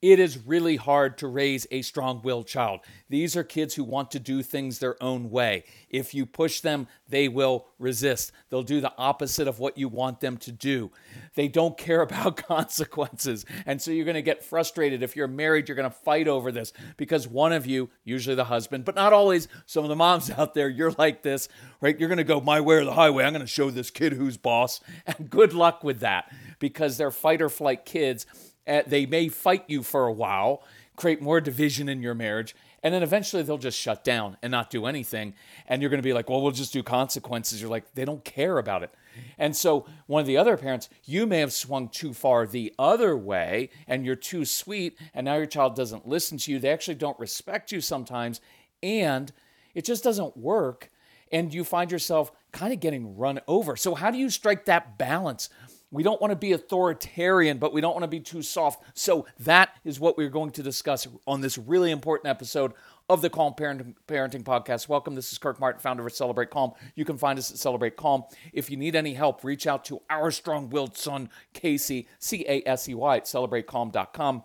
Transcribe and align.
It 0.00 0.20
is 0.20 0.46
really 0.46 0.76
hard 0.76 1.18
to 1.18 1.26
raise 1.26 1.66
a 1.72 1.82
strong 1.82 2.22
willed 2.22 2.46
child. 2.46 2.80
These 3.08 3.36
are 3.36 3.42
kids 3.42 3.74
who 3.74 3.82
want 3.82 4.12
to 4.12 4.20
do 4.20 4.44
things 4.44 4.78
their 4.78 5.02
own 5.02 5.28
way. 5.28 5.64
If 5.90 6.14
you 6.14 6.24
push 6.24 6.60
them, 6.60 6.86
they 7.08 7.26
will 7.26 7.66
resist. 7.80 8.30
They'll 8.48 8.62
do 8.62 8.80
the 8.80 8.92
opposite 8.96 9.48
of 9.48 9.58
what 9.58 9.76
you 9.76 9.88
want 9.88 10.20
them 10.20 10.36
to 10.38 10.52
do. 10.52 10.92
They 11.34 11.48
don't 11.48 11.76
care 11.88 12.02
about 12.02 12.36
consequences. 12.48 13.44
And 13.66 13.82
so 13.82 13.90
you're 13.90 14.04
going 14.04 14.14
to 14.14 14.22
get 14.22 14.44
frustrated. 14.44 15.02
If 15.02 15.16
you're 15.16 15.26
married, 15.26 15.68
you're 15.68 15.74
going 15.74 15.90
to 15.90 15.96
fight 15.96 16.28
over 16.28 16.52
this 16.52 16.72
because 16.96 17.26
one 17.26 17.52
of 17.52 17.66
you, 17.66 17.90
usually 18.04 18.36
the 18.36 18.44
husband, 18.44 18.84
but 18.84 18.94
not 18.94 19.12
always, 19.12 19.48
some 19.66 19.82
of 19.82 19.88
the 19.88 19.96
moms 19.96 20.30
out 20.38 20.54
there, 20.54 20.68
you're 20.68 20.92
like 20.92 21.22
this, 21.22 21.48
right? 21.80 21.98
You're 21.98 22.08
going 22.08 22.18
to 22.18 22.24
go 22.24 22.40
my 22.40 22.60
way 22.60 22.76
or 22.76 22.84
the 22.84 22.94
highway. 22.94 23.24
I'm 23.24 23.32
going 23.32 23.40
to 23.40 23.48
show 23.48 23.70
this 23.70 23.90
kid 23.90 24.12
who's 24.12 24.36
boss. 24.36 24.80
And 25.08 25.28
good 25.28 25.54
luck 25.54 25.82
with 25.82 26.00
that 26.00 26.32
because 26.60 26.98
they're 26.98 27.10
fight 27.10 27.42
or 27.42 27.48
flight 27.48 27.84
kids 27.84 28.26
uh, 28.68 28.82
they 28.86 29.06
may 29.06 29.28
fight 29.28 29.64
you 29.66 29.82
for 29.82 30.06
a 30.06 30.12
while, 30.12 30.62
create 30.96 31.22
more 31.22 31.40
division 31.40 31.88
in 31.88 32.02
your 32.02 32.14
marriage, 32.14 32.54
and 32.82 32.94
then 32.94 33.02
eventually 33.02 33.42
they'll 33.42 33.58
just 33.58 33.78
shut 33.78 34.04
down 34.04 34.36
and 34.42 34.50
not 34.50 34.70
do 34.70 34.86
anything. 34.86 35.34
And 35.66 35.82
you're 35.82 35.90
going 35.90 35.98
to 35.98 36.06
be 36.06 36.12
like, 36.12 36.28
well, 36.28 36.40
we'll 36.40 36.52
just 36.52 36.72
do 36.72 36.82
consequences. 36.82 37.60
You're 37.60 37.70
like, 37.70 37.94
they 37.94 38.04
don't 38.04 38.24
care 38.24 38.58
about 38.58 38.82
it. 38.82 38.94
And 39.36 39.56
so, 39.56 39.86
one 40.06 40.20
of 40.20 40.26
the 40.26 40.36
other 40.36 40.56
parents, 40.56 40.88
you 41.04 41.26
may 41.26 41.40
have 41.40 41.52
swung 41.52 41.88
too 41.88 42.12
far 42.14 42.46
the 42.46 42.72
other 42.78 43.16
way 43.16 43.70
and 43.88 44.06
you're 44.06 44.14
too 44.14 44.44
sweet, 44.44 44.96
and 45.12 45.24
now 45.24 45.36
your 45.36 45.46
child 45.46 45.74
doesn't 45.74 46.06
listen 46.06 46.38
to 46.38 46.52
you. 46.52 46.60
They 46.60 46.70
actually 46.70 46.94
don't 46.94 47.18
respect 47.18 47.72
you 47.72 47.80
sometimes, 47.80 48.40
and 48.80 49.32
it 49.74 49.84
just 49.84 50.04
doesn't 50.04 50.36
work. 50.36 50.90
And 51.32 51.52
you 51.52 51.64
find 51.64 51.90
yourself 51.90 52.32
kind 52.52 52.72
of 52.72 52.80
getting 52.80 53.16
run 53.16 53.40
over. 53.48 53.76
So, 53.76 53.94
how 53.96 54.10
do 54.10 54.18
you 54.18 54.30
strike 54.30 54.66
that 54.66 54.98
balance 54.98 55.50
we 55.90 56.02
don't 56.02 56.20
want 56.20 56.32
to 56.32 56.36
be 56.36 56.52
authoritarian, 56.52 57.58
but 57.58 57.72
we 57.72 57.80
don't 57.80 57.94
want 57.94 58.02
to 58.02 58.08
be 58.08 58.20
too 58.20 58.42
soft. 58.42 58.82
So, 58.94 59.26
that 59.40 59.70
is 59.84 59.98
what 59.98 60.18
we're 60.18 60.28
going 60.28 60.50
to 60.52 60.62
discuss 60.62 61.06
on 61.26 61.40
this 61.40 61.56
really 61.56 61.90
important 61.90 62.28
episode 62.28 62.72
of 63.08 63.22
the 63.22 63.30
Calm 63.30 63.54
Parenting, 63.54 63.94
Parenting 64.06 64.44
Podcast. 64.44 64.88
Welcome. 64.88 65.14
This 65.14 65.32
is 65.32 65.38
Kirk 65.38 65.58
Martin, 65.58 65.80
founder 65.80 66.06
of 66.06 66.12
Celebrate 66.12 66.50
Calm. 66.50 66.72
You 66.94 67.04
can 67.04 67.16
find 67.16 67.38
us 67.38 67.50
at 67.50 67.56
Celebrate 67.56 67.96
Calm. 67.96 68.24
If 68.52 68.70
you 68.70 68.76
need 68.76 68.96
any 68.96 69.14
help, 69.14 69.44
reach 69.44 69.66
out 69.66 69.84
to 69.86 70.02
our 70.10 70.30
strong 70.30 70.68
willed 70.68 70.96
son, 70.96 71.30
Casey, 71.54 72.06
C 72.18 72.44
A 72.46 72.62
S 72.66 72.88
E 72.88 72.94
Y, 72.94 73.16
at 73.16 73.24
celebratecalm.com. 73.24 74.44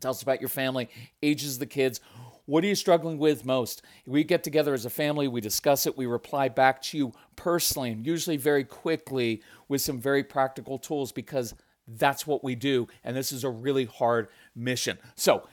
Tell 0.00 0.10
us 0.10 0.22
about 0.22 0.40
your 0.40 0.48
family, 0.48 0.88
ages 1.22 1.58
the 1.58 1.66
kids 1.66 2.00
what 2.46 2.62
are 2.62 2.66
you 2.66 2.74
struggling 2.74 3.16
with 3.16 3.46
most? 3.46 3.82
We 4.06 4.22
get 4.22 4.44
together 4.44 4.74
as 4.74 4.84
a 4.84 4.90
family, 4.90 5.28
we 5.28 5.40
discuss 5.40 5.86
it, 5.86 5.96
we 5.96 6.04
reply 6.04 6.48
back 6.50 6.82
to 6.82 6.98
you 6.98 7.12
personally, 7.36 7.90
and 7.90 8.06
usually 8.06 8.36
very 8.36 8.64
quickly 8.64 9.42
with 9.68 9.80
some 9.80 10.00
very 10.00 10.24
practical 10.24 10.78
tools 10.78 11.12
because 11.12 11.54
that's 11.86 12.26
what 12.26 12.42
we 12.42 12.54
do. 12.54 12.88
And 13.02 13.16
this 13.16 13.32
is 13.32 13.44
a 13.44 13.50
really 13.50 13.84
hard 13.84 14.28
mission. 14.54 14.98
So, 15.14 15.46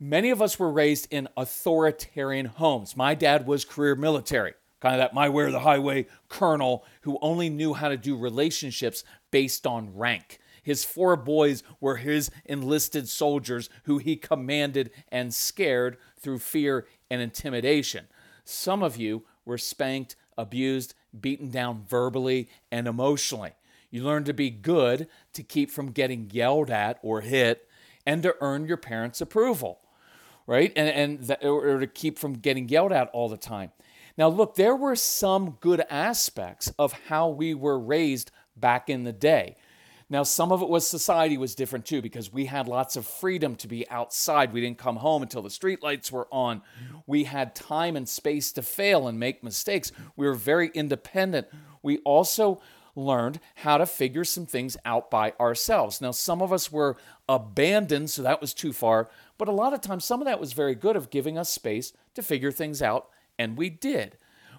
many 0.00 0.30
of 0.30 0.42
us 0.42 0.58
were 0.58 0.70
raised 0.70 1.08
in 1.10 1.28
authoritarian 1.36 2.46
homes. 2.46 2.96
My 2.96 3.14
dad 3.14 3.46
was 3.46 3.64
career 3.64 3.94
military, 3.94 4.54
kind 4.80 4.94
of 4.94 4.98
that 4.98 5.14
my 5.14 5.28
way 5.28 5.44
or 5.44 5.50
the 5.50 5.60
highway 5.60 6.06
colonel 6.28 6.84
who 7.02 7.18
only 7.20 7.48
knew 7.48 7.74
how 7.74 7.88
to 7.88 7.96
do 7.96 8.16
relationships 8.16 9.04
based 9.30 9.66
on 9.66 9.96
rank. 9.96 10.40
His 10.62 10.84
four 10.84 11.16
boys 11.16 11.62
were 11.80 11.96
his 11.96 12.30
enlisted 12.44 13.08
soldiers 13.08 13.70
who 13.84 13.98
he 13.98 14.16
commanded 14.16 14.90
and 15.10 15.32
scared 15.32 15.96
through 16.20 16.40
fear 16.40 16.86
and 17.10 17.22
intimidation. 17.22 18.06
Some 18.44 18.82
of 18.82 18.96
you 18.96 19.24
were 19.44 19.56
spanked, 19.56 20.16
abused, 20.36 20.94
beaten 21.18 21.50
down 21.50 21.84
verbally 21.88 22.48
and 22.70 22.86
emotionally. 22.86 23.52
You 23.90 24.04
learn 24.04 24.24
to 24.24 24.34
be 24.34 24.50
good 24.50 25.08
to 25.32 25.42
keep 25.42 25.70
from 25.70 25.92
getting 25.92 26.30
yelled 26.32 26.70
at 26.70 26.98
or 27.02 27.22
hit 27.22 27.66
and 28.04 28.22
to 28.22 28.34
earn 28.40 28.66
your 28.66 28.76
parents' 28.76 29.20
approval, 29.20 29.80
right? 30.46 30.72
And, 30.76 31.20
and 31.20 31.36
or 31.42 31.80
to 31.80 31.86
keep 31.86 32.18
from 32.18 32.34
getting 32.34 32.68
yelled 32.68 32.92
at 32.92 33.10
all 33.12 33.28
the 33.28 33.36
time. 33.36 33.72
Now, 34.16 34.28
look, 34.28 34.56
there 34.56 34.74
were 34.74 34.96
some 34.96 35.58
good 35.60 35.84
aspects 35.88 36.72
of 36.78 36.92
how 37.08 37.28
we 37.28 37.54
were 37.54 37.78
raised 37.78 38.30
back 38.56 38.90
in 38.90 39.04
the 39.04 39.12
day. 39.12 39.56
Now, 40.10 40.22
some 40.22 40.52
of 40.52 40.62
it 40.62 40.68
was 40.68 40.86
society 40.86 41.36
was 41.36 41.54
different 41.54 41.84
too 41.84 42.00
because 42.00 42.32
we 42.32 42.46
had 42.46 42.66
lots 42.66 42.96
of 42.96 43.06
freedom 43.06 43.56
to 43.56 43.68
be 43.68 43.88
outside. 43.90 44.52
We 44.52 44.62
didn't 44.62 44.78
come 44.78 44.96
home 44.96 45.22
until 45.22 45.42
the 45.42 45.50
streetlights 45.50 46.10
were 46.10 46.28
on. 46.32 46.62
We 47.06 47.24
had 47.24 47.54
time 47.54 47.94
and 47.94 48.08
space 48.08 48.50
to 48.52 48.62
fail 48.62 49.06
and 49.06 49.20
make 49.20 49.44
mistakes. 49.44 49.92
We 50.16 50.26
were 50.26 50.34
very 50.34 50.70
independent. 50.72 51.48
We 51.82 51.98
also 51.98 52.62
learned 52.96 53.38
how 53.56 53.78
to 53.78 53.86
figure 53.86 54.24
some 54.24 54.46
things 54.46 54.76
out 54.84 55.10
by 55.10 55.32
ourselves. 55.38 56.00
Now, 56.00 56.10
some 56.10 56.42
of 56.42 56.52
us 56.52 56.72
were 56.72 56.96
abandoned, 57.28 58.10
so 58.10 58.22
that 58.22 58.40
was 58.40 58.54
too 58.54 58.72
far, 58.72 59.08
but 59.36 59.46
a 59.46 59.52
lot 59.52 59.72
of 59.72 59.80
times 59.80 60.04
some 60.04 60.20
of 60.20 60.26
that 60.26 60.40
was 60.40 60.52
very 60.52 60.74
good 60.74 60.96
of 60.96 61.10
giving 61.10 61.38
us 61.38 61.50
space 61.50 61.92
to 62.14 62.22
figure 62.22 62.50
things 62.50 62.82
out, 62.82 63.08
and 63.38 63.56
we 63.56 63.70
did. 63.70 64.16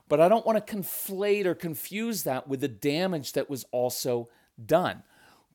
But 0.08 0.22
I 0.22 0.30
don't 0.30 0.46
want 0.46 0.66
to 0.66 0.76
conflate 0.76 1.46
or 1.46 1.54
confuse 1.54 2.24
that 2.24 2.48
with 2.48 2.62
the 2.62 2.68
damage 2.68 3.34
that 3.34 3.50
was 3.50 3.66
also 3.72 4.30
done. 4.64 5.04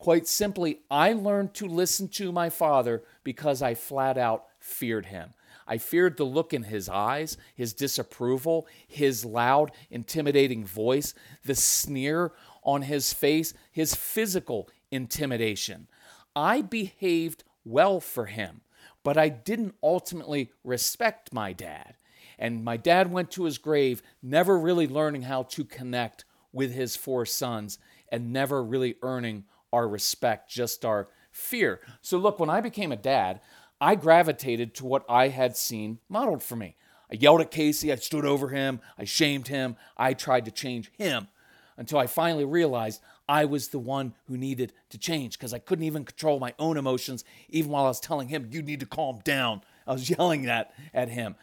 Quite 0.05 0.29
simply, 0.29 0.81
I 0.91 1.15
learned 1.15 1.55
to 1.55 1.67
listen 1.67 2.09
to 2.09 2.31
my 2.31 2.51
father 2.51 3.05
because 3.23 3.63
I 3.63 3.75
flat 3.75 4.19
out 4.19 4.45
feared 4.59 5.07
him. 5.07 5.33
I 5.67 5.79
feared 5.79 6.19
the 6.19 6.25
look 6.25 6.53
in 6.53 6.65
his 6.65 6.91
eyes, 6.91 7.39
his 7.55 7.73
disapproval, 7.73 8.67
his 8.87 9.25
loud, 9.25 9.73
intimidating 9.91 10.63
voice, 10.63 11.15
the 11.47 11.55
sneer 11.55 12.33
on 12.63 12.83
his 12.83 13.15
face, 13.15 13.55
his 13.73 13.95
physical 13.95 14.69
intimidation. 14.91 15.89
I 16.37 16.61
behaved 16.61 17.43
well 17.65 17.99
for 17.99 18.27
him, 18.27 18.61
but 19.05 19.17
I 19.17 19.31
didn't 19.31 19.75
ultimately 19.83 20.53
respect 20.65 21.33
my 21.33 21.55
dad. 21.55 21.95
And 22.39 22.63
my 22.63 22.77
dad 22.77 23.11
went 23.11 23.31
to 23.31 23.45
his 23.45 23.57
grave 23.57 24.03
never 24.23 24.59
really 24.59 24.87
learning 24.87 25.23
how 25.23 25.45
to 25.45 25.65
connect 25.65 26.27
with 26.53 26.75
his 26.75 26.95
four 26.95 27.25
sons 27.25 27.79
and 28.13 28.35
never 28.35 28.63
really 28.63 28.97
earning 29.01 29.45
our 29.75 29.89
respect, 29.89 30.49
just 30.49 30.85
our 30.85 31.09
fear. 31.31 31.81
So, 32.01 32.17
look, 32.17 32.39
when 32.39 32.51
I 32.51 32.61
became 32.61 32.93
a 32.93 32.97
dad, 32.97 33.41
I 33.81 33.97
gravitated 33.97 34.75
to 34.77 34.87
what 34.87 35.05
I 35.09 35.29
had 35.29 35.57
seen 35.57 35.99
modeled 36.09 36.43
for 36.43 36.57
me. 36.57 36.77
I 37.11 37.17
yelled 37.17 37.41
at 37.41 37.51
Casey, 37.51 37.93
I 37.93 37.97
stood 37.97 38.25
over 38.25 38.49
him, 38.49 38.81
I 38.97 39.05
shamed 39.05 39.49
him, 39.49 39.77
I 39.97 40.15
tried 40.15 40.47
to 40.47 40.51
change 40.51 40.91
him 40.97 41.29
until 41.77 41.99
I 41.99 42.07
finally 42.07 42.45
realized 42.45 43.03
I 43.29 43.45
was 43.45 43.69
the 43.69 43.79
one 43.79 44.15
who 44.27 44.37
needed 44.37 44.73
to 44.91 44.99
change 44.99 45.39
because 45.39 45.53
I 45.53 45.59
couldn't 45.59 45.85
even 45.85 46.05
control 46.05 46.39
my 46.39 46.55
own 46.59 46.77
emotions, 46.77 47.25
even 47.49 47.71
while 47.71 47.85
I 47.85 47.89
was 47.89 48.01
telling 48.01 48.29
him, 48.29 48.49
You 48.51 48.63
need 48.63 48.81
to 48.81 48.87
calm 48.87 49.21
down. 49.25 49.63
I 49.87 49.93
was 49.93 50.09
yelling 50.19 50.45
that 50.45 50.73
at 50.93 51.09
him. 51.09 51.37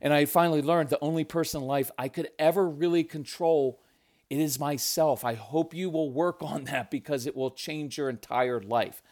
And 0.00 0.12
I 0.12 0.24
finally 0.24 0.62
learned 0.62 0.90
the 0.90 0.98
only 1.00 1.24
person 1.24 1.62
in 1.62 1.68
life 1.68 1.90
I 1.98 2.08
could 2.08 2.28
ever 2.38 2.68
really 2.68 3.04
control 3.04 3.80
it 4.30 4.38
is 4.38 4.58
myself. 4.58 5.24
I 5.24 5.34
hope 5.34 5.74
you 5.74 5.90
will 5.90 6.10
work 6.10 6.42
on 6.42 6.64
that 6.64 6.90
because 6.90 7.26
it 7.26 7.36
will 7.36 7.50
change 7.50 7.98
your 7.98 8.08
entire 8.08 8.60
life. 8.60 9.02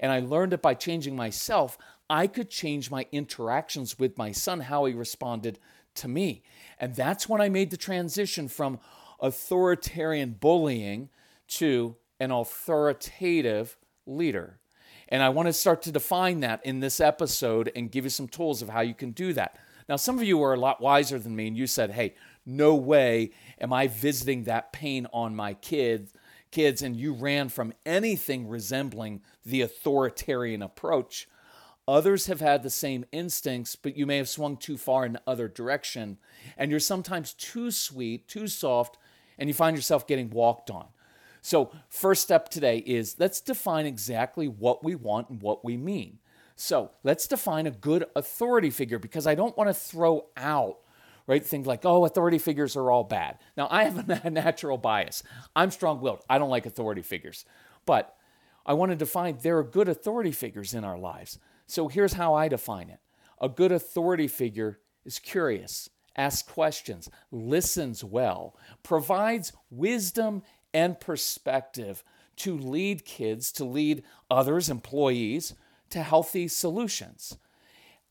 And 0.00 0.10
I 0.10 0.20
learned 0.20 0.52
that 0.52 0.62
by 0.62 0.74
changing 0.74 1.14
myself, 1.14 1.76
I 2.08 2.26
could 2.26 2.50
change 2.50 2.90
my 2.90 3.06
interactions 3.12 3.98
with 3.98 4.18
my 4.18 4.32
son, 4.32 4.60
how 4.60 4.84
he 4.84 4.94
responded 4.94 5.58
to 5.96 6.08
me. 6.08 6.42
And 6.78 6.94
that's 6.94 7.28
when 7.28 7.40
I 7.40 7.48
made 7.48 7.70
the 7.70 7.76
transition 7.76 8.48
from 8.48 8.80
authoritarian 9.20 10.32
bullying 10.32 11.08
to 11.46 11.96
an 12.20 12.30
authoritative 12.30 13.76
leader. 14.06 14.58
And 15.08 15.22
I 15.22 15.28
want 15.28 15.46
to 15.46 15.52
start 15.52 15.82
to 15.82 15.92
define 15.92 16.40
that 16.40 16.64
in 16.64 16.80
this 16.80 17.00
episode 17.00 17.70
and 17.76 17.90
give 17.90 18.04
you 18.04 18.10
some 18.10 18.28
tools 18.28 18.62
of 18.62 18.70
how 18.70 18.80
you 18.80 18.94
can 18.94 19.12
do 19.12 19.32
that. 19.34 19.56
Now, 19.88 19.96
some 19.96 20.16
of 20.16 20.24
you 20.24 20.42
are 20.42 20.54
a 20.54 20.60
lot 20.60 20.80
wiser 20.80 21.18
than 21.18 21.36
me, 21.36 21.46
and 21.46 21.56
you 21.56 21.66
said, 21.66 21.90
hey, 21.90 22.14
no 22.46 22.74
way 22.74 23.30
am 23.60 23.72
I 23.72 23.88
visiting 23.88 24.44
that 24.44 24.72
pain 24.72 25.06
on 25.12 25.34
my 25.34 25.54
kids 25.54 26.12
kids 26.54 26.82
and 26.82 26.94
you 26.96 27.12
ran 27.12 27.48
from 27.48 27.74
anything 27.84 28.48
resembling 28.48 29.20
the 29.44 29.60
authoritarian 29.60 30.62
approach. 30.62 31.28
Others 31.86 32.28
have 32.28 32.40
had 32.40 32.62
the 32.62 32.70
same 32.70 33.04
instincts, 33.10 33.74
but 33.74 33.96
you 33.96 34.06
may 34.06 34.16
have 34.18 34.28
swung 34.28 34.56
too 34.56 34.78
far 34.78 35.04
in 35.04 35.14
the 35.14 35.22
other 35.26 35.48
direction. 35.48 36.16
And 36.56 36.70
you're 36.70 36.80
sometimes 36.80 37.34
too 37.34 37.72
sweet, 37.72 38.28
too 38.28 38.46
soft, 38.46 38.96
and 39.36 39.50
you 39.50 39.54
find 39.54 39.76
yourself 39.76 40.06
getting 40.06 40.30
walked 40.30 40.70
on. 40.70 40.86
So, 41.42 41.72
first 41.90 42.22
step 42.22 42.48
today 42.48 42.78
is 42.78 43.16
let's 43.18 43.40
define 43.40 43.84
exactly 43.84 44.46
what 44.46 44.82
we 44.82 44.94
want 44.94 45.28
and 45.28 45.42
what 45.42 45.62
we 45.62 45.76
mean. 45.76 46.20
So, 46.56 46.92
let's 47.02 47.26
define 47.26 47.66
a 47.66 47.72
good 47.72 48.06
authority 48.16 48.70
figure 48.70 48.98
because 48.98 49.26
I 49.26 49.34
don't 49.34 49.56
want 49.58 49.68
to 49.68 49.74
throw 49.74 50.26
out 50.36 50.78
right? 51.26 51.44
Things 51.44 51.66
like, 51.66 51.84
oh, 51.84 52.04
authority 52.04 52.38
figures 52.38 52.76
are 52.76 52.90
all 52.90 53.04
bad. 53.04 53.38
Now, 53.56 53.68
I 53.70 53.84
have 53.84 54.08
a 54.24 54.30
natural 54.30 54.78
bias. 54.78 55.22
I'm 55.54 55.70
strong 55.70 56.00
willed. 56.00 56.22
I 56.28 56.38
don't 56.38 56.50
like 56.50 56.66
authority 56.66 57.02
figures. 57.02 57.44
But 57.86 58.14
I 58.66 58.74
want 58.74 58.92
to 58.92 58.96
define 58.96 59.38
there 59.42 59.58
are 59.58 59.64
good 59.64 59.88
authority 59.88 60.32
figures 60.32 60.74
in 60.74 60.84
our 60.84 60.98
lives. 60.98 61.38
So 61.66 61.88
here's 61.88 62.14
how 62.14 62.34
I 62.34 62.48
define 62.48 62.90
it 62.90 63.00
a 63.40 63.48
good 63.48 63.72
authority 63.72 64.28
figure 64.28 64.78
is 65.04 65.18
curious, 65.18 65.90
asks 66.16 66.48
questions, 66.48 67.10
listens 67.30 68.02
well, 68.02 68.56
provides 68.82 69.52
wisdom 69.70 70.42
and 70.72 70.98
perspective 70.98 72.02
to 72.36 72.56
lead 72.56 73.04
kids, 73.04 73.52
to 73.52 73.64
lead 73.64 74.02
others, 74.30 74.68
employees, 74.68 75.54
to 75.90 76.02
healthy 76.02 76.48
solutions. 76.48 77.36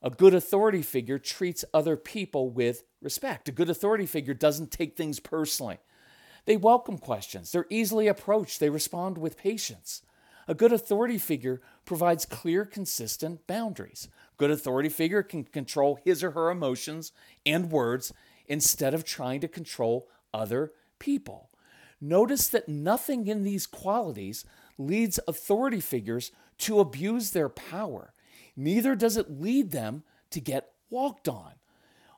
A 0.03 0.09
good 0.09 0.33
authority 0.33 0.81
figure 0.81 1.17
treats 1.17 1.63
other 1.73 1.95
people 1.95 2.50
with 2.50 2.83
respect. 3.01 3.47
A 3.47 3.53
good 3.53 3.69
authority 3.69 4.05
figure 4.05 4.33
doesn't 4.33 4.69
take 4.69 4.97
things 4.97 5.21
personally. 5.21 5.77
They 6.45 6.57
welcome 6.57 6.97
questions, 6.97 7.51
they're 7.51 7.65
easily 7.69 8.07
approached, 8.07 8.59
they 8.59 8.69
respond 8.69 9.17
with 9.17 9.38
patience. 9.38 10.01
A 10.45 10.53
good 10.53 10.73
authority 10.73 11.17
figure 11.17 11.61
provides 11.85 12.25
clear, 12.25 12.65
consistent 12.65 13.47
boundaries. 13.47 14.09
Good 14.35 14.51
authority 14.51 14.89
figure 14.89 15.23
can 15.23 15.45
control 15.45 16.00
his 16.03 16.21
or 16.21 16.31
her 16.31 16.51
emotions 16.51 17.13
and 17.45 17.71
words 17.71 18.11
instead 18.45 18.94
of 18.94 19.06
trying 19.06 19.39
to 19.39 19.47
control 19.47 20.09
other 20.33 20.73
people. 20.99 21.49
Notice 22.01 22.49
that 22.49 22.67
nothing 22.67 23.27
in 23.27 23.44
these 23.44 23.65
qualities 23.65 24.44
leads 24.77 25.17
authority 25.29 25.79
figures 25.79 26.33
to 26.57 26.81
abuse 26.81 27.31
their 27.31 27.47
power 27.47 28.13
neither 28.55 28.95
does 28.95 29.17
it 29.17 29.39
lead 29.39 29.71
them 29.71 30.03
to 30.31 30.39
get 30.39 30.71
walked 30.89 31.27
on. 31.27 31.53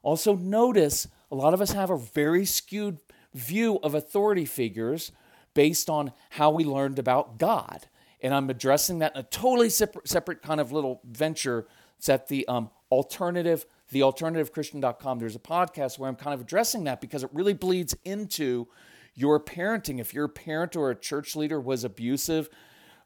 Also, 0.02 0.36
notice 0.36 1.08
a 1.32 1.36
lot 1.36 1.54
of 1.54 1.62
us 1.62 1.72
have 1.72 1.90
a 1.90 1.98
very 1.98 2.46
skewed 2.46 3.00
view 3.34 3.80
of 3.82 3.96
authority 3.96 4.46
figures 4.46 5.12
based 5.54 5.90
on 5.90 6.12
how 6.32 6.52
we 6.52 6.64
learned 6.64 7.00
about 7.00 7.38
God. 7.40 7.88
And 8.22 8.34
I'm 8.34 8.50
addressing 8.50 9.00
that 9.00 9.14
in 9.14 9.22
a 9.22 9.24
totally 9.24 9.70
separate, 9.70 10.08
separate 10.08 10.42
kind 10.42 10.60
of 10.60 10.72
little 10.72 11.02
venture. 11.06 11.68
It's 11.98 12.10
at 12.10 12.28
the 12.28 12.48
um, 12.48 12.70
alternative, 12.92 13.66
thealternativechristian.com. 13.92 15.20
There's 15.20 15.36
a 15.36 15.40
podcast 15.40 15.98
where 16.00 16.10
I'm 16.10 16.16
kind 16.16 16.34
of 16.34 16.42
addressing 16.42 16.84
that 16.86 17.02
because 17.02 17.24
it 17.24 17.30
really 17.34 17.54
bleeds 17.54 17.96
into 18.04 18.68
your 19.16 19.40
parenting. 19.40 20.00
If 20.00 20.14
your 20.14 20.28
parent 20.28 20.76
or 20.76 20.92
a 20.92 20.96
church 20.96 21.36
leader 21.36 21.60
was 21.60 21.84
abusive, 21.84 22.50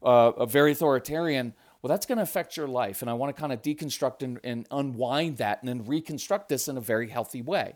uh, 0.02 0.32
a 0.36 0.46
very 0.46 0.72
authoritarian, 0.72 1.54
well, 1.82 1.88
that's 1.88 2.06
going 2.06 2.18
to 2.18 2.22
affect 2.22 2.56
your 2.56 2.68
life. 2.68 3.00
And 3.00 3.10
I 3.10 3.14
want 3.14 3.34
to 3.34 3.40
kind 3.40 3.52
of 3.52 3.62
deconstruct 3.62 4.22
and, 4.22 4.38
and 4.44 4.66
unwind 4.70 5.38
that 5.38 5.62
and 5.62 5.68
then 5.68 5.86
reconstruct 5.86 6.48
this 6.48 6.68
in 6.68 6.76
a 6.76 6.80
very 6.80 7.08
healthy 7.08 7.42
way. 7.42 7.74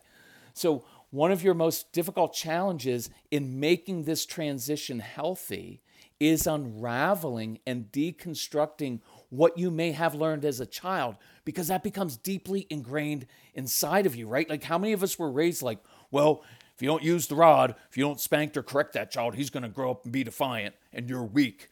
So, 0.52 0.84
one 1.10 1.30
of 1.30 1.44
your 1.44 1.54
most 1.54 1.92
difficult 1.92 2.34
challenges 2.34 3.08
in 3.30 3.60
making 3.60 4.02
this 4.02 4.26
transition 4.26 4.98
healthy 4.98 5.80
is 6.18 6.46
unraveling 6.46 7.60
and 7.66 7.90
deconstructing 7.92 9.00
what 9.30 9.56
you 9.56 9.70
may 9.70 9.92
have 9.92 10.14
learned 10.14 10.44
as 10.44 10.58
a 10.58 10.66
child 10.66 11.16
because 11.44 11.68
that 11.68 11.84
becomes 11.84 12.16
deeply 12.16 12.66
ingrained 12.68 13.26
inside 13.54 14.06
of 14.06 14.16
you, 14.16 14.26
right? 14.26 14.50
Like, 14.50 14.64
how 14.64 14.76
many 14.76 14.92
of 14.92 15.04
us 15.04 15.18
were 15.18 15.30
raised 15.30 15.62
like, 15.62 15.78
well, 16.10 16.42
if 16.74 16.82
you 16.82 16.88
don't 16.88 17.02
use 17.02 17.28
the 17.28 17.36
rod, 17.36 17.76
if 17.90 17.96
you 17.96 18.04
don't 18.04 18.20
spank 18.20 18.56
or 18.56 18.62
correct 18.62 18.94
that 18.94 19.12
child, 19.12 19.36
he's 19.36 19.50
going 19.50 19.62
to 19.62 19.68
grow 19.68 19.92
up 19.92 20.04
and 20.04 20.12
be 20.12 20.24
defiant 20.24 20.74
and 20.92 21.08
you're 21.08 21.22
weak 21.22 21.68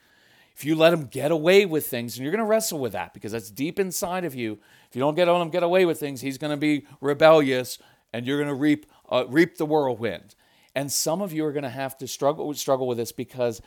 if 0.56 0.64
you 0.64 0.74
let 0.74 0.92
him 0.92 1.06
get 1.06 1.30
away 1.30 1.64
with 1.64 1.86
things, 1.86 2.16
and 2.16 2.24
you're 2.24 2.32
going 2.32 2.44
to 2.44 2.48
wrestle 2.48 2.78
with 2.78 2.92
that 2.92 3.14
because 3.14 3.32
that's 3.32 3.50
deep 3.50 3.78
inside 3.78 4.24
of 4.24 4.34
you. 4.34 4.58
If 4.88 4.96
you 4.96 5.00
don't 5.00 5.14
get 5.14 5.28
on 5.28 5.40
him 5.40 5.50
get 5.50 5.62
away 5.62 5.84
with 5.84 5.98
things, 5.98 6.20
he's 6.20 6.38
going 6.38 6.50
to 6.50 6.56
be 6.56 6.86
rebellious, 7.00 7.78
and 8.12 8.26
you're 8.26 8.38
going 8.38 8.48
to 8.48 8.54
reap 8.54 8.86
uh, 9.08 9.24
reap 9.28 9.56
the 9.56 9.66
whirlwind. 9.66 10.34
And 10.74 10.90
some 10.90 11.20
of 11.20 11.32
you 11.32 11.44
are 11.44 11.52
going 11.52 11.64
to 11.64 11.68
have 11.70 11.96
to 11.98 12.06
struggle 12.06 12.52
struggle 12.54 12.86
with 12.86 12.98
this 12.98 13.12
because 13.12 13.60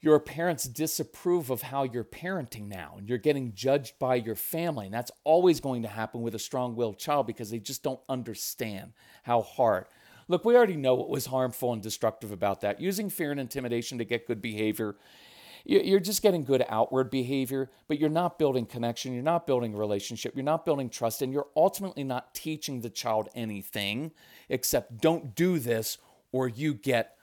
your 0.00 0.20
parents 0.20 0.64
disapprove 0.64 1.50
of 1.50 1.62
how 1.62 1.82
you're 1.82 2.04
parenting 2.04 2.68
now, 2.68 2.94
and 2.98 3.08
you're 3.08 3.18
getting 3.18 3.52
judged 3.54 3.98
by 3.98 4.14
your 4.14 4.34
family, 4.34 4.86
and 4.86 4.94
that's 4.94 5.10
always 5.24 5.58
going 5.60 5.82
to 5.82 5.88
happen 5.88 6.20
with 6.22 6.34
a 6.34 6.38
strong-willed 6.38 6.98
child 6.98 7.26
because 7.26 7.50
they 7.50 7.58
just 7.58 7.82
don't 7.82 8.00
understand 8.08 8.92
how 9.22 9.40
hard. 9.42 9.86
Look, 10.28 10.44
we 10.44 10.56
already 10.56 10.76
know 10.76 10.94
what 10.94 11.08
was 11.08 11.26
harmful 11.26 11.72
and 11.72 11.80
destructive 11.80 12.30
about 12.30 12.60
that. 12.60 12.80
Using 12.80 13.08
fear 13.08 13.30
and 13.30 13.40
intimidation 13.40 13.98
to 13.98 14.04
get 14.04 14.26
good 14.26 14.42
behavior 14.42 14.96
you're 15.68 16.00
just 16.00 16.22
getting 16.22 16.44
good 16.44 16.64
outward 16.68 17.10
behavior, 17.10 17.70
but 17.88 17.98
you're 17.98 18.08
not 18.08 18.38
building 18.38 18.66
connection. 18.66 19.12
You're 19.12 19.24
not 19.24 19.48
building 19.48 19.76
relationship. 19.76 20.34
You're 20.36 20.44
not 20.44 20.64
building 20.64 20.88
trust. 20.88 21.22
And 21.22 21.32
you're 21.32 21.48
ultimately 21.56 22.04
not 22.04 22.34
teaching 22.34 22.80
the 22.80 22.90
child 22.90 23.28
anything 23.34 24.12
except 24.48 25.00
don't 25.00 25.34
do 25.34 25.58
this 25.58 25.98
or 26.30 26.48
you 26.48 26.72
get, 26.72 27.16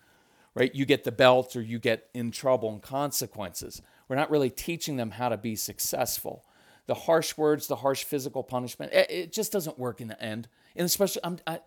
right? 0.56 0.76
You 0.76 0.86
get 0.86 1.06
the 1.06 1.12
belt 1.12 1.56
or 1.56 1.62
you 1.62 1.80
get 1.80 2.10
in 2.14 2.32
trouble 2.32 2.70
and 2.70 2.82
consequences. 2.82 3.82
We're 4.10 4.18
not 4.18 4.30
really 4.30 4.50
teaching 4.50 4.98
them 4.98 5.12
how 5.12 5.30
to 5.30 5.38
be 5.38 5.56
successful. 5.56 6.44
The 6.86 6.96
harsh 6.96 7.38
words, 7.38 7.68
the 7.68 7.78
harsh 7.78 8.04
physical 8.04 8.44
punishment, 8.44 8.92
it, 8.92 9.32
just 9.32 9.54
doesn't 9.54 9.80
work 9.80 10.02
in 10.02 10.10
the 10.10 10.22
end. 10.22 10.50
And 10.76 10.86
especially, 10.86 11.22
I'm, 11.24 11.40
I, 11.48 11.62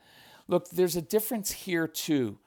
look, 0.46 0.68
there's 0.68 0.96
a 0.96 1.02
difference 1.02 1.52
here 1.52 1.88
too. 1.88 2.38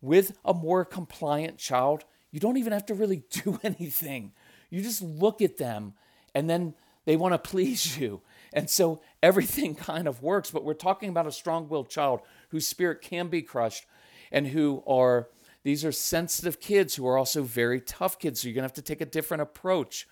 With 0.00 0.38
a 0.42 0.54
more 0.54 0.86
compliant 0.86 1.58
child, 1.58 2.04
you 2.34 2.40
don't 2.40 2.56
even 2.56 2.72
have 2.72 2.86
to 2.86 2.94
really 2.94 3.22
do 3.30 3.60
anything. 3.62 4.32
You 4.68 4.82
just 4.82 5.00
look 5.00 5.40
at 5.40 5.56
them 5.56 5.94
and 6.34 6.50
then 6.50 6.74
they 7.04 7.14
want 7.14 7.32
to 7.32 7.38
please 7.38 7.96
you. 7.96 8.22
And 8.52 8.68
so 8.68 9.00
everything 9.22 9.76
kind 9.76 10.08
of 10.08 10.20
works. 10.20 10.50
But 10.50 10.64
we're 10.64 10.74
talking 10.74 11.10
about 11.10 11.28
a 11.28 11.32
strong 11.32 11.68
willed 11.68 11.88
child 11.88 12.22
whose 12.48 12.66
spirit 12.66 13.02
can 13.02 13.28
be 13.28 13.40
crushed 13.40 13.86
and 14.32 14.48
who 14.48 14.82
are, 14.84 15.28
these 15.62 15.84
are 15.84 15.92
sensitive 15.92 16.58
kids 16.58 16.96
who 16.96 17.06
are 17.06 17.16
also 17.16 17.44
very 17.44 17.80
tough 17.80 18.18
kids. 18.18 18.40
So 18.40 18.48
you're 18.48 18.54
going 18.56 18.62
to 18.62 18.68
have 18.68 18.72
to 18.72 18.82
take 18.82 19.00
a 19.00 19.06
different 19.06 19.42
approach. 19.42 20.08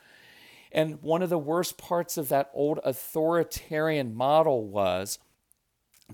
And 0.70 1.02
one 1.02 1.22
of 1.22 1.28
the 1.28 1.38
worst 1.38 1.76
parts 1.76 2.16
of 2.16 2.28
that 2.28 2.52
old 2.54 2.78
authoritarian 2.84 4.14
model 4.14 4.64
was 4.64 5.18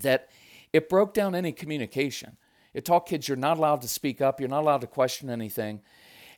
that 0.00 0.30
it 0.72 0.88
broke 0.88 1.12
down 1.12 1.34
any 1.34 1.52
communication. 1.52 2.38
It 2.72 2.84
taught 2.84 3.06
kids 3.06 3.28
you're 3.28 3.36
not 3.36 3.58
allowed 3.58 3.82
to 3.82 3.88
speak 3.88 4.20
up, 4.20 4.40
you're 4.40 4.48
not 4.48 4.60
allowed 4.60 4.82
to 4.82 4.86
question 4.86 5.28
anything. 5.28 5.80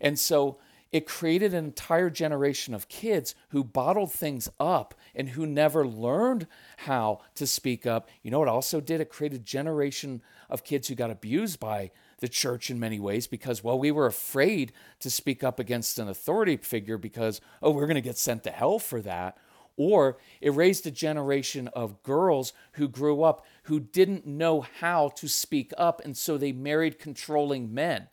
And 0.01 0.19
so 0.19 0.59
it 0.93 1.07
created 1.07 1.55
an 1.55 1.65
entire 1.65 2.11
generation 2.11 2.75
of 2.75 2.89
kids 2.89 3.35
who 3.51 3.63
bottled 3.63 4.13
things 4.13 4.49
up 4.59 4.95
and 5.15 5.31
who 5.31 5.47
never 5.47 5.87
learned 5.87 6.49
how 6.79 7.21
to 7.37 7.47
speak 7.47 7.87
up. 7.87 8.09
You 8.23 8.31
know 8.31 8.41
what 8.41 8.49
also 8.49 8.81
did? 8.81 9.01
It 9.01 9.11
created 9.11 9.41
a 9.41 9.45
generation 9.45 10.21
of 10.49 10.65
kids 10.65 10.89
who 10.89 10.97
got 10.97 11.11
abused 11.11 11.61
by 11.61 11.93
the 12.19 12.29
church 12.29 12.71
in 12.71 12.81
many 12.81 12.99
ways 12.99 13.29
because, 13.29 13.63
well, 13.63 13.79
we 13.79 13.93
were 13.93 14.07
afraid 14.07 14.73
to 14.99 15.11
speak 15.11 15.45
up 15.45 15.61
against 15.61 15.99
an 15.99 16.09
authority 16.09 16.57
figure 16.57 16.99
because, 16.99 17.41
oh, 17.63 17.71
we're 17.71 17.87
going 17.87 17.95
to 17.95 18.01
get 18.01 18.19
sent 18.19 18.43
to 18.45 18.51
hell 18.51 18.79
for 18.79 19.01
that. 19.03 19.39
Or 19.77 20.19
it 20.41 20.53
raised 20.53 20.87
a 20.87 20.91
generation 20.91 21.69
of 21.69 22.03
girls 22.03 22.53
who 22.73 22.89
grew 22.89 23.23
up 23.23 23.47
who 23.65 23.81
didn't 23.81 24.27
know 24.27 24.61
how 24.81 25.09
to 25.11 25.29
speak 25.29 25.73
up, 25.79 26.03
and 26.05 26.17
so 26.17 26.37
they 26.37 26.53
married 26.53 26.99
controlling 26.99 27.73
men. 27.73 28.09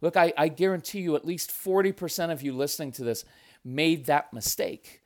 Look, 0.00 0.16
I, 0.16 0.32
I 0.36 0.48
guarantee 0.48 1.00
you 1.00 1.16
at 1.16 1.24
least 1.24 1.50
40% 1.50 2.30
of 2.30 2.42
you 2.42 2.52
listening 2.54 2.92
to 2.92 3.04
this 3.04 3.24
made 3.64 4.06
that 4.06 4.32
mistake. 4.32 5.02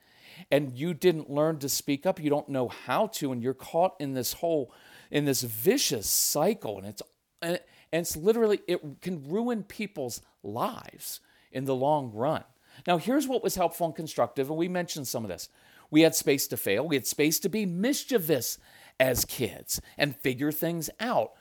And 0.50 0.76
you 0.76 0.94
didn't 0.94 1.30
learn 1.30 1.58
to 1.60 1.68
speak 1.68 2.06
up. 2.06 2.20
You 2.20 2.30
don't 2.30 2.48
know 2.48 2.68
how 2.68 3.06
to, 3.08 3.32
and 3.32 3.42
you're 3.42 3.54
caught 3.54 3.94
in 4.00 4.14
this 4.14 4.34
whole, 4.34 4.72
in 5.10 5.24
this 5.24 5.42
vicious 5.42 6.08
cycle. 6.08 6.78
And 6.78 6.86
it's, 6.86 7.02
and 7.40 7.60
it's 7.92 8.16
literally, 8.16 8.60
it 8.66 8.80
can 9.00 9.28
ruin 9.28 9.62
people's 9.62 10.20
lives 10.42 11.20
in 11.52 11.64
the 11.64 11.74
long 11.74 12.12
run. 12.12 12.44
Now, 12.86 12.98
here's 12.98 13.28
what 13.28 13.42
was 13.42 13.54
helpful 13.54 13.86
and 13.86 13.94
constructive, 13.94 14.48
and 14.50 14.58
we 14.58 14.68
mentioned 14.68 15.06
some 15.06 15.24
of 15.24 15.30
this. 15.30 15.48
We 15.90 16.00
had 16.00 16.14
space 16.14 16.48
to 16.48 16.56
fail, 16.56 16.86
we 16.86 16.96
had 16.96 17.06
space 17.06 17.38
to 17.40 17.48
be 17.48 17.66
mischievous 17.66 18.58
as 18.98 19.24
kids 19.24 19.80
and 19.96 20.16
figure 20.16 20.52
things 20.52 20.90
out. 20.98 21.32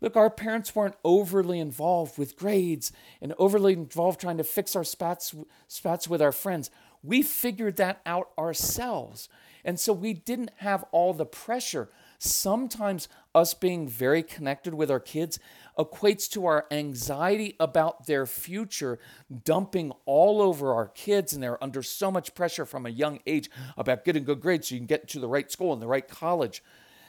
Look, 0.00 0.16
our 0.16 0.30
parents 0.30 0.74
weren't 0.74 0.96
overly 1.04 1.60
involved 1.60 2.18
with 2.18 2.36
grades 2.36 2.90
and 3.20 3.34
overly 3.38 3.74
involved 3.74 4.20
trying 4.20 4.38
to 4.38 4.44
fix 4.44 4.74
our 4.74 4.84
spats, 4.84 5.34
spats 5.68 6.08
with 6.08 6.22
our 6.22 6.32
friends. 6.32 6.70
we 7.02 7.22
figured 7.22 7.76
that 7.76 8.00
out 8.04 8.30
ourselves. 8.38 9.28
And 9.64 9.78
so 9.78 9.92
we 9.92 10.14
didn't 10.14 10.50
have 10.58 10.84
all 10.90 11.12
the 11.12 11.26
pressure. 11.26 11.90
Sometimes 12.18 13.08
us 13.34 13.54
being 13.54 13.88
very 13.88 14.22
connected 14.22 14.74
with 14.74 14.90
our 14.90 15.00
kids 15.00 15.38
equates 15.78 16.28
to 16.30 16.46
our 16.46 16.66
anxiety 16.70 17.56
about 17.58 18.06
their 18.06 18.26
future 18.26 18.98
dumping 19.44 19.92
all 20.04 20.42
over 20.42 20.74
our 20.74 20.88
kids, 20.88 21.32
and 21.32 21.42
they're 21.42 21.62
under 21.62 21.82
so 21.82 22.10
much 22.10 22.34
pressure 22.34 22.64
from 22.66 22.84
a 22.84 22.90
young 22.90 23.20
age 23.26 23.50
about 23.76 24.04
getting 24.04 24.24
good 24.24 24.40
grades 24.40 24.68
so 24.68 24.74
you 24.74 24.80
can 24.80 24.86
get 24.86 25.08
to 25.08 25.20
the 25.20 25.28
right 25.28 25.50
school 25.50 25.72
and 25.72 25.80
the 25.80 25.86
right 25.86 26.08
college. 26.08 26.62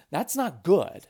That's 0.09 0.35
not 0.35 0.63
good. 0.63 1.07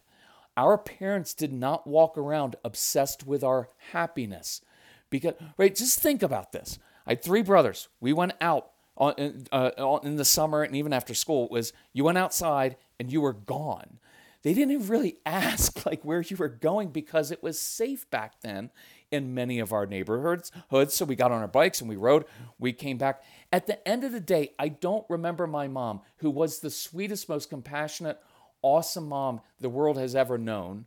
Our 0.62 0.78
parents 0.78 1.34
did 1.34 1.52
not 1.52 1.88
walk 1.88 2.20
around 2.20 2.56
obsessed 2.64 3.26
with 3.26 3.44
our 3.44 3.70
happiness. 3.94 4.62
Because, 5.10 5.34
right, 5.58 5.74
just 5.76 6.00
think 6.00 6.22
about 6.22 6.52
this. 6.52 6.78
I 7.08 7.14
had 7.14 7.24
three 7.24 7.42
brothers. 7.42 7.88
We 8.00 8.14
went 8.14 8.34
out 8.40 8.70
on, 8.96 9.48
uh, 9.52 9.72
in 10.04 10.18
the 10.18 10.24
summer 10.24 10.62
and 10.62 10.76
even 10.76 10.94
after 10.94 11.16
school. 11.16 11.46
It 11.46 11.52
was 11.52 11.74
you 11.94 12.04
went 12.04 12.20
outside 12.20 12.76
and 13.00 13.12
you 13.12 13.22
were 13.22 13.34
gone. 13.34 13.98
They 14.44 14.54
didn't 14.54 14.74
even 14.74 14.88
really 14.88 15.18
ask 15.26 15.84
like 15.84 16.06
where 16.06 16.22
you 16.22 16.38
were 16.38 16.48
going 16.48 16.90
because 16.90 17.32
it 17.32 17.42
was 17.42 17.60
safe 17.60 18.08
back 18.12 18.42
then 18.42 18.70
in 19.10 19.34
many 19.34 19.58
of 19.58 19.74
our 19.74 19.88
neighborhoods. 19.88 20.52
Hoods, 20.70 20.94
so 20.94 21.06
we 21.06 21.16
got 21.16 21.32
on 21.32 21.42
our 21.42 21.48
bikes 21.48 21.82
and 21.82 21.90
we 21.90 21.96
rode. 21.96 22.26
We 22.60 22.72
came 22.72 23.00
back. 23.00 23.24
At 23.52 23.66
the 23.66 23.86
end 23.88 24.04
of 24.04 24.12
the 24.12 24.20
day, 24.20 24.52
I 24.60 24.68
don't 24.68 25.06
remember 25.10 25.48
my 25.48 25.68
mom, 25.68 26.02
who 26.18 26.30
was 26.30 26.60
the 26.60 26.70
sweetest, 26.70 27.28
most 27.28 27.50
compassionate, 27.50 28.22
awesome 28.62 29.10
mom 29.10 29.42
the 29.60 29.70
world 29.70 29.98
has 29.98 30.16
ever 30.16 30.38
known. 30.38 30.86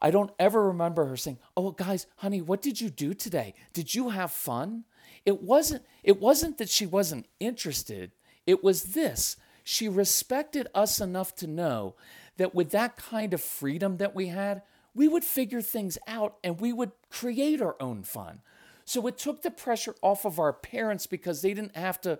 I 0.00 0.10
don't 0.10 0.32
ever 0.38 0.66
remember 0.66 1.06
her 1.06 1.16
saying, 1.16 1.38
"Oh, 1.56 1.70
guys, 1.70 2.06
honey, 2.16 2.40
what 2.40 2.60
did 2.60 2.80
you 2.80 2.90
do 2.90 3.14
today? 3.14 3.54
Did 3.72 3.94
you 3.94 4.10
have 4.10 4.32
fun?" 4.32 4.84
It 5.24 5.42
wasn't 5.42 5.84
it 6.02 6.20
wasn't 6.20 6.58
that 6.58 6.68
she 6.68 6.86
wasn't 6.86 7.26
interested. 7.38 8.12
It 8.46 8.64
was 8.64 8.94
this. 8.94 9.36
She 9.64 9.88
respected 9.88 10.66
us 10.74 11.00
enough 11.00 11.34
to 11.36 11.46
know 11.46 11.94
that 12.36 12.54
with 12.54 12.70
that 12.70 12.96
kind 12.96 13.32
of 13.32 13.40
freedom 13.40 13.98
that 13.98 14.14
we 14.14 14.28
had, 14.28 14.62
we 14.94 15.08
would 15.08 15.24
figure 15.24 15.62
things 15.62 15.98
out 16.06 16.36
and 16.42 16.60
we 16.60 16.72
would 16.72 16.92
create 17.10 17.62
our 17.62 17.76
own 17.80 18.02
fun. 18.02 18.40
So 18.84 19.06
it 19.06 19.18
took 19.18 19.42
the 19.42 19.50
pressure 19.50 19.94
off 20.02 20.24
of 20.24 20.40
our 20.40 20.52
parents 20.52 21.06
because 21.06 21.40
they 21.40 21.54
didn't 21.54 21.76
have 21.76 22.00
to, 22.02 22.18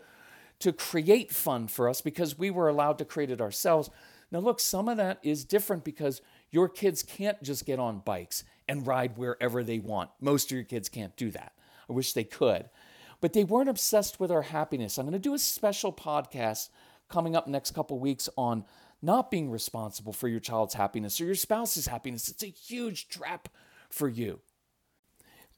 to 0.61 0.73
create 0.73 1.33
fun 1.33 1.67
for 1.67 1.89
us 1.89 2.01
because 2.01 2.39
we 2.39 2.51
were 2.51 2.69
allowed 2.69 2.99
to 2.99 3.05
create 3.05 3.31
it 3.31 3.41
ourselves. 3.41 3.91
Now, 4.33 4.39
look, 4.39 4.59
some 4.59 4.89
of 4.89 4.97
that 4.97 5.19
is 5.23 5.45
different 5.45 5.85
because 5.85 6.23
your 6.51 6.69
kids 6.69 7.03
can't 7.03 7.41
just 7.43 7.67
get 7.67 7.79
on 7.79 8.01
bikes 8.01 8.45
and 8.67 8.87
ride 8.87 9.19
wherever 9.19 9.62
they 9.62 9.79
want. 9.79 10.11
Most 10.21 10.51
of 10.51 10.57
your 10.57 10.65
kids 10.65 10.89
can't 10.89 11.15
do 11.17 11.31
that. 11.33 11.53
I 11.89 11.93
wish 11.93 12.15
they 12.15 12.25
could. 12.25 12.71
But 13.21 13.35
they 13.35 13.45
weren't 13.45 13.69
obsessed 13.69 14.19
with 14.19 14.33
our 14.33 14.43
happiness. 14.43 14.97
I'm 14.99 15.05
going 15.05 15.12
to 15.12 15.19
do 15.19 15.35
a 15.35 15.39
special 15.39 15.93
podcast 15.93 16.71
coming 17.09 17.37
up 17.37 17.47
next 17.47 17.73
couple 17.73 17.99
weeks 17.99 18.29
on 18.37 18.65
not 19.03 19.31
being 19.31 19.51
responsible 19.51 20.12
for 20.12 20.29
your 20.29 20.41
child's 20.41 20.75
happiness 20.75 21.21
or 21.21 21.27
your 21.27 21.35
spouse's 21.35 21.87
happiness. 21.87 22.29
It's 22.29 22.43
a 22.43 22.47
huge 22.47 23.09
trap 23.09 23.49
for 23.91 24.09
you. 24.09 24.41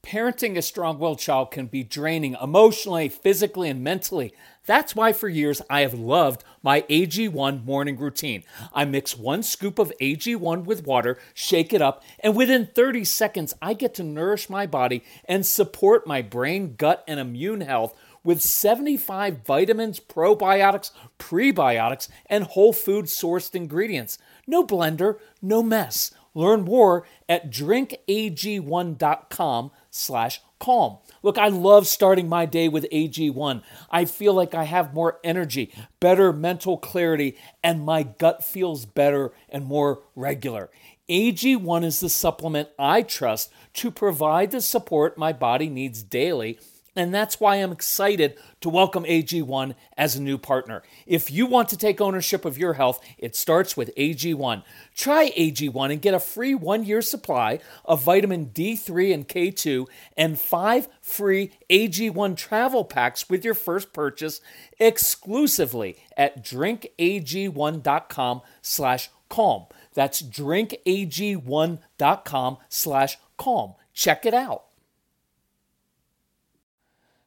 Parenting 0.04 0.56
a 0.58 0.62
strong 0.62 0.98
willed 0.98 1.18
child 1.18 1.50
can 1.50 1.66
be 1.66 1.82
draining 1.82 2.36
emotionally, 2.40 3.08
physically, 3.08 3.70
and 3.70 3.82
mentally. 3.82 4.34
That's 4.66 4.94
why 4.94 5.14
for 5.14 5.30
years 5.30 5.62
I 5.70 5.80
have 5.80 5.94
loved 5.94 6.44
my 6.62 6.82
AG1 6.82 7.64
morning 7.64 7.96
routine. 7.96 8.44
I 8.74 8.84
mix 8.84 9.16
one 9.16 9.42
scoop 9.42 9.78
of 9.78 9.94
AG1 10.02 10.64
with 10.64 10.86
water, 10.86 11.18
shake 11.32 11.72
it 11.72 11.80
up, 11.80 12.04
and 12.20 12.36
within 12.36 12.66
30 12.66 13.04
seconds, 13.04 13.54
I 13.62 13.72
get 13.72 13.94
to 13.94 14.02
nourish 14.02 14.50
my 14.50 14.66
body 14.66 15.02
and 15.24 15.46
support 15.46 16.06
my 16.06 16.20
brain, 16.20 16.74
gut, 16.76 17.02
and 17.08 17.18
immune 17.18 17.62
health 17.62 17.96
with 18.22 18.42
75 18.42 19.38
vitamins, 19.46 20.00
probiotics, 20.00 20.90
prebiotics, 21.18 22.08
and 22.26 22.44
whole 22.44 22.74
food 22.74 23.06
sourced 23.06 23.54
ingredients. 23.54 24.18
No 24.46 24.66
blender, 24.66 25.18
no 25.40 25.62
mess. 25.62 26.10
Learn 26.34 26.62
more 26.62 27.06
at 27.28 27.50
drinkag1.com 27.50 29.70
slash 29.94 30.40
calm. 30.58 30.98
Look, 31.22 31.38
I 31.38 31.48
love 31.48 31.86
starting 31.86 32.28
my 32.28 32.46
day 32.46 32.68
with 32.68 32.90
AG1. 32.90 33.62
I 33.90 34.04
feel 34.04 34.34
like 34.34 34.54
I 34.54 34.64
have 34.64 34.92
more 34.92 35.20
energy, 35.22 35.72
better 36.00 36.32
mental 36.32 36.76
clarity, 36.76 37.36
and 37.62 37.84
my 37.84 38.02
gut 38.02 38.42
feels 38.44 38.86
better 38.86 39.32
and 39.48 39.64
more 39.64 40.02
regular. 40.16 40.70
AG1 41.08 41.84
is 41.84 42.00
the 42.00 42.08
supplement 42.08 42.70
I 42.78 43.02
trust 43.02 43.52
to 43.74 43.90
provide 43.90 44.50
the 44.50 44.60
support 44.60 45.18
my 45.18 45.32
body 45.32 45.68
needs 45.68 46.02
daily 46.02 46.58
and 46.96 47.12
that's 47.12 47.38
why 47.40 47.56
I'm 47.56 47.72
excited 47.72 48.38
to 48.60 48.68
welcome 48.68 49.02
AG1 49.04 49.74
as 49.96 50.14
a 50.16 50.22
new 50.22 50.38
partner. 50.38 50.82
If 51.06 51.30
you 51.30 51.46
want 51.46 51.68
to 51.70 51.76
take 51.76 52.00
ownership 52.00 52.44
of 52.44 52.58
your 52.58 52.74
health, 52.74 53.00
it 53.18 53.34
starts 53.36 53.76
with 53.76 53.94
AG1. 53.96 54.62
Try 54.94 55.30
AG1 55.30 55.92
and 55.92 56.02
get 56.02 56.14
a 56.14 56.20
free 56.20 56.54
one 56.54 56.84
year 56.84 57.02
supply 57.02 57.58
of 57.84 58.02
vitamin 58.02 58.46
D3 58.46 59.12
and 59.12 59.28
K2 59.28 59.86
and 60.16 60.38
five 60.38 60.88
free 61.00 61.50
AG1 61.68 62.36
travel 62.36 62.84
packs 62.84 63.28
with 63.28 63.44
your 63.44 63.54
first 63.54 63.92
purchase 63.92 64.40
exclusively 64.78 65.96
at 66.16 66.44
drinkag1.com 66.44 68.42
slash 68.62 69.10
calm. 69.28 69.66
That's 69.94 70.22
drinkag1.com 70.22 72.58
slash 72.68 73.18
calm. 73.36 73.74
Check 73.92 74.24
it 74.26 74.34
out. 74.34 74.63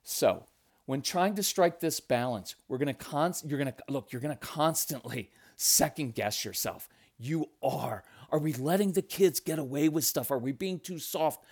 So, 0.10 0.46
when 0.86 1.02
trying 1.02 1.36
to 1.36 1.44
strike 1.44 1.82
this 1.82 2.00
balance, 2.00 2.56
we're 2.70 2.78
to 2.88 2.94
const- 2.94 3.44
you're 3.46 3.60
to 3.60 3.74
look, 3.90 4.14
you're 4.14 4.22
to 4.22 4.36
constantly 4.40 5.30
second 5.58 6.16
guess 6.16 6.46
yourself. 6.46 6.88
You 7.20 7.50
are. 7.62 8.06
Are 8.32 8.40
we 8.40 8.54
letting 8.54 8.94
the 8.94 9.02
kids 9.02 9.42
get 9.42 9.60
away 9.60 9.90
with 9.90 10.06
stuff? 10.06 10.32
Are 10.32 10.38
we 10.38 10.54
being 10.54 10.80
too 10.80 10.98
soft? 10.98 11.44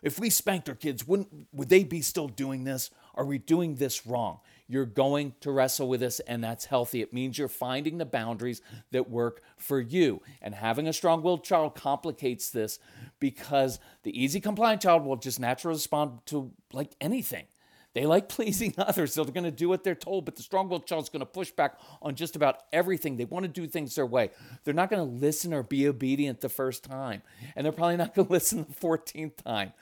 If 0.00 0.20
we 0.20 0.30
spanked 0.30 0.68
our 0.68 0.76
kids, 0.76 1.08
wouldn't 1.08 1.48
would 1.52 1.68
they 1.68 1.82
be 1.82 2.02
still 2.02 2.28
doing 2.28 2.62
this? 2.62 2.88
Are 3.16 3.24
we 3.24 3.38
doing 3.38 3.74
this 3.74 4.06
wrong? 4.06 4.38
You're 4.68 4.86
going 4.86 5.34
to 5.40 5.50
wrestle 5.50 5.88
with 5.88 5.98
this, 5.98 6.20
and 6.20 6.42
that's 6.44 6.66
healthy. 6.66 7.02
It 7.02 7.12
means 7.12 7.36
you're 7.36 7.48
finding 7.48 7.98
the 7.98 8.04
boundaries 8.04 8.62
that 8.92 9.10
work 9.10 9.42
for 9.56 9.80
you. 9.80 10.22
And 10.40 10.54
having 10.54 10.86
a 10.86 10.92
strong 10.92 11.20
willed 11.20 11.42
child 11.42 11.74
complicates 11.74 12.50
this 12.50 12.78
because 13.18 13.80
the 14.04 14.22
easy 14.22 14.38
compliant 14.38 14.82
child 14.82 15.04
will 15.04 15.16
just 15.16 15.40
naturally 15.40 15.74
respond 15.74 16.20
to 16.26 16.52
like 16.72 16.92
anything. 17.00 17.46
They 17.94 18.06
like 18.06 18.28
pleasing 18.28 18.74
others, 18.78 19.14
so 19.14 19.24
they're 19.24 19.32
going 19.32 19.44
to 19.44 19.50
do 19.50 19.68
what 19.68 19.84
they're 19.84 19.94
told. 19.94 20.24
But 20.24 20.36
the 20.36 20.42
strong 20.42 20.68
willed 20.68 20.86
child 20.86 21.04
is 21.04 21.08
going 21.08 21.20
to 21.20 21.26
push 21.26 21.52
back 21.52 21.78
on 22.02 22.16
just 22.16 22.36
about 22.36 22.58
everything. 22.72 23.16
They 23.16 23.24
want 23.24 23.44
to 23.44 23.48
do 23.48 23.66
things 23.66 23.94
their 23.94 24.06
way. 24.06 24.30
They're 24.64 24.74
not 24.74 24.90
going 24.90 25.06
to 25.06 25.16
listen 25.16 25.54
or 25.54 25.62
be 25.62 25.86
obedient 25.88 26.40
the 26.40 26.48
first 26.48 26.84
time. 26.84 27.22
And 27.54 27.64
they're 27.64 27.72
probably 27.72 27.96
not 27.96 28.14
going 28.14 28.26
to 28.26 28.32
listen 28.32 28.66
the 28.68 28.74
14th 28.86 29.36
time. 29.36 29.72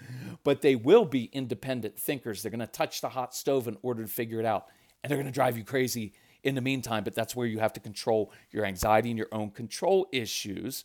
But 0.44 0.60
they 0.60 0.76
will 0.76 1.06
be 1.06 1.24
independent 1.32 1.98
thinkers. 1.98 2.42
They're 2.42 2.50
going 2.50 2.60
to 2.60 2.66
touch 2.66 3.00
the 3.00 3.08
hot 3.08 3.34
stove 3.34 3.66
in 3.66 3.78
order 3.82 4.02
to 4.02 4.08
figure 4.08 4.38
it 4.38 4.46
out. 4.46 4.66
And 5.02 5.10
they're 5.10 5.18
going 5.18 5.26
to 5.26 5.32
drive 5.32 5.56
you 5.56 5.64
crazy 5.64 6.12
in 6.44 6.54
the 6.54 6.60
meantime. 6.60 7.04
But 7.04 7.14
that's 7.14 7.34
where 7.34 7.46
you 7.46 7.60
have 7.60 7.72
to 7.72 7.80
control 7.80 8.30
your 8.50 8.66
anxiety 8.66 9.10
and 9.10 9.18
your 9.18 9.28
own 9.32 9.50
control 9.50 10.06
issues. 10.12 10.84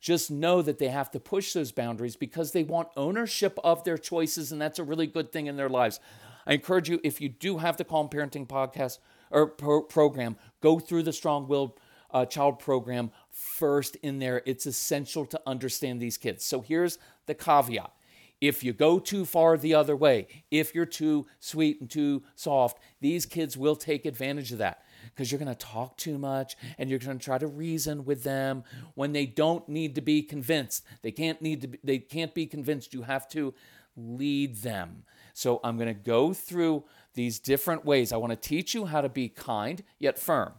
Just 0.00 0.30
know 0.30 0.62
that 0.62 0.78
they 0.78 0.88
have 0.88 1.10
to 1.12 1.20
push 1.20 1.52
those 1.52 1.70
boundaries 1.70 2.16
because 2.16 2.52
they 2.52 2.62
want 2.62 2.88
ownership 2.96 3.58
of 3.62 3.84
their 3.84 3.98
choices, 3.98 4.50
and 4.50 4.60
that's 4.60 4.78
a 4.78 4.84
really 4.84 5.06
good 5.06 5.30
thing 5.30 5.46
in 5.46 5.56
their 5.56 5.68
lives. 5.68 6.00
I 6.46 6.54
encourage 6.54 6.88
you, 6.88 7.00
if 7.02 7.20
you 7.20 7.28
do 7.28 7.58
have 7.58 7.76
the 7.76 7.84
Calm 7.84 8.08
Parenting 8.08 8.46
podcast 8.46 8.98
or 9.30 9.46
pro- 9.46 9.82
program, 9.82 10.36
go 10.60 10.78
through 10.78 11.04
the 11.04 11.12
Strong 11.12 11.48
Willed 11.48 11.78
uh, 12.10 12.24
Child 12.24 12.58
program 12.58 13.10
first 13.30 13.96
in 13.96 14.18
there. 14.18 14.42
It's 14.46 14.66
essential 14.66 15.26
to 15.26 15.40
understand 15.46 16.00
these 16.00 16.16
kids. 16.16 16.44
So 16.44 16.60
here's 16.60 16.98
the 17.26 17.34
caveat. 17.34 17.92
If 18.40 18.62
you 18.62 18.72
go 18.72 18.98
too 18.98 19.24
far 19.24 19.56
the 19.56 19.74
other 19.74 19.96
way, 19.96 20.26
if 20.50 20.74
you're 20.74 20.84
too 20.84 21.26
sweet 21.40 21.80
and 21.80 21.88
too 21.88 22.22
soft, 22.34 22.78
these 23.00 23.24
kids 23.26 23.56
will 23.56 23.76
take 23.76 24.04
advantage 24.04 24.52
of 24.52 24.58
that 24.58 24.82
because 25.04 25.30
you're 25.30 25.38
going 25.38 25.48
to 25.48 25.54
talk 25.54 25.96
too 25.96 26.18
much 26.18 26.56
and 26.76 26.90
you're 26.90 26.98
going 26.98 27.18
to 27.18 27.24
try 27.24 27.38
to 27.38 27.46
reason 27.46 28.04
with 28.04 28.22
them 28.22 28.64
when 28.94 29.12
they 29.12 29.24
don't 29.24 29.66
need 29.68 29.94
to 29.94 30.00
be 30.00 30.22
convinced. 30.22 30.84
They 31.02 31.12
can't 31.12 31.40
need 31.40 31.62
to 31.62 31.68
be, 31.68 31.78
they 31.82 31.98
can't 31.98 32.34
be 32.34 32.46
convinced. 32.46 32.92
You 32.92 33.02
have 33.02 33.28
to 33.28 33.54
lead 33.96 34.56
them. 34.56 35.04
So 35.34 35.60
I'm 35.62 35.76
going 35.76 35.88
to 35.88 35.94
go 35.94 36.32
through 36.32 36.84
these 37.12 37.38
different 37.38 37.84
ways. 37.84 38.12
I 38.12 38.16
want 38.16 38.30
to 38.30 38.48
teach 38.48 38.72
you 38.72 38.86
how 38.86 39.02
to 39.02 39.08
be 39.08 39.28
kind 39.28 39.82
yet 39.98 40.18
firm. 40.18 40.54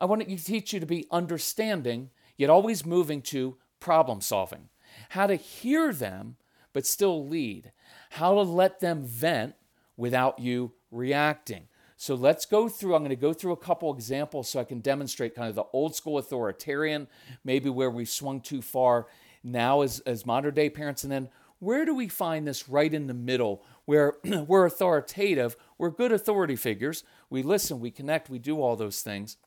I 0.00 0.06
want 0.06 0.26
to 0.26 0.36
teach 0.36 0.72
you 0.72 0.80
to 0.80 0.86
be 0.86 1.06
understanding 1.10 2.10
yet 2.36 2.50
always 2.50 2.84
moving 2.84 3.22
to 3.22 3.56
problem 3.78 4.20
solving. 4.20 4.70
How 5.10 5.26
to 5.26 5.36
hear 5.36 5.92
them 5.92 6.36
but 6.72 6.86
still 6.86 7.26
lead. 7.26 7.72
How 8.10 8.34
to 8.34 8.42
let 8.42 8.80
them 8.80 9.04
vent 9.04 9.54
without 9.96 10.38
you 10.38 10.72
reacting. 10.90 11.68
So 11.96 12.14
let's 12.14 12.46
go 12.46 12.68
through. 12.68 12.94
I'm 12.94 13.02
going 13.02 13.10
to 13.10 13.16
go 13.16 13.32
through 13.32 13.52
a 13.52 13.56
couple 13.56 13.92
examples 13.92 14.48
so 14.48 14.60
I 14.60 14.64
can 14.64 14.80
demonstrate 14.80 15.34
kind 15.34 15.48
of 15.48 15.56
the 15.56 15.64
old 15.72 15.96
school 15.96 16.18
authoritarian, 16.18 17.08
maybe 17.44 17.68
where 17.68 17.90
we've 17.90 18.08
swung 18.08 18.40
too 18.40 18.62
far 18.62 19.06
now 19.42 19.82
as, 19.82 20.00
as 20.00 20.24
modern 20.24 20.54
day 20.54 20.70
parents, 20.70 21.02
and 21.02 21.12
then 21.12 21.28
where 21.58 21.84
do 21.84 21.94
we 21.94 22.06
find 22.06 22.46
this 22.46 22.68
right 22.68 22.92
in 22.92 23.08
the 23.08 23.14
middle 23.14 23.64
where 23.88 24.16
we're 24.46 24.66
authoritative, 24.66 25.56
we're 25.78 25.88
good 25.88 26.12
authority 26.12 26.56
figures, 26.56 27.04
we 27.30 27.42
listen, 27.42 27.80
we 27.80 27.90
connect, 27.90 28.28
we 28.28 28.38
do 28.38 28.60
all 28.60 28.76
those 28.76 29.00
things? 29.00 29.38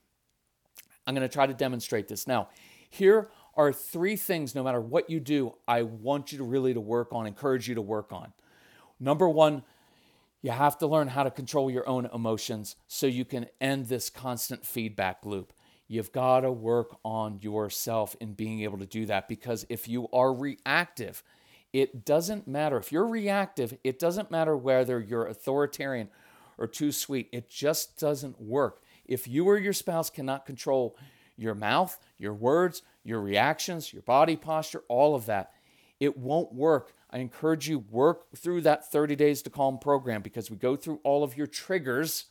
I'm 1.05 1.13
going 1.13 1.27
to 1.27 1.31
try 1.31 1.45
to 1.45 1.53
demonstrate 1.53 2.07
this. 2.07 2.25
Now, 2.25 2.49
here 2.89 3.29
are 3.53 3.71
three 3.71 4.15
things, 4.15 4.55
no 4.55 4.63
matter 4.63 4.81
what 4.81 5.11
you 5.11 5.19
do, 5.19 5.53
I 5.67 5.83
want 5.83 6.31
you 6.31 6.39
to 6.39 6.43
really 6.43 6.73
to 6.73 6.79
work 6.79 7.13
on, 7.13 7.27
encourage 7.27 7.69
you 7.69 7.75
to 7.75 7.83
work 7.83 8.11
on. 8.11 8.33
Number 8.99 9.29
one, 9.29 9.61
you 10.41 10.49
have 10.49 10.75
to 10.79 10.87
learn 10.87 11.09
how 11.09 11.21
to 11.21 11.29
control 11.29 11.69
your 11.69 11.87
own 11.87 12.09
emotions 12.11 12.77
so 12.87 13.05
you 13.05 13.25
can 13.25 13.45
end 13.61 13.89
this 13.89 14.09
constant 14.09 14.65
feedback 14.65 15.23
loop. 15.23 15.53
You've 15.87 16.11
got 16.11 16.39
to 16.39 16.51
work 16.51 16.97
on 17.05 17.37
yourself 17.43 18.15
in 18.19 18.33
being 18.33 18.61
able 18.63 18.79
to 18.79 18.87
do 18.87 19.05
that 19.05 19.27
because 19.27 19.67
if 19.69 19.87
you 19.87 20.07
are 20.11 20.33
reactive, 20.33 21.21
it 21.73 22.05
doesn't 22.05 22.47
matter. 22.47 22.77
If 22.77 22.91
you're 22.91 23.07
reactive, 23.07 23.77
it 23.83 23.99
doesn't 23.99 24.31
matter 24.31 24.57
whether 24.57 24.99
you're 24.99 25.27
authoritarian 25.27 26.09
or 26.57 26.67
too 26.67 26.91
sweet. 26.91 27.29
It 27.31 27.49
just 27.49 27.97
doesn't 27.97 28.39
work. 28.39 28.81
If 29.05 29.27
you 29.27 29.47
or 29.47 29.57
your 29.57 29.73
spouse 29.73 30.09
cannot 30.09 30.45
control 30.45 30.97
your 31.37 31.55
mouth, 31.55 31.97
your 32.17 32.33
words, 32.33 32.83
your 33.03 33.21
reactions, 33.21 33.91
your 33.91 34.03
body 34.03 34.35
posture, 34.35 34.83
all 34.87 35.15
of 35.15 35.25
that, 35.25 35.53
it 35.99 36.17
won't 36.17 36.53
work. 36.53 36.93
I 37.09 37.19
encourage 37.19 37.67
you 37.67 37.79
work 37.79 38.25
through 38.35 38.61
that 38.61 38.91
30 38.91 39.15
days 39.15 39.41
to 39.43 39.49
calm 39.49 39.79
program 39.79 40.21
because 40.21 40.49
we 40.49 40.57
go 40.57 40.75
through 40.75 40.99
all 41.03 41.23
of 41.23 41.37
your 41.37 41.47
triggers 41.47 42.25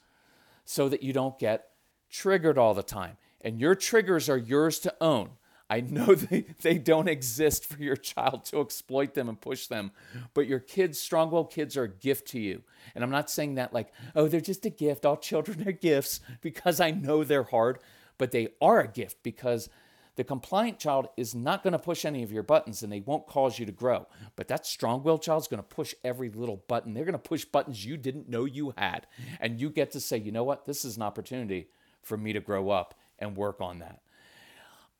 so 0.64 0.88
that 0.88 1.02
you 1.02 1.12
don't 1.12 1.38
get 1.38 1.68
triggered 2.10 2.58
all 2.58 2.74
the 2.74 2.82
time. 2.82 3.16
And 3.40 3.60
your 3.60 3.74
triggers 3.74 4.28
are 4.28 4.38
yours 4.38 4.78
to 4.80 4.94
own. 5.00 5.30
I 5.70 5.80
know 5.80 6.14
they, 6.16 6.44
they 6.60 6.76
don't 6.76 7.08
exist 7.08 7.64
for 7.64 7.80
your 7.80 7.96
child 7.96 8.44
to 8.46 8.60
exploit 8.60 9.14
them 9.14 9.28
and 9.28 9.40
push 9.40 9.68
them, 9.68 9.92
but 10.34 10.48
your 10.48 10.58
kids, 10.58 10.98
strong 10.98 11.30
willed 11.30 11.52
kids, 11.52 11.76
are 11.76 11.84
a 11.84 11.88
gift 11.88 12.26
to 12.28 12.40
you. 12.40 12.62
And 12.94 13.04
I'm 13.04 13.10
not 13.10 13.30
saying 13.30 13.54
that 13.54 13.72
like, 13.72 13.92
oh, 14.16 14.26
they're 14.26 14.40
just 14.40 14.66
a 14.66 14.70
gift. 14.70 15.06
All 15.06 15.16
children 15.16 15.66
are 15.66 15.72
gifts 15.72 16.20
because 16.42 16.80
I 16.80 16.90
know 16.90 17.22
they're 17.22 17.44
hard, 17.44 17.78
but 18.18 18.32
they 18.32 18.48
are 18.60 18.80
a 18.80 18.88
gift 18.88 19.22
because 19.22 19.70
the 20.16 20.24
compliant 20.24 20.78
child 20.80 21.08
is 21.16 21.34
not 21.34 21.62
going 21.62 21.72
to 21.72 21.78
push 21.78 22.04
any 22.04 22.22
of 22.22 22.32
your 22.32 22.42
buttons 22.42 22.82
and 22.82 22.92
they 22.92 23.00
won't 23.00 23.28
cause 23.28 23.58
you 23.58 23.64
to 23.64 23.72
grow. 23.72 24.06
But 24.34 24.48
that 24.48 24.66
strong 24.66 25.02
willed 25.04 25.22
child 25.22 25.42
is 25.42 25.48
going 25.48 25.62
to 25.62 25.68
push 25.68 25.94
every 26.04 26.28
little 26.28 26.62
button. 26.68 26.92
They're 26.92 27.04
going 27.04 27.12
to 27.12 27.18
push 27.18 27.44
buttons 27.44 27.86
you 27.86 27.96
didn't 27.96 28.28
know 28.28 28.44
you 28.44 28.74
had. 28.76 29.06
And 29.38 29.60
you 29.60 29.70
get 29.70 29.92
to 29.92 30.00
say, 30.00 30.18
you 30.18 30.32
know 30.32 30.44
what? 30.44 30.66
This 30.66 30.84
is 30.84 30.96
an 30.96 31.02
opportunity 31.02 31.68
for 32.02 32.16
me 32.16 32.32
to 32.32 32.40
grow 32.40 32.70
up 32.70 32.94
and 33.18 33.36
work 33.36 33.60
on 33.60 33.78
that. 33.78 34.00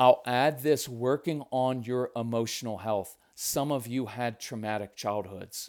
I'll 0.01 0.23
add 0.25 0.63
this 0.63 0.89
working 0.89 1.43
on 1.51 1.83
your 1.83 2.11
emotional 2.17 2.79
health. 2.79 3.19
Some 3.35 3.71
of 3.71 3.87
you 3.87 4.07
had 4.07 4.41
traumatic 4.41 4.97
childhoods. 4.97 5.69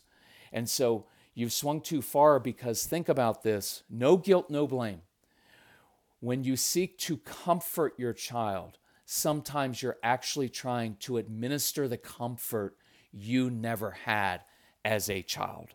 And 0.54 0.70
so 0.70 1.06
you've 1.34 1.52
swung 1.52 1.82
too 1.82 2.02
far 2.02 2.40
because 2.40 2.86
think 2.86 3.10
about 3.10 3.44
this 3.44 3.84
no 3.90 4.16
guilt, 4.16 4.50
no 4.50 4.68
blame. 4.68 5.02
When 6.22 6.46
you 6.46 6.56
seek 6.56 6.98
to 7.00 7.18
comfort 7.18 7.96
your 7.98 8.14
child, 8.14 8.78
sometimes 9.06 9.84
you're 9.84 9.98
actually 10.02 10.48
trying 10.48 10.96
to 11.02 11.18
administer 11.18 11.90
the 11.90 11.98
comfort 11.98 12.78
you 13.12 13.50
never 13.50 13.92
had 13.92 14.44
as 14.86 15.10
a 15.10 15.24
child. 15.24 15.72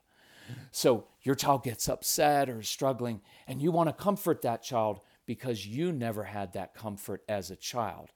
So 0.70 1.08
your 1.20 1.34
child 1.34 1.62
gets 1.62 1.90
upset 1.90 2.48
or 2.48 2.62
struggling, 2.62 3.20
and 3.46 3.60
you 3.60 3.70
want 3.70 3.90
to 3.90 3.92
comfort 3.92 4.40
that 4.42 4.62
child 4.62 5.00
because 5.26 5.66
you 5.66 5.92
never 5.92 6.24
had 6.24 6.54
that 6.54 6.74
comfort 6.74 7.22
as 7.28 7.50
a 7.50 7.56
child 7.56 8.12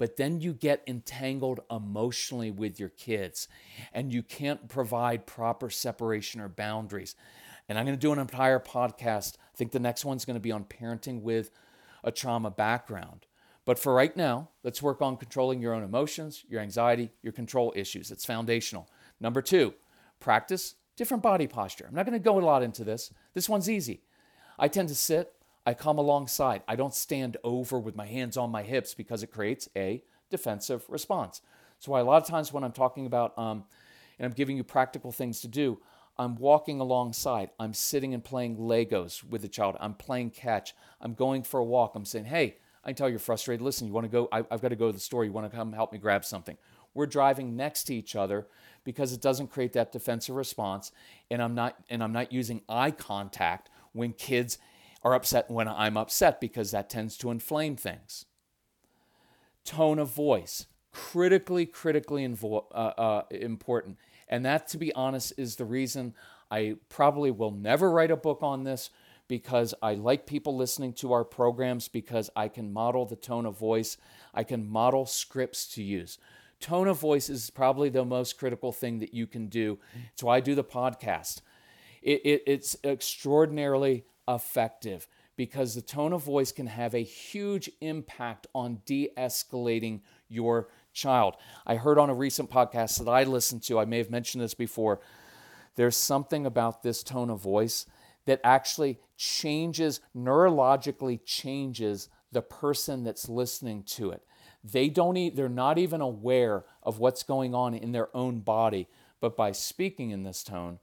but 0.00 0.16
then 0.16 0.40
you 0.40 0.54
get 0.54 0.82
entangled 0.86 1.60
emotionally 1.70 2.50
with 2.50 2.80
your 2.80 2.88
kids 2.88 3.48
and 3.92 4.10
you 4.10 4.22
can't 4.22 4.66
provide 4.66 5.26
proper 5.26 5.68
separation 5.68 6.40
or 6.40 6.48
boundaries. 6.48 7.14
And 7.68 7.76
I'm 7.76 7.84
going 7.84 7.98
to 7.98 8.00
do 8.00 8.10
an 8.10 8.18
entire 8.18 8.58
podcast. 8.58 9.34
I 9.36 9.56
think 9.56 9.72
the 9.72 9.78
next 9.78 10.06
one's 10.06 10.24
going 10.24 10.36
to 10.36 10.40
be 10.40 10.52
on 10.52 10.64
parenting 10.64 11.20
with 11.20 11.50
a 12.02 12.10
trauma 12.10 12.50
background. 12.50 13.26
But 13.66 13.78
for 13.78 13.92
right 13.92 14.16
now, 14.16 14.48
let's 14.64 14.80
work 14.80 15.02
on 15.02 15.18
controlling 15.18 15.60
your 15.60 15.74
own 15.74 15.82
emotions, 15.82 16.46
your 16.48 16.62
anxiety, 16.62 17.10
your 17.20 17.34
control 17.34 17.70
issues. 17.76 18.10
It's 18.10 18.24
foundational. 18.24 18.88
Number 19.20 19.42
two, 19.42 19.74
practice 20.18 20.76
different 20.96 21.22
body 21.22 21.46
posture. 21.46 21.84
I'm 21.86 21.94
not 21.94 22.06
going 22.06 22.18
to 22.18 22.24
go 22.24 22.38
a 22.38 22.40
lot 22.40 22.62
into 22.62 22.84
this. 22.84 23.12
This 23.34 23.50
one's 23.50 23.68
easy. 23.68 24.00
I 24.58 24.68
tend 24.68 24.88
to 24.88 24.94
sit 24.94 25.34
I 25.66 25.74
come 25.74 25.98
alongside. 25.98 26.62
I 26.66 26.76
don't 26.76 26.94
stand 26.94 27.36
over 27.44 27.78
with 27.78 27.96
my 27.96 28.06
hands 28.06 28.36
on 28.36 28.50
my 28.50 28.62
hips 28.62 28.94
because 28.94 29.22
it 29.22 29.30
creates 29.30 29.68
a 29.76 30.02
defensive 30.30 30.84
response. 30.88 31.42
So 31.78 31.92
why 31.92 32.00
a 32.00 32.04
lot 32.04 32.22
of 32.22 32.28
times 32.28 32.52
when 32.52 32.64
I'm 32.64 32.72
talking 32.72 33.06
about 33.06 33.36
um, 33.38 33.64
and 34.18 34.26
I'm 34.26 34.32
giving 34.32 34.56
you 34.56 34.64
practical 34.64 35.12
things 35.12 35.40
to 35.42 35.48
do, 35.48 35.78
I'm 36.18 36.36
walking 36.36 36.80
alongside. 36.80 37.50
I'm 37.58 37.72
sitting 37.72 38.12
and 38.12 38.22
playing 38.22 38.56
Legos 38.56 39.24
with 39.24 39.42
the 39.42 39.48
child. 39.48 39.76
I'm 39.80 39.94
playing 39.94 40.30
catch. 40.30 40.74
I'm 41.00 41.14
going 41.14 41.42
for 41.42 41.60
a 41.60 41.64
walk. 41.64 41.94
I'm 41.94 42.04
saying, 42.04 42.26
hey, 42.26 42.56
I 42.84 42.88
can 42.88 42.96
tell 42.96 43.08
you're 43.08 43.18
frustrated. 43.18 43.62
Listen, 43.62 43.86
you 43.86 43.92
want 43.92 44.04
to 44.04 44.10
go? 44.10 44.28
I, 44.32 44.44
have 44.50 44.60
got 44.60 44.68
to 44.68 44.76
go 44.76 44.88
to 44.88 44.92
the 44.92 45.00
store. 45.00 45.24
You 45.24 45.32
want 45.32 45.50
to 45.50 45.56
come 45.56 45.72
help 45.72 45.92
me 45.92 45.98
grab 45.98 46.24
something? 46.24 46.56
We're 46.92 47.06
driving 47.06 47.56
next 47.56 47.84
to 47.84 47.94
each 47.94 48.16
other 48.16 48.46
because 48.84 49.12
it 49.12 49.20
doesn't 49.20 49.48
create 49.48 49.72
that 49.74 49.92
defensive 49.92 50.34
response, 50.34 50.92
and 51.30 51.42
I'm 51.42 51.54
not 51.54 51.76
and 51.88 52.02
I'm 52.02 52.12
not 52.12 52.32
using 52.32 52.62
eye 52.68 52.90
contact 52.90 53.70
when 53.92 54.12
kids 54.12 54.58
are 55.02 55.14
upset 55.14 55.50
when 55.50 55.68
I'm 55.68 55.96
upset 55.96 56.40
because 56.40 56.70
that 56.70 56.90
tends 56.90 57.16
to 57.18 57.30
inflame 57.30 57.76
things. 57.76 58.26
Tone 59.64 59.98
of 59.98 60.08
voice, 60.08 60.66
critically, 60.92 61.66
critically 61.66 62.26
invo- 62.26 62.66
uh, 62.72 62.92
uh, 62.98 63.22
important. 63.30 63.98
And 64.28 64.44
that, 64.44 64.68
to 64.68 64.78
be 64.78 64.92
honest, 64.94 65.32
is 65.36 65.56
the 65.56 65.64
reason 65.64 66.14
I 66.50 66.76
probably 66.88 67.30
will 67.30 67.50
never 67.50 67.90
write 67.90 68.10
a 68.10 68.16
book 68.16 68.42
on 68.42 68.64
this 68.64 68.90
because 69.28 69.74
I 69.80 69.94
like 69.94 70.26
people 70.26 70.56
listening 70.56 70.92
to 70.94 71.12
our 71.12 71.24
programs 71.24 71.86
because 71.86 72.30
I 72.34 72.48
can 72.48 72.72
model 72.72 73.06
the 73.06 73.16
tone 73.16 73.46
of 73.46 73.56
voice, 73.56 73.96
I 74.34 74.42
can 74.42 74.68
model 74.68 75.06
scripts 75.06 75.66
to 75.74 75.82
use. 75.82 76.18
Tone 76.58 76.88
of 76.88 76.98
voice 76.98 77.30
is 77.30 77.48
probably 77.48 77.88
the 77.88 78.04
most 78.04 78.36
critical 78.38 78.72
thing 78.72 78.98
that 78.98 79.14
you 79.14 79.26
can 79.26 79.46
do. 79.46 79.78
It's 80.12 80.22
why 80.22 80.36
I 80.36 80.40
do 80.40 80.54
the 80.54 80.64
podcast. 80.64 81.40
It, 82.02 82.20
it, 82.24 82.42
it's 82.46 82.76
extraordinarily 82.82 84.04
effective 84.34 85.06
because 85.36 85.74
the 85.74 85.82
tone 85.82 86.12
of 86.12 86.22
voice 86.22 86.52
can 86.52 86.66
have 86.66 86.94
a 86.94 87.02
huge 87.02 87.70
impact 87.80 88.46
on 88.54 88.82
de 88.84 89.10
escalating 89.16 90.00
your 90.28 90.68
child. 90.92 91.36
I 91.66 91.76
heard 91.76 91.98
on 91.98 92.10
a 92.10 92.14
recent 92.14 92.50
podcast 92.50 92.98
that 93.02 93.10
I 93.10 93.24
listened 93.24 93.62
to, 93.64 93.78
I 93.78 93.84
may 93.84 93.98
have 93.98 94.10
mentioned 94.10 94.42
this 94.42 94.54
before, 94.54 95.00
there's 95.76 95.96
something 95.96 96.44
about 96.44 96.82
this 96.82 97.02
tone 97.02 97.30
of 97.30 97.40
voice 97.40 97.86
that 98.26 98.40
actually 98.44 98.98
changes, 99.16 100.00
neurologically 100.14 101.20
changes 101.24 102.08
the 102.32 102.42
person 102.42 103.02
that's 103.02 103.28
listening 103.28 103.82
to 103.84 104.10
it. 104.10 104.22
They 104.62 104.88
don't 104.88 105.16
e- 105.16 105.30
they're 105.30 105.48
not 105.48 105.78
even 105.78 106.00
aware 106.00 106.64
of 106.82 106.98
what's 106.98 107.22
going 107.22 107.54
on 107.54 107.74
in 107.74 107.92
their 107.92 108.14
own 108.14 108.40
body, 108.40 108.88
but 109.20 109.36
by 109.36 109.52
speaking 109.52 110.10
in 110.10 110.22
this 110.22 110.42
tone, 110.42 110.78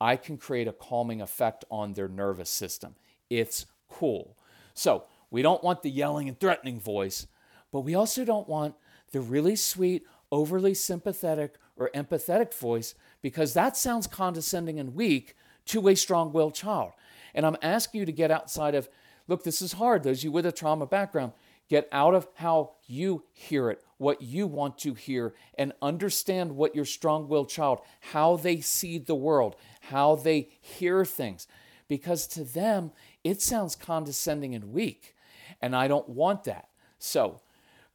I 0.00 0.16
can 0.16 0.38
create 0.38 0.68
a 0.68 0.72
calming 0.72 1.20
effect 1.20 1.64
on 1.70 1.92
their 1.92 2.08
nervous 2.08 2.50
system. 2.50 2.94
It's 3.28 3.66
cool. 3.88 4.36
So, 4.74 5.04
we 5.30 5.42
don't 5.42 5.62
want 5.62 5.82
the 5.82 5.90
yelling 5.90 6.28
and 6.28 6.38
threatening 6.38 6.80
voice, 6.80 7.26
but 7.70 7.80
we 7.80 7.94
also 7.94 8.24
don't 8.24 8.48
want 8.48 8.74
the 9.12 9.20
really 9.20 9.56
sweet, 9.56 10.04
overly 10.32 10.74
sympathetic 10.74 11.54
or 11.76 11.90
empathetic 11.94 12.52
voice 12.52 12.94
because 13.22 13.54
that 13.54 13.76
sounds 13.76 14.06
condescending 14.06 14.78
and 14.78 14.94
weak 14.94 15.36
to 15.66 15.88
a 15.88 15.94
strong 15.94 16.32
willed 16.32 16.54
child. 16.54 16.92
And 17.34 17.46
I'm 17.46 17.56
asking 17.62 18.00
you 18.00 18.06
to 18.06 18.12
get 18.12 18.30
outside 18.30 18.74
of, 18.74 18.88
look, 19.28 19.44
this 19.44 19.62
is 19.62 19.74
hard, 19.74 20.02
those 20.02 20.24
you 20.24 20.32
with 20.32 20.46
a 20.46 20.52
trauma 20.52 20.86
background. 20.86 21.32
Get 21.70 21.88
out 21.92 22.14
of 22.14 22.26
how 22.34 22.72
you 22.86 23.22
hear 23.32 23.70
it, 23.70 23.80
what 23.96 24.20
you 24.20 24.48
want 24.48 24.76
to 24.78 24.92
hear, 24.92 25.34
and 25.56 25.72
understand 25.80 26.56
what 26.56 26.74
your 26.74 26.84
strong 26.84 27.28
willed 27.28 27.48
child, 27.48 27.78
how 28.00 28.34
they 28.34 28.60
see 28.60 28.98
the 28.98 29.14
world, 29.14 29.54
how 29.82 30.16
they 30.16 30.48
hear 30.60 31.04
things. 31.04 31.46
Because 31.86 32.26
to 32.28 32.42
them, 32.42 32.90
it 33.22 33.40
sounds 33.40 33.76
condescending 33.76 34.52
and 34.52 34.72
weak. 34.72 35.14
And 35.62 35.76
I 35.76 35.86
don't 35.86 36.08
want 36.08 36.42
that. 36.44 36.70
So, 36.98 37.40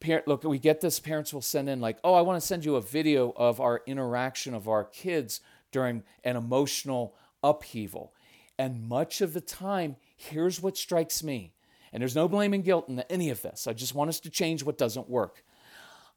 parent, 0.00 0.26
look, 0.26 0.42
we 0.42 0.58
get 0.58 0.80
this, 0.80 0.98
parents 0.98 1.34
will 1.34 1.42
send 1.42 1.68
in, 1.68 1.78
like, 1.78 1.98
oh, 2.02 2.14
I 2.14 2.22
want 2.22 2.40
to 2.40 2.46
send 2.46 2.64
you 2.64 2.76
a 2.76 2.80
video 2.80 3.34
of 3.36 3.60
our 3.60 3.82
interaction 3.86 4.54
of 4.54 4.68
our 4.68 4.84
kids 4.84 5.42
during 5.70 6.02
an 6.24 6.36
emotional 6.36 7.14
upheaval. 7.42 8.14
And 8.58 8.88
much 8.88 9.20
of 9.20 9.34
the 9.34 9.42
time, 9.42 9.96
here's 10.16 10.62
what 10.62 10.78
strikes 10.78 11.22
me 11.22 11.52
and 11.96 12.02
there's 12.02 12.14
no 12.14 12.28
blame 12.28 12.52
and 12.52 12.62
guilt 12.62 12.90
in 12.90 13.00
any 13.08 13.30
of 13.30 13.40
this. 13.40 13.66
I 13.66 13.72
just 13.72 13.94
want 13.94 14.10
us 14.10 14.20
to 14.20 14.28
change 14.28 14.62
what 14.62 14.76
doesn't 14.76 15.08
work. 15.08 15.42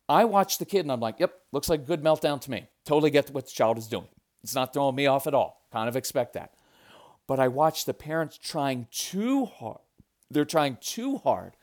I 0.09 0.25
watch 0.25 0.57
the 0.57 0.65
kid 0.65 0.81
and 0.81 0.91
I'm 0.91 0.99
like, 0.99 1.21
yep, 1.21 1.33
looks 1.53 1.69
like 1.69 1.79
a 1.79 1.83
good 1.85 2.03
meltdown 2.03 2.41
to 2.41 2.51
me. 2.51 2.67
Totally 2.83 3.11
get 3.11 3.29
what 3.29 3.45
the 3.45 3.51
child 3.53 3.77
is 3.77 3.87
doing. 3.87 4.09
It's 4.43 4.53
not 4.53 4.73
throwing 4.73 4.97
me 4.97 5.05
off 5.05 5.25
at 5.25 5.33
all. 5.33 5.63
Kind 5.71 5.87
of 5.87 5.95
expect 5.95 6.33
that. 6.33 6.53
But 7.27 7.39
I 7.39 7.47
watch 7.47 7.85
the 7.85 7.93
parents 7.93 8.37
trying 8.37 8.87
too 8.91 9.45
hard. 9.45 9.79
They're 10.29 10.43
trying 10.43 10.79
too 10.81 11.15
hard 11.19 11.53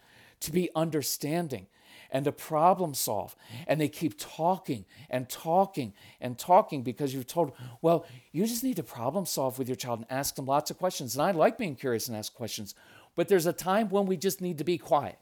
to 0.40 0.50
be 0.50 0.70
understanding. 0.74 1.66
and 2.10 2.24
to 2.24 2.32
problem 2.32 2.94
solve. 2.94 3.36
And 3.66 3.80
they 3.80 3.88
keep 3.88 4.18
talking 4.18 4.84
and 5.10 5.28
talking 5.28 5.92
and 6.20 6.38
talking 6.38 6.82
because 6.82 7.14
you've 7.14 7.26
told, 7.26 7.52
well, 7.82 8.06
you 8.32 8.46
just 8.46 8.64
need 8.64 8.76
to 8.76 8.82
problem 8.82 9.26
solve 9.26 9.58
with 9.58 9.68
your 9.68 9.76
child 9.76 10.00
and 10.00 10.10
ask 10.10 10.34
them 10.34 10.46
lots 10.46 10.70
of 10.70 10.78
questions. 10.78 11.14
And 11.14 11.22
I 11.22 11.32
like 11.32 11.58
being 11.58 11.76
curious 11.76 12.08
and 12.08 12.16
ask 12.16 12.34
questions, 12.34 12.74
but 13.16 13.28
there's 13.28 13.46
a 13.46 13.52
time 13.52 13.88
when 13.88 14.06
we 14.06 14.16
just 14.16 14.40
need 14.40 14.58
to 14.58 14.64
be 14.64 14.78
quiet 14.78 15.18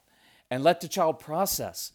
and 0.51 0.63
let 0.63 0.81
the 0.81 0.87
child 0.87 1.19
process. 1.19 1.91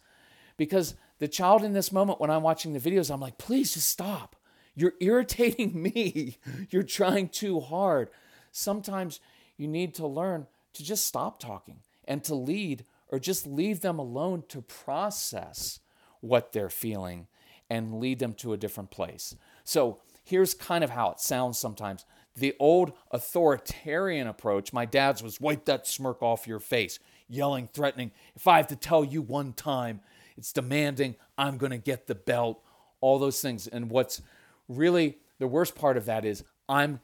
Because 0.57 0.95
the 1.19 1.27
child 1.27 1.63
in 1.63 1.73
this 1.73 1.91
moment, 1.91 2.19
when 2.19 2.29
I'm 2.29 2.43
watching 2.43 2.73
the 2.73 2.79
videos, 2.79 3.11
I'm 3.11 3.21
like, 3.21 3.37
please 3.37 3.73
just 3.73 3.87
stop. 3.87 4.35
You're 4.75 4.93
irritating 4.99 5.81
me. 5.81 6.37
You're 6.69 6.83
trying 6.83 7.29
too 7.29 7.59
hard. 7.59 8.09
Sometimes 8.51 9.19
you 9.57 9.67
need 9.67 9.93
to 9.95 10.07
learn 10.07 10.47
to 10.73 10.83
just 10.83 11.05
stop 11.05 11.39
talking 11.39 11.79
and 12.05 12.23
to 12.23 12.35
lead 12.35 12.85
or 13.09 13.19
just 13.19 13.45
leave 13.45 13.81
them 13.81 13.99
alone 13.99 14.43
to 14.49 14.61
process 14.61 15.79
what 16.21 16.51
they're 16.51 16.69
feeling 16.69 17.27
and 17.69 17.99
lead 17.99 18.19
them 18.19 18.33
to 18.33 18.53
a 18.53 18.57
different 18.57 18.91
place. 18.91 19.35
So 19.63 20.01
here's 20.23 20.53
kind 20.53 20.83
of 20.83 20.89
how 20.89 21.11
it 21.11 21.19
sounds 21.19 21.57
sometimes. 21.57 22.05
The 22.35 22.55
old 22.59 22.93
authoritarian 23.11 24.27
approach, 24.27 24.71
my 24.71 24.85
dad's 24.85 25.21
was 25.21 25.41
wipe 25.41 25.65
that 25.65 25.85
smirk 25.85 26.21
off 26.21 26.47
your 26.47 26.59
face, 26.59 26.99
yelling, 27.27 27.69
threatening. 27.73 28.11
If 28.35 28.47
I 28.47 28.57
have 28.57 28.67
to 28.67 28.75
tell 28.75 29.03
you 29.03 29.21
one 29.21 29.53
time, 29.53 30.01
it's 30.37 30.53
demanding, 30.53 31.15
I'm 31.37 31.57
going 31.57 31.71
to 31.71 31.77
get 31.77 32.07
the 32.07 32.15
belt, 32.15 32.63
all 33.01 33.19
those 33.19 33.41
things. 33.41 33.67
And 33.67 33.89
what's 33.89 34.21
really 34.69 35.17
the 35.39 35.47
worst 35.47 35.75
part 35.75 35.97
of 35.97 36.05
that 36.05 36.23
is 36.23 36.43
I'm 36.69 37.01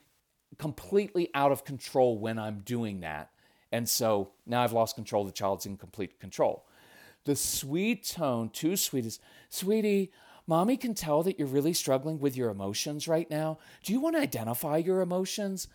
completely 0.58 1.30
out 1.34 1.52
of 1.52 1.66
control 1.66 2.18
when 2.18 2.40
I'm 2.40 2.60
doing 2.60 3.02
that. 3.02 3.32
And 3.72 3.88
so 3.88 4.32
now 4.46 4.64
I've 4.64 4.72
lost 4.72 4.96
control. 4.96 5.26
The 5.26 5.32
child's 5.32 5.66
in 5.66 5.76
complete 5.76 6.20
control. 6.20 6.66
The 7.26 7.36
sweet 7.36 8.06
tone, 8.06 8.50
too 8.50 8.78
sweet, 8.78 9.06
is 9.06 9.20
sweetie, 9.50 10.14
mommy 10.48 10.78
can 10.78 10.94
tell 10.94 11.22
that 11.24 11.38
you're 11.38 11.48
really 11.48 11.74
struggling 11.74 12.20
with 12.20 12.36
your 12.36 12.50
emotions 12.50 13.08
right 13.08 13.30
now. 13.30 13.60
Do 13.84 13.94
you 13.94 14.00
want 14.00 14.16
to 14.16 14.22
identify 14.22 14.78
your 14.78 15.02
emotions? 15.02 15.68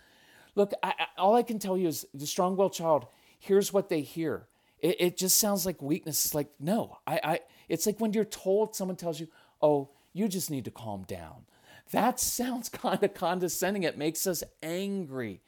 Look, 0.54 0.72
I, 0.82 0.94
I, 0.98 1.06
all 1.18 1.37
I 1.37 1.42
can 1.42 1.58
tell 1.58 1.78
you 1.78 1.88
is 1.88 2.06
the 2.12 2.26
strong 2.26 2.56
willed 2.56 2.72
child 2.72 3.06
here's 3.42 3.72
what 3.72 3.88
they 3.88 4.02
hear. 4.02 4.46
It, 4.78 4.96
it 5.00 5.16
just 5.16 5.38
sounds 5.38 5.66
like 5.66 5.82
weakness. 5.82 6.24
It's 6.24 6.35
like, 6.35 6.48
no, 6.61 6.98
I, 7.06 7.20
I, 7.24 7.40
it's 7.68 7.87
like 7.87 8.00
when 8.00 8.12
you're 8.12 8.24
told 8.24 8.76
someone 8.76 8.96
tells 8.96 9.18
you, 9.18 9.26
oh, 9.61 9.90
you 10.12 10.28
just 10.28 10.48
need 10.48 10.64
to 10.66 10.70
calm 10.70 11.02
down. 11.02 11.44
That 11.90 12.20
sounds 12.38 12.68
kind 12.68 13.02
of 13.02 13.14
condescending. 13.14 13.82
It 13.82 13.98
makes 13.98 14.28
us 14.28 14.44
angry. 14.62 15.40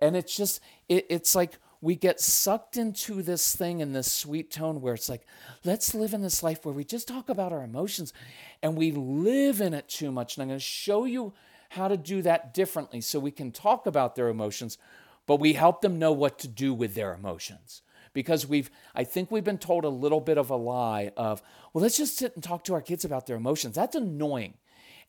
And 0.00 0.16
it's 0.16 0.36
just, 0.36 0.60
it, 0.88 1.06
it's 1.08 1.36
like 1.36 1.52
we 1.80 1.96
get 1.96 2.20
sucked 2.20 2.76
into 2.76 3.22
this 3.22 3.56
thing 3.56 3.80
in 3.80 3.92
this 3.92 4.10
sweet 4.10 4.50
tone 4.50 4.80
where 4.80 4.94
it's 4.94 5.08
like, 5.08 5.26
let's 5.64 5.94
live 5.94 6.12
in 6.12 6.20
this 6.20 6.42
life 6.42 6.64
where 6.64 6.74
we 6.74 6.84
just 6.84 7.08
talk 7.08 7.28
about 7.28 7.52
our 7.52 7.62
emotions 7.62 8.12
and 8.62 8.76
we 8.76 8.92
live 8.92 9.60
in 9.60 9.72
it 9.72 9.88
too 9.88 10.12
much. 10.12 10.36
And 10.36 10.42
I'm 10.42 10.48
going 10.48 10.58
to 10.58 10.64
show 10.64 11.04
you 11.04 11.32
how 11.70 11.88
to 11.88 11.96
do 11.96 12.20
that 12.22 12.52
differently 12.52 13.00
so 13.00 13.18
we 13.18 13.30
can 13.30 13.50
talk 13.50 13.86
about 13.86 14.14
their 14.14 14.28
emotions, 14.28 14.76
but 15.26 15.36
we 15.36 15.54
help 15.54 15.80
them 15.80 15.98
know 15.98 16.12
what 16.12 16.38
to 16.40 16.48
do 16.48 16.74
with 16.74 16.94
their 16.94 17.14
emotions. 17.14 17.82
Because 18.12 18.46
we've, 18.46 18.70
I 18.94 19.04
think 19.04 19.30
we've 19.30 19.44
been 19.44 19.56
told 19.56 19.84
a 19.84 19.88
little 19.88 20.20
bit 20.20 20.36
of 20.36 20.50
a 20.50 20.56
lie 20.56 21.12
of, 21.16 21.40
well, 21.72 21.82
let's 21.82 21.96
just 21.96 22.18
sit 22.18 22.34
and 22.34 22.42
talk 22.42 22.64
to 22.64 22.74
our 22.74 22.82
kids 22.82 23.04
about 23.04 23.26
their 23.26 23.36
emotions. 23.36 23.76
That's 23.76 23.94
annoying. 23.94 24.54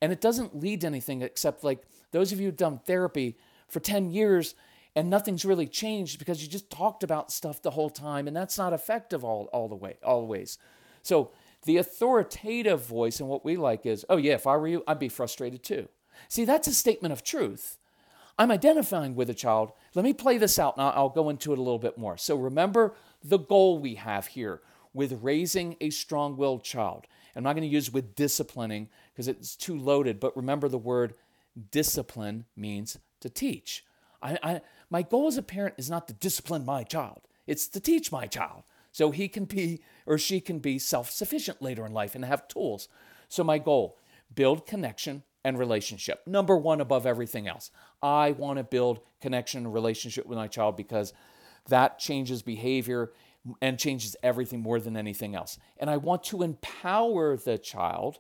And 0.02 0.12
it 0.12 0.22
doesn't 0.22 0.60
lead 0.60 0.82
to 0.82 0.88
anything 0.88 1.22
except 1.24 1.64
like 1.64 1.84
those 2.12 2.32
of 2.32 2.40
you 2.40 2.46
who've 2.46 2.56
done 2.56 2.80
therapy 2.86 3.38
for 3.68 3.80
10 3.80 4.12
years, 4.12 4.54
and 4.96 5.10
nothing's 5.10 5.46
really 5.46 5.68
changed 5.68 6.20
because 6.20 6.42
you 6.42 6.50
just 6.50 6.70
talked 6.70 7.04
about 7.04 7.32
stuff 7.32 7.62
the 7.62 7.72
whole 7.72 7.90
time 7.90 8.28
and 8.28 8.36
that's 8.36 8.58
not 8.58 8.74
effective 8.74 9.24
all, 9.24 9.46
all 9.54 9.68
the 9.68 9.76
way 9.76 9.98
always. 10.04 10.58
So 11.04 11.32
the 11.66 11.78
authoritative 11.78 12.86
voice 12.86 13.20
and 13.20 13.30
what 13.30 13.46
we 13.46 13.56
like 13.56 13.86
is 13.86 14.06
oh 14.10 14.18
yeah 14.18 14.34
if 14.34 14.48
i 14.48 14.56
were 14.58 14.68
you 14.68 14.84
i'd 14.88 15.00
be 15.00 15.10
frustrated 15.10 15.64
too. 15.64 15.88
See 16.28 16.46
that's 16.46 16.68
a 16.68 16.74
statement 16.74 17.14
of 17.14 17.24
truth. 17.24 17.78
I'm 18.40 18.52
identifying 18.52 19.16
with 19.16 19.30
a 19.30 19.36
child. 19.36 19.72
Let 19.94 20.06
me 20.06 20.14
play 20.14 20.38
this 20.38 20.60
out 20.60 20.78
and 20.78 20.86
i'll 20.86 21.10
go 21.10 21.30
into 21.30 21.54
it 21.54 21.60
a 21.60 21.62
little 21.62 21.80
bit 21.80 21.98
more. 21.98 22.18
So 22.18 22.36
remember 22.36 22.96
the 23.24 23.40
goal 23.40 23.80
we 23.80 23.96
have 23.96 24.28
here 24.28 24.62
with 24.94 25.20
raising 25.22 25.78
a 25.80 25.90
strong-willed 25.90 26.64
child. 26.64 27.08
I'm 27.34 27.44
not 27.44 27.54
going 27.54 27.68
to 27.68 27.74
use 27.74 27.94
with 27.94 28.14
disciplining 28.16 28.90
because 29.14 29.30
it's 29.30 29.56
too 29.56 29.78
loaded 29.78 30.20
but 30.20 30.36
remember 30.36 30.68
the 30.68 30.78
word 30.78 31.14
discipline 31.72 32.46
means 32.56 32.98
to 33.22 33.30
teach. 33.30 33.86
I, 34.22 34.38
I, 34.44 34.62
my 34.92 35.02
goal 35.02 35.28
as 35.28 35.38
a 35.38 35.42
parent 35.42 35.76
is 35.78 35.90
not 35.90 36.08
to 36.08 36.14
discipline 36.14 36.66
my 36.66 36.84
child, 36.84 37.22
it's 37.48 37.68
to 37.70 37.80
teach 37.80 38.12
my 38.12 38.28
child 38.28 38.64
so 38.92 39.10
he 39.10 39.28
can 39.28 39.46
be 39.46 39.82
or 40.06 40.18
she 40.18 40.40
can 40.40 40.60
be 40.60 40.78
self 40.78 41.10
sufficient 41.10 41.62
later 41.62 41.86
in 41.86 41.94
life 41.94 42.14
and 42.14 42.24
have 42.26 42.48
tools. 42.48 42.88
So, 43.28 43.44
my 43.44 43.58
goal 43.58 43.98
build 44.36 44.66
connection 44.66 45.24
and 45.44 45.58
relationship. 45.58 46.22
Number 46.28 46.56
one 46.56 46.82
above 46.82 47.06
everything 47.06 47.48
else. 47.48 47.72
I 48.02 48.32
want 48.32 48.58
to 48.58 48.64
build 48.64 49.00
connection 49.22 49.66
and 49.66 49.74
relationship 49.74 50.26
with 50.26 50.38
my 50.38 50.48
child 50.48 50.78
because 50.78 51.14
that 51.68 52.00
changes 52.00 52.42
behavior 52.42 53.12
and 53.62 53.80
changes 53.80 54.16
everything 54.22 54.62
more 54.62 54.80
than 54.80 54.96
anything 54.96 55.36
else. 55.36 55.58
And 55.78 55.90
I 55.90 55.98
want 55.98 56.24
to 56.26 56.44
empower 56.44 57.36
the 57.38 57.58
child 57.58 58.20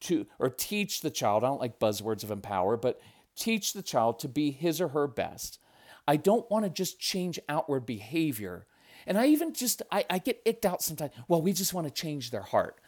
to, 0.00 0.26
or 0.38 0.50
teach 0.50 1.00
the 1.00 1.10
child, 1.10 1.42
I 1.42 1.48
don't 1.48 1.60
like 1.60 1.78
buzzwords 1.78 2.22
of 2.22 2.30
empower, 2.30 2.76
but 2.76 3.00
teach 3.34 3.72
the 3.72 3.82
child 3.82 4.18
to 4.20 4.28
be 4.28 4.50
his 4.50 4.80
or 4.80 4.88
her 4.88 5.06
best. 5.06 5.58
I 6.08 6.16
don't 6.16 6.50
want 6.50 6.64
to 6.64 6.70
just 6.70 6.98
change 6.98 7.38
outward 7.50 7.84
behavior. 7.84 8.66
And 9.06 9.18
I 9.18 9.26
even 9.26 9.52
just, 9.52 9.82
I, 9.92 10.06
I 10.08 10.16
get 10.16 10.40
icked 10.46 10.64
out 10.64 10.82
sometimes. 10.82 11.12
Well, 11.28 11.42
we 11.42 11.52
just 11.52 11.74
want 11.74 11.86
to 11.86 11.92
change 11.92 12.30
their 12.30 12.42
heart. 12.42 12.80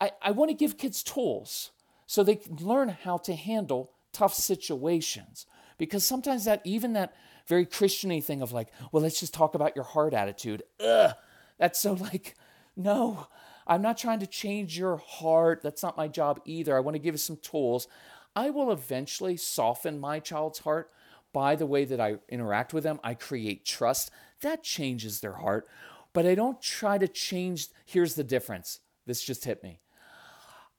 I, 0.00 0.10
I 0.20 0.32
want 0.32 0.50
to 0.50 0.56
give 0.56 0.76
kids 0.76 1.04
tools 1.04 1.70
so 2.06 2.24
they 2.24 2.34
can 2.34 2.56
learn 2.56 2.88
how 2.88 3.16
to 3.18 3.34
handle 3.34 3.92
tough 4.12 4.34
situations. 4.34 5.46
Because 5.78 6.04
sometimes 6.04 6.46
that, 6.46 6.60
even 6.64 6.94
that 6.94 7.14
very 7.46 7.64
Christiany 7.64 8.22
thing 8.22 8.42
of 8.42 8.50
like, 8.50 8.72
well, 8.90 9.04
let's 9.04 9.20
just 9.20 9.32
talk 9.32 9.54
about 9.54 9.76
your 9.76 9.84
heart 9.84 10.12
attitude. 10.12 10.64
Ugh, 10.84 11.14
that's 11.58 11.78
so 11.78 11.92
like, 11.92 12.34
no, 12.76 13.28
I'm 13.68 13.82
not 13.82 13.98
trying 13.98 14.18
to 14.18 14.26
change 14.26 14.76
your 14.76 14.96
heart. 14.96 15.60
That's 15.62 15.84
not 15.84 15.96
my 15.96 16.08
job 16.08 16.40
either. 16.44 16.76
I 16.76 16.80
want 16.80 16.96
to 16.96 17.00
give 17.00 17.14
you 17.14 17.18
some 17.18 17.36
tools. 17.36 17.86
I 18.34 18.50
will 18.50 18.72
eventually 18.72 19.36
soften 19.36 20.00
my 20.00 20.18
child's 20.18 20.58
heart 20.58 20.90
by 21.32 21.56
the 21.56 21.66
way 21.66 21.84
that 21.84 22.00
I 22.00 22.16
interact 22.28 22.72
with 22.72 22.84
them. 22.84 23.00
I 23.02 23.14
create 23.14 23.64
trust. 23.64 24.10
That 24.42 24.62
changes 24.62 25.20
their 25.20 25.34
heart. 25.34 25.68
But 26.12 26.26
I 26.26 26.34
don't 26.34 26.60
try 26.60 26.98
to 26.98 27.08
change. 27.08 27.68
Here's 27.84 28.14
the 28.14 28.24
difference. 28.24 28.80
This 29.06 29.22
just 29.22 29.44
hit 29.44 29.62
me. 29.62 29.80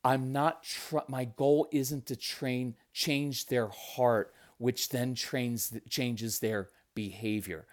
I'm 0.04 0.32
not, 0.32 0.64
tr- 0.64 0.98
my 1.08 1.26
goal 1.26 1.68
isn't 1.72 2.06
to 2.08 2.16
train, 2.16 2.76
change 2.94 3.48
their 3.48 3.68
heart, 3.68 4.34
which 4.58 4.90
then 4.90 5.14
trains, 5.14 5.78
changes 5.90 6.40
their 6.40 6.70
behavior. 6.96 7.66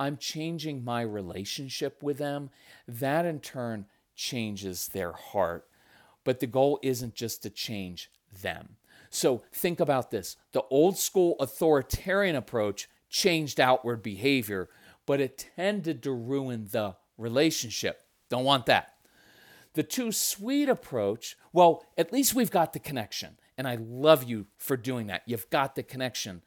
I'm 0.00 0.16
changing 0.16 0.84
my 0.84 1.02
relationship 1.02 2.02
with 2.02 2.18
them. 2.18 2.50
That 2.86 3.26
in 3.26 3.40
turn 3.40 3.86
changes 4.14 4.88
their 4.88 5.12
heart. 5.12 5.66
But 6.24 6.40
the 6.40 6.46
goal 6.46 6.78
isn't 6.82 7.14
just 7.14 7.42
to 7.42 7.50
change 7.50 8.10
them. 8.42 8.76
So 9.10 9.42
think 9.52 9.80
about 9.80 10.10
this 10.10 10.36
the 10.52 10.62
old 10.70 10.98
school 10.98 11.36
authoritarian 11.40 12.36
approach 12.36 12.88
changed 13.08 13.60
outward 13.60 14.02
behavior, 14.02 14.68
but 15.06 15.20
it 15.20 15.48
tended 15.56 16.02
to 16.02 16.12
ruin 16.12 16.68
the 16.70 16.96
relationship. 17.16 18.02
Don't 18.28 18.44
want 18.44 18.66
that. 18.66 18.94
The 19.74 19.82
too 19.82 20.12
sweet 20.12 20.68
approach, 20.68 21.36
well, 21.52 21.84
at 21.96 22.12
least 22.12 22.34
we've 22.34 22.50
got 22.50 22.72
the 22.72 22.78
connection. 22.78 23.38
And 23.56 23.66
I 23.66 23.76
love 23.80 24.24
you 24.24 24.46
for 24.56 24.76
doing 24.76 25.08
that. 25.08 25.22
You've 25.26 25.50
got 25.50 25.74
the 25.74 25.82
connection. 25.82 26.42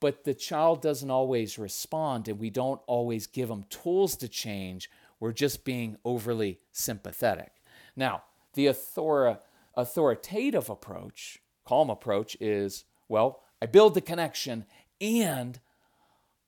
But 0.00 0.24
the 0.24 0.34
child 0.34 0.82
doesn't 0.82 1.10
always 1.10 1.58
respond, 1.58 2.28
and 2.28 2.38
we 2.38 2.50
don't 2.50 2.80
always 2.86 3.26
give 3.26 3.48
them 3.48 3.64
tools 3.70 4.16
to 4.16 4.28
change. 4.28 4.90
We're 5.20 5.32
just 5.32 5.64
being 5.64 5.96
overly 6.04 6.58
sympathetic. 6.72 7.52
Now, 7.96 8.24
the 8.52 8.68
author- 8.68 9.38
authoritative 9.74 10.68
approach 10.68 11.40
calm 11.64 11.90
approach 11.90 12.36
is 12.40 12.84
well, 13.08 13.42
I 13.60 13.66
build 13.66 13.94
the 13.94 14.00
connection 14.00 14.64
and 15.00 15.60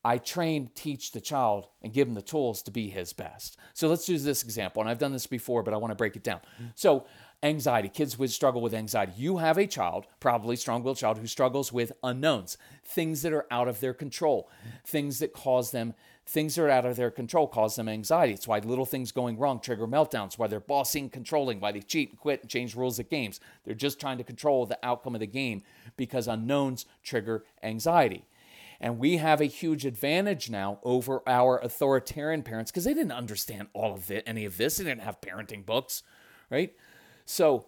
I 0.06 0.18
train, 0.18 0.70
teach 0.76 1.10
the 1.10 1.20
child, 1.20 1.66
and 1.82 1.92
give 1.92 2.06
him 2.06 2.14
the 2.14 2.22
tools 2.22 2.62
to 2.62 2.70
be 2.70 2.88
his 2.88 3.12
best. 3.12 3.56
So 3.74 3.88
let's 3.88 4.08
use 4.08 4.22
this 4.22 4.44
example. 4.44 4.80
And 4.80 4.88
I've 4.88 5.00
done 5.00 5.12
this 5.12 5.26
before, 5.26 5.64
but 5.64 5.74
I 5.74 5.78
want 5.78 5.90
to 5.90 5.96
break 5.96 6.14
it 6.14 6.22
down. 6.22 6.40
So, 6.76 7.06
anxiety, 7.42 7.88
kids 7.88 8.16
would 8.16 8.30
struggle 8.30 8.60
with 8.60 8.72
anxiety. 8.72 9.14
You 9.16 9.38
have 9.38 9.58
a 9.58 9.66
child, 9.66 10.06
probably 10.20 10.54
strong 10.54 10.84
willed 10.84 10.98
child, 10.98 11.18
who 11.18 11.26
struggles 11.26 11.72
with 11.72 11.90
unknowns, 12.04 12.56
things 12.84 13.22
that 13.22 13.32
are 13.32 13.46
out 13.50 13.66
of 13.66 13.80
their 13.80 13.92
control, 13.94 14.48
things 14.86 15.18
that 15.18 15.32
cause 15.32 15.72
them 15.72 15.92
Things 16.28 16.56
that 16.56 16.62
are 16.62 16.70
out 16.70 16.84
of 16.84 16.96
their 16.96 17.12
control 17.12 17.46
cause 17.46 17.76
them 17.76 17.88
anxiety. 17.88 18.32
It's 18.32 18.48
why 18.48 18.58
little 18.58 18.84
things 18.84 19.12
going 19.12 19.38
wrong 19.38 19.60
trigger 19.60 19.86
meltdowns, 19.86 20.36
why 20.36 20.48
they're 20.48 20.58
bossing, 20.58 21.08
controlling, 21.08 21.60
why 21.60 21.70
they 21.70 21.80
cheat 21.80 22.10
and 22.10 22.18
quit 22.18 22.40
and 22.40 22.50
change 22.50 22.74
rules 22.74 22.98
of 22.98 23.08
games. 23.08 23.38
They're 23.64 23.74
just 23.74 24.00
trying 24.00 24.18
to 24.18 24.24
control 24.24 24.66
the 24.66 24.78
outcome 24.82 25.14
of 25.14 25.20
the 25.20 25.26
game 25.28 25.62
because 25.96 26.26
unknowns 26.26 26.84
trigger 27.04 27.44
anxiety. 27.62 28.24
And 28.80 28.98
we 28.98 29.18
have 29.18 29.40
a 29.40 29.46
huge 29.46 29.86
advantage 29.86 30.50
now 30.50 30.80
over 30.82 31.22
our 31.28 31.58
authoritarian 31.58 32.42
parents 32.42 32.70
because 32.70 32.84
they 32.84 32.92
didn't 32.92 33.12
understand 33.12 33.68
all 33.72 33.94
of 33.94 34.10
it, 34.10 34.24
any 34.26 34.44
of 34.44 34.56
this. 34.56 34.78
They 34.78 34.84
didn't 34.84 35.02
have 35.02 35.20
parenting 35.20 35.64
books, 35.64 36.02
right? 36.50 36.74
So 37.24 37.66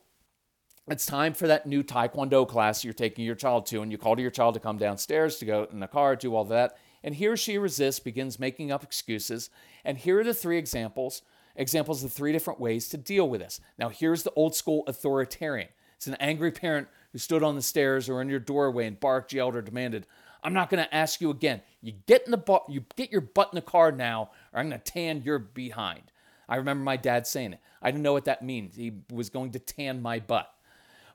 it's 0.88 1.07
time 1.07 1.33
for 1.33 1.47
that 1.47 1.66
new 1.66 1.83
Taekwondo 1.83 2.47
class 2.47 2.85
you're 2.85 2.92
taking 2.92 3.25
your 3.25 3.35
child 3.35 3.66
to, 3.66 3.83
and 3.83 3.92
you 3.92 3.99
call 3.99 4.16
to 4.16 4.23
your 4.23 4.31
child 4.31 4.55
to 4.55 4.61
come 4.61 4.79
downstairs 4.79 5.37
to 5.38 5.44
go 5.44 5.68
in 5.71 5.81
the 5.81 5.87
car, 5.87 6.16
do 6.16 6.35
all 6.35 6.44
that. 6.47 6.77
And 7.02 7.14
here 7.14 7.37
she 7.37 7.58
resists, 7.58 8.00
begins 8.00 8.38
making 8.38 8.72
up 8.72 8.82
excuses. 8.82 9.50
And 9.84 9.98
here 9.98 10.20
are 10.20 10.24
the 10.24 10.34
three 10.34 10.58
examples 10.58 11.22
examples 11.56 12.04
of 12.04 12.12
three 12.12 12.30
different 12.30 12.61
ways 12.61 12.88
to 12.88 12.96
deal 12.96 13.28
with 13.28 13.40
this. 13.40 13.61
Now, 13.78 13.88
here's 13.88 14.22
the 14.22 14.30
old 14.37 14.54
school 14.54 14.84
authoritarian. 14.87 15.68
It's 15.96 16.06
an 16.06 16.14
angry 16.20 16.52
parent 16.52 16.87
who 17.11 17.18
stood 17.18 17.42
on 17.42 17.56
the 17.56 17.62
stairs 17.62 18.08
or 18.08 18.22
in 18.22 18.28
your 18.28 18.38
doorway 18.38 18.87
and 18.87 19.00
barked, 19.00 19.32
yelled, 19.32 19.56
or 19.56 19.62
demanded, 19.62 20.06
I'm 20.42 20.52
not 20.52 20.70
going 20.70 20.84
to 20.84 20.94
ask 20.94 21.20
you 21.20 21.30
again. 21.30 21.62
You 21.80 21.94
get 22.06 22.24
in 22.24 22.30
the 22.30 22.37
bu- 22.37 22.61
you 22.68 22.84
get 22.94 23.11
your 23.11 23.20
butt 23.20 23.50
in 23.52 23.56
the 23.56 23.62
car 23.62 23.90
now, 23.90 24.30
or 24.52 24.61
I'm 24.61 24.68
going 24.68 24.80
to 24.80 24.92
tan 24.92 25.22
your 25.22 25.40
behind. 25.40 26.12
I 26.48 26.56
remember 26.56 26.84
my 26.84 26.96
dad 26.96 27.26
saying 27.26 27.54
it. 27.54 27.61
I 27.82 27.90
didn't 27.90 28.04
know 28.04 28.12
what 28.12 28.24
that 28.26 28.42
means. 28.42 28.76
He 28.76 28.92
was 29.12 29.28
going 29.28 29.50
to 29.52 29.58
tan 29.58 30.00
my 30.00 30.20
butt. 30.20 30.52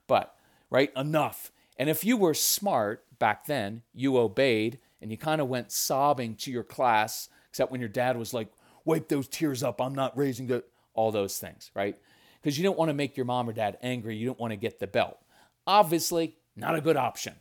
But, 0.06 0.34
right, 0.70 0.92
enough. 0.94 1.50
And 1.78 1.88
if 1.88 2.04
you 2.04 2.16
were 2.16 2.34
smart 2.34 3.04
back 3.18 3.46
then, 3.46 3.82
you 3.94 4.18
obeyed 4.18 4.78
and 5.04 5.10
you 5.10 5.18
kind 5.18 5.42
of 5.42 5.48
went 5.48 5.70
sobbing 5.70 6.34
to 6.34 6.50
your 6.50 6.64
class, 6.64 7.28
except 7.50 7.70
when 7.70 7.78
your 7.78 7.90
dad 7.90 8.16
was 8.16 8.32
like, 8.32 8.48
wipe 8.86 9.06
those 9.10 9.28
tears 9.28 9.62
up. 9.62 9.78
I'm 9.78 9.94
not 9.94 10.16
raising 10.16 10.46
the, 10.46 10.64
all 10.94 11.12
those 11.12 11.38
things, 11.38 11.70
right? 11.74 11.98
Because 12.40 12.56
you 12.56 12.64
don't 12.64 12.78
want 12.78 12.88
to 12.88 12.94
make 12.94 13.14
your 13.14 13.26
mom 13.26 13.46
or 13.46 13.52
dad 13.52 13.76
angry. 13.82 14.16
You 14.16 14.24
don't 14.24 14.40
want 14.40 14.52
to 14.52 14.56
get 14.56 14.78
the 14.78 14.86
belt. 14.86 15.18
Obviously, 15.66 16.38
not 16.56 16.74
a 16.74 16.80
good 16.80 16.96
option. 16.96 17.34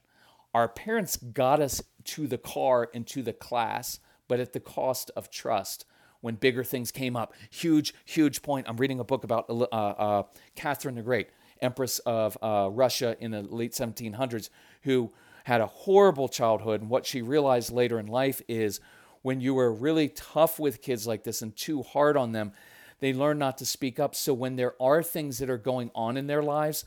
Our 0.54 0.68
parents 0.68 1.16
got 1.16 1.62
us 1.62 1.82
to 2.04 2.28
the 2.28 2.38
car 2.38 2.90
and 2.94 3.08
to 3.08 3.24
the 3.24 3.32
class, 3.32 4.02
but 4.28 4.42
at 4.42 4.52
the 4.52 4.60
cost 4.60 5.10
of 5.16 5.32
trust 5.32 5.86
when 6.20 6.36
bigger 6.36 6.66
things 6.66 6.92
came 6.92 7.16
up. 7.16 7.34
Huge, 7.50 7.94
huge 8.04 8.42
point. 8.42 8.68
I'm 8.68 8.76
reading 8.76 9.00
a 9.00 9.06
book 9.06 9.24
about 9.24 9.50
uh, 9.50 9.64
uh, 9.72 10.24
Catherine 10.56 10.96
the 10.96 11.02
Great, 11.02 11.30
Empress 11.62 12.00
of 12.00 12.38
uh, 12.42 12.68
Russia 12.70 13.16
in 13.22 13.32
the 13.32 13.42
late 13.42 13.72
1700s, 13.72 14.50
who 14.82 15.14
had 15.44 15.62
a 15.62 15.68
horrible 15.68 16.28
childhood. 16.28 16.82
And 16.82 16.90
what 16.90 17.06
she 17.06 17.22
realized 17.22 17.72
later 17.72 18.00
in 18.00 18.08
life 18.08 18.42
is 18.48 18.80
when 19.22 19.42
you 19.42 19.54
were 19.54 19.72
really 19.72 20.10
tough 20.10 20.60
with 20.60 20.82
kids 20.82 21.08
like 21.08 21.24
this 21.24 21.42
and 21.42 21.56
too 21.56 21.84
hard 21.84 22.18
on 22.18 22.32
them, 22.32 22.52
they 23.00 23.14
learn 23.14 23.40
not 23.40 23.58
to 23.58 23.66
speak 23.66 24.00
up. 24.00 24.16
So 24.16 24.34
when 24.34 24.56
there 24.56 24.76
are 24.82 25.04
things 25.04 25.40
that 25.40 25.50
are 25.50 25.58
going 25.58 25.92
on 25.94 26.18
in 26.18 26.28
their 26.28 26.44
lives, 26.44 26.86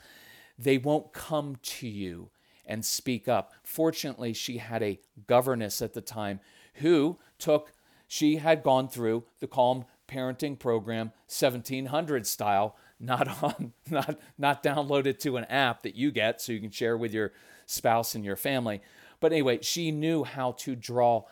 they 0.58 0.78
won't 0.78 1.12
come 1.12 1.56
to 1.62 1.88
you 1.88 2.30
and 2.64 2.84
speak 2.84 3.28
up. 3.28 3.52
Fortunately, 3.62 4.32
she 4.32 4.58
had 4.58 4.82
a 4.82 4.98
governess 5.26 5.80
at 5.82 5.92
the 5.92 6.00
time 6.00 6.40
who 6.74 7.18
took, 7.38 7.72
she 8.08 8.36
had 8.36 8.62
gone 8.62 8.88
through 8.88 9.24
the 9.40 9.46
Calm 9.46 9.84
Parenting 10.08 10.58
Program 10.58 11.12
1700 11.28 12.26
style, 12.26 12.76
not 12.98 13.42
on, 13.42 13.72
not, 13.90 14.18
not 14.38 14.62
downloaded 14.62 15.18
to 15.20 15.36
an 15.36 15.44
app 15.44 15.82
that 15.82 15.94
you 15.94 16.10
get 16.10 16.40
so 16.40 16.52
you 16.52 16.60
can 16.60 16.70
share 16.70 16.96
with 16.96 17.12
your 17.12 17.32
spouse 17.66 18.14
and 18.14 18.24
your 18.24 18.37
family. 18.37 18.81
But 19.20 19.33
anyway, 19.33 19.59
she 19.62 19.90
knew 19.90 20.24
how 20.24 20.52
to 20.52 20.74
draw 20.74 21.24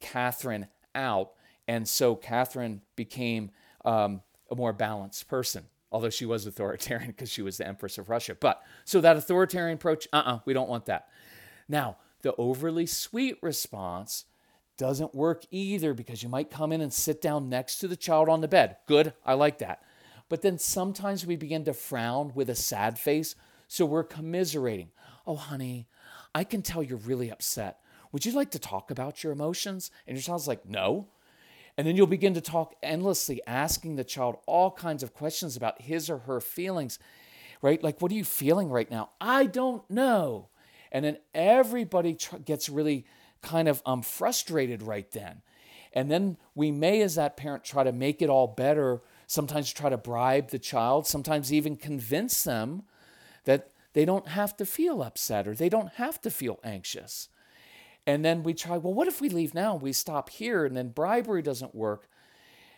Catherine 0.00 0.68
out. 0.94 1.32
And 1.66 1.88
so 1.88 2.14
Catherine 2.14 2.82
became 2.96 3.50
um, 3.84 4.22
a 4.50 4.54
more 4.54 4.72
balanced 4.72 5.28
person 5.28 5.64
although 5.90 6.10
she 6.10 6.26
was 6.26 6.46
authoritarian 6.46 7.06
because 7.16 7.30
she 7.30 7.42
was 7.42 7.56
the 7.56 7.66
Empress 7.66 7.98
of 7.98 8.08
Russia. 8.08 8.36
But 8.38 8.62
so 8.84 9.00
that 9.00 9.16
authoritarian 9.16 9.76
approach, 9.76 10.06
uh 10.12 10.16
uh-uh, 10.16 10.34
uh 10.34 10.38
we 10.44 10.52
don't 10.52 10.68
want 10.68 10.86
that. 10.86 11.08
Now, 11.68 11.96
the 12.22 12.34
overly 12.36 12.86
sweet 12.86 13.36
response 13.42 14.24
doesn't 14.76 15.14
work 15.14 15.44
either 15.50 15.92
because 15.92 16.22
you 16.22 16.28
might 16.28 16.50
come 16.50 16.72
in 16.72 16.80
and 16.80 16.92
sit 16.92 17.20
down 17.20 17.48
next 17.48 17.78
to 17.78 17.88
the 17.88 17.96
child 17.96 18.28
on 18.28 18.40
the 18.40 18.48
bed. 18.48 18.76
Good, 18.86 19.12
I 19.24 19.34
like 19.34 19.58
that. 19.58 19.82
But 20.28 20.42
then 20.42 20.58
sometimes 20.58 21.26
we 21.26 21.36
begin 21.36 21.64
to 21.64 21.72
frown 21.72 22.32
with 22.34 22.50
a 22.50 22.54
sad 22.54 22.98
face, 22.98 23.34
so 23.66 23.84
we're 23.84 24.04
commiserating. 24.04 24.90
Oh, 25.28 25.36
honey, 25.36 25.86
I 26.34 26.42
can 26.42 26.62
tell 26.62 26.82
you're 26.82 26.96
really 26.96 27.30
upset. 27.30 27.80
Would 28.12 28.24
you 28.24 28.32
like 28.32 28.50
to 28.52 28.58
talk 28.58 28.90
about 28.90 29.22
your 29.22 29.30
emotions? 29.30 29.90
And 30.06 30.16
your 30.16 30.22
child's 30.22 30.48
like, 30.48 30.66
no. 30.66 31.08
And 31.76 31.86
then 31.86 31.96
you'll 31.96 32.06
begin 32.06 32.32
to 32.32 32.40
talk 32.40 32.74
endlessly, 32.82 33.42
asking 33.46 33.96
the 33.96 34.04
child 34.04 34.38
all 34.46 34.70
kinds 34.70 35.02
of 35.02 35.12
questions 35.12 35.54
about 35.54 35.82
his 35.82 36.08
or 36.08 36.20
her 36.20 36.40
feelings, 36.40 36.98
right? 37.60 37.84
Like, 37.84 38.00
what 38.00 38.10
are 38.10 38.14
you 38.14 38.24
feeling 38.24 38.70
right 38.70 38.90
now? 38.90 39.10
I 39.20 39.44
don't 39.44 39.88
know. 39.90 40.48
And 40.90 41.04
then 41.04 41.18
everybody 41.34 42.14
tr- 42.14 42.38
gets 42.38 42.70
really 42.70 43.04
kind 43.42 43.68
of 43.68 43.82
um, 43.84 44.00
frustrated 44.00 44.82
right 44.82 45.10
then. 45.12 45.42
And 45.92 46.10
then 46.10 46.38
we 46.54 46.70
may, 46.70 47.02
as 47.02 47.16
that 47.16 47.36
parent, 47.36 47.64
try 47.64 47.84
to 47.84 47.92
make 47.92 48.22
it 48.22 48.30
all 48.30 48.46
better, 48.46 49.02
sometimes 49.26 49.70
try 49.70 49.90
to 49.90 49.98
bribe 49.98 50.48
the 50.48 50.58
child, 50.58 51.06
sometimes 51.06 51.52
even 51.52 51.76
convince 51.76 52.44
them 52.44 52.84
that 53.44 53.72
they 53.92 54.04
don't 54.04 54.28
have 54.28 54.56
to 54.58 54.66
feel 54.66 55.02
upset 55.02 55.48
or 55.48 55.54
they 55.54 55.68
don't 55.68 55.94
have 55.94 56.20
to 56.22 56.30
feel 56.30 56.60
anxious. 56.62 57.28
And 58.06 58.24
then 58.24 58.42
we 58.42 58.54
try, 58.54 58.78
well, 58.78 58.94
what 58.94 59.08
if 59.08 59.20
we 59.20 59.28
leave 59.28 59.54
now? 59.54 59.76
We 59.76 59.92
stop 59.92 60.30
here, 60.30 60.64
and 60.64 60.74
then 60.74 60.88
bribery 60.88 61.42
doesn't 61.42 61.74
work. 61.74 62.08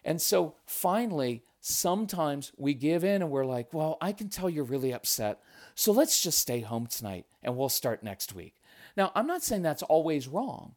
And 0.04 0.20
so 0.20 0.56
finally, 0.66 1.44
sometimes 1.60 2.52
we 2.56 2.74
give 2.74 3.04
in 3.04 3.22
and 3.22 3.30
we're 3.30 3.44
like, 3.44 3.72
well, 3.72 3.96
I 4.00 4.12
can 4.12 4.28
tell 4.28 4.50
you're 4.50 4.64
really 4.64 4.92
upset. 4.92 5.40
So 5.74 5.92
let's 5.92 6.22
just 6.22 6.38
stay 6.38 6.60
home 6.60 6.86
tonight 6.86 7.26
and 7.42 7.56
we'll 7.56 7.68
start 7.68 8.02
next 8.02 8.34
week. 8.34 8.54
Now, 8.96 9.12
I'm 9.14 9.26
not 9.26 9.42
saying 9.42 9.62
that's 9.62 9.82
always 9.84 10.26
wrong, 10.26 10.74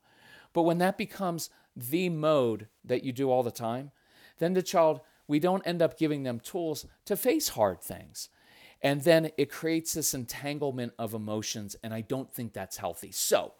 but 0.53 0.63
when 0.63 0.77
that 0.79 0.97
becomes 0.97 1.49
the 1.75 2.09
mode 2.09 2.67
that 2.83 3.03
you 3.03 3.11
do 3.11 3.31
all 3.31 3.43
the 3.43 3.51
time, 3.51 3.91
then 4.39 4.53
the 4.53 4.61
child, 4.61 5.01
we 5.27 5.39
don't 5.39 5.65
end 5.65 5.81
up 5.81 5.97
giving 5.97 6.23
them 6.23 6.39
tools 6.39 6.85
to 7.05 7.15
face 7.15 7.49
hard 7.49 7.81
things. 7.81 8.29
And 8.83 9.01
then 9.01 9.31
it 9.37 9.49
creates 9.49 9.93
this 9.93 10.13
entanglement 10.13 10.93
of 10.99 11.13
emotions, 11.13 11.75
and 11.81 11.93
I 11.93 12.01
don't 12.01 12.31
think 12.33 12.53
that's 12.53 12.77
healthy. 12.77 13.11
So, 13.11 13.53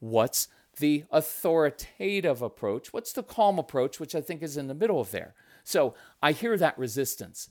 What's 0.00 0.48
the 0.78 1.04
authoritative 1.10 2.42
approach? 2.42 2.92
What's 2.92 3.12
the 3.12 3.22
calm 3.22 3.58
approach, 3.58 4.00
which 4.00 4.14
I 4.14 4.22
think 4.22 4.42
is 4.42 4.56
in 4.56 4.66
the 4.66 4.74
middle 4.74 5.00
of 5.00 5.10
there? 5.10 5.34
So 5.62 5.94
I 6.22 6.32
hear 6.32 6.56
that 6.56 6.78
resistance. 6.78 7.48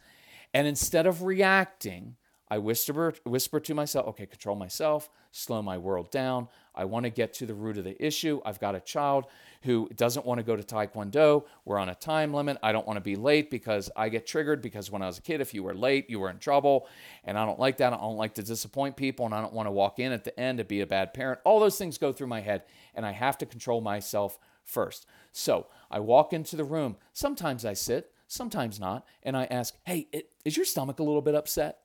And 0.54 0.68
instead 0.68 1.06
of 1.06 1.22
reacting, 1.22 2.16
I 2.52 2.58
whisper, 2.58 3.14
whisper 3.26 3.60
to 3.60 3.74
myself, 3.76 4.08
okay, 4.08 4.26
control 4.26 4.56
myself, 4.56 5.10
slow 5.32 5.62
my 5.62 5.78
world 5.78 6.10
down. 6.10 6.48
I 6.74 6.86
want 6.86 7.04
to 7.04 7.12
get 7.12 7.34
to 7.36 7.46
the 7.46 7.54
root 7.54 7.78
of 7.78 7.84
the 7.84 8.04
issue. 8.04 8.42
I've 8.44 8.60
got 8.60 8.74
a 8.74 8.80
child 8.80 9.26
who 9.64 9.88
doesn't 9.96 10.26
want 10.26 10.40
to 10.40 10.44
go 10.44 10.56
to 10.56 10.64
Taekwondo. 10.64 11.44
We're 11.66 11.78
on 11.78 11.90
a 11.90 11.96
time 11.96 12.34
limit. 12.34 12.58
I 12.64 12.72
don't 12.72 12.88
want 12.88 12.98
to 12.98 13.02
be 13.02 13.16
late 13.16 13.52
because 13.52 13.92
I 13.96 14.10
get 14.10 14.26
triggered 14.26 14.62
because 14.62 14.90
when 14.90 15.02
I 15.02 15.08
was 15.08 15.20
a 15.20 15.22
kid, 15.22 15.42
if 15.42 15.54
you 15.54 15.62
were 15.62 15.76
late, 15.76 16.10
you 16.10 16.20
were 16.20 16.30
in 16.30 16.40
trouble. 16.40 16.88
And 17.24 17.38
I 17.38 17.46
don't 17.46 17.60
like 17.60 17.78
that. 17.78 17.94
I 17.94 17.98
don't 17.98 18.18
like 18.18 18.34
to 18.36 18.44
disappoint 18.44 18.96
people. 18.96 19.26
And 19.26 19.36
I 19.36 19.42
don't 19.42 19.54
want 19.54 19.68
to 19.68 19.72
walk 19.72 20.00
in 20.00 20.12
at 20.12 20.24
the 20.24 20.40
end 20.40 20.60
and 20.60 20.68
be 20.68 20.82
a 20.82 20.88
bad 20.88 21.14
parent. 21.14 21.42
All 21.44 21.60
those 21.60 21.78
things 21.78 21.98
go 21.98 22.12
through 22.12 22.28
my 22.28 22.42
head. 22.42 22.64
And 22.96 23.06
I 23.06 23.12
have 23.12 23.38
to 23.40 23.46
control 23.46 23.82
myself 23.82 24.40
first. 24.64 25.06
So 25.32 25.68
I 25.92 26.00
walk 26.00 26.34
into 26.34 26.56
the 26.56 26.64
room. 26.64 26.96
Sometimes 27.14 27.66
I 27.66 27.74
sit, 27.74 28.12
sometimes 28.28 28.80
not. 28.80 29.06
And 29.22 29.38
I 29.38 29.46
ask, 29.46 29.76
hey, 29.84 30.08
is 30.46 30.56
your 30.58 30.66
stomach 30.66 31.00
a 31.00 31.04
little 31.04 31.22
bit 31.22 31.36
upset? 31.36 31.80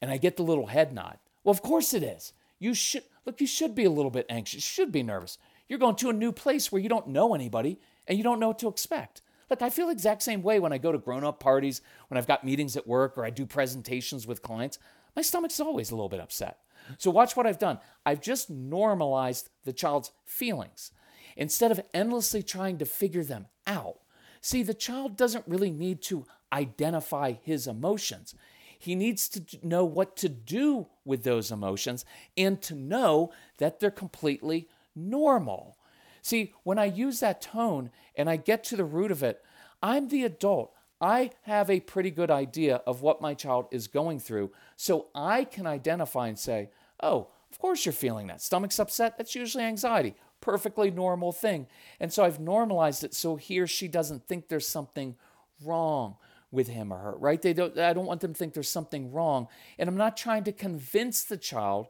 And 0.00 0.10
I 0.10 0.16
get 0.16 0.36
the 0.36 0.42
little 0.42 0.66
head 0.66 0.92
nod. 0.92 1.18
Well, 1.44 1.50
of 1.50 1.62
course 1.62 1.94
it 1.94 2.02
is. 2.02 2.32
You 2.58 2.74
should 2.74 3.04
look, 3.24 3.40
you 3.40 3.46
should 3.46 3.74
be 3.74 3.84
a 3.84 3.90
little 3.90 4.10
bit 4.10 4.26
anxious, 4.28 4.56
you 4.56 4.60
should 4.84 4.92
be 4.92 5.02
nervous. 5.02 5.38
You're 5.68 5.78
going 5.78 5.96
to 5.96 6.10
a 6.10 6.14
new 6.14 6.32
place 6.32 6.72
where 6.72 6.80
you 6.80 6.88
don't 6.88 7.08
know 7.08 7.34
anybody 7.34 7.78
and 8.06 8.16
you 8.16 8.24
don't 8.24 8.40
know 8.40 8.48
what 8.48 8.58
to 8.60 8.68
expect. 8.68 9.20
Look, 9.50 9.62
I 9.62 9.70
feel 9.70 9.86
the 9.86 9.92
exact 9.92 10.22
same 10.22 10.42
way 10.42 10.58
when 10.58 10.72
I 10.72 10.78
go 10.78 10.92
to 10.92 10.98
grown-up 10.98 11.40
parties, 11.40 11.80
when 12.08 12.18
I've 12.18 12.26
got 12.26 12.44
meetings 12.44 12.76
at 12.76 12.86
work 12.86 13.16
or 13.16 13.24
I 13.24 13.30
do 13.30 13.46
presentations 13.46 14.26
with 14.26 14.42
clients. 14.42 14.78
My 15.16 15.22
stomach's 15.22 15.60
always 15.60 15.90
a 15.90 15.94
little 15.94 16.08
bit 16.08 16.20
upset. 16.20 16.58
So 16.96 17.10
watch 17.10 17.36
what 17.36 17.46
I've 17.46 17.58
done. 17.58 17.78
I've 18.04 18.20
just 18.20 18.50
normalized 18.50 19.50
the 19.64 19.72
child's 19.72 20.12
feelings 20.24 20.92
instead 21.36 21.70
of 21.70 21.80
endlessly 21.92 22.42
trying 22.42 22.78
to 22.78 22.84
figure 22.84 23.24
them 23.24 23.46
out. 23.66 23.98
See, 24.40 24.62
the 24.62 24.74
child 24.74 25.16
doesn't 25.16 25.44
really 25.46 25.70
need 25.70 26.02
to 26.02 26.26
identify 26.52 27.32
his 27.32 27.66
emotions. 27.66 28.34
He 28.78 28.94
needs 28.94 29.28
to 29.30 29.42
know 29.62 29.84
what 29.84 30.16
to 30.18 30.28
do 30.28 30.86
with 31.04 31.24
those 31.24 31.50
emotions 31.50 32.04
and 32.36 32.62
to 32.62 32.74
know 32.74 33.32
that 33.58 33.80
they're 33.80 33.90
completely 33.90 34.68
normal. 34.94 35.76
See, 36.22 36.52
when 36.62 36.78
I 36.78 36.84
use 36.86 37.20
that 37.20 37.40
tone 37.42 37.90
and 38.14 38.30
I 38.30 38.36
get 38.36 38.62
to 38.64 38.76
the 38.76 38.84
root 38.84 39.10
of 39.10 39.22
it, 39.22 39.42
I'm 39.82 40.08
the 40.08 40.24
adult. 40.24 40.72
I 41.00 41.30
have 41.42 41.70
a 41.70 41.80
pretty 41.80 42.10
good 42.10 42.30
idea 42.30 42.76
of 42.86 43.02
what 43.02 43.20
my 43.20 43.34
child 43.34 43.66
is 43.70 43.86
going 43.86 44.18
through, 44.18 44.50
so 44.76 45.08
I 45.14 45.44
can 45.44 45.66
identify 45.66 46.26
and 46.26 46.38
say, 46.38 46.70
oh, 47.00 47.28
of 47.50 47.58
course 47.58 47.86
you're 47.86 47.92
feeling 47.92 48.26
that. 48.26 48.42
Stomach's 48.42 48.80
upset, 48.80 49.16
that's 49.16 49.34
usually 49.34 49.64
anxiety. 49.64 50.14
Perfectly 50.40 50.90
normal 50.90 51.32
thing. 51.32 51.66
And 52.00 52.12
so 52.12 52.24
I've 52.24 52.40
normalized 52.40 53.04
it 53.04 53.14
so 53.14 53.36
he 53.36 53.58
or 53.60 53.66
she 53.66 53.88
doesn't 53.88 54.26
think 54.26 54.48
there's 54.48 54.68
something 54.68 55.16
wrong 55.64 56.16
with 56.50 56.68
him 56.68 56.92
or 56.92 56.98
her, 56.98 57.16
right? 57.16 57.40
They 57.40 57.52
don't, 57.52 57.76
I 57.78 57.92
don't 57.92 58.06
want 58.06 58.20
them 58.20 58.32
to 58.32 58.38
think 58.38 58.54
there's 58.54 58.70
something 58.70 59.12
wrong. 59.12 59.48
And 59.78 59.88
I'm 59.88 59.96
not 59.96 60.16
trying 60.16 60.44
to 60.44 60.52
convince 60.52 61.24
the 61.24 61.36
child 61.36 61.88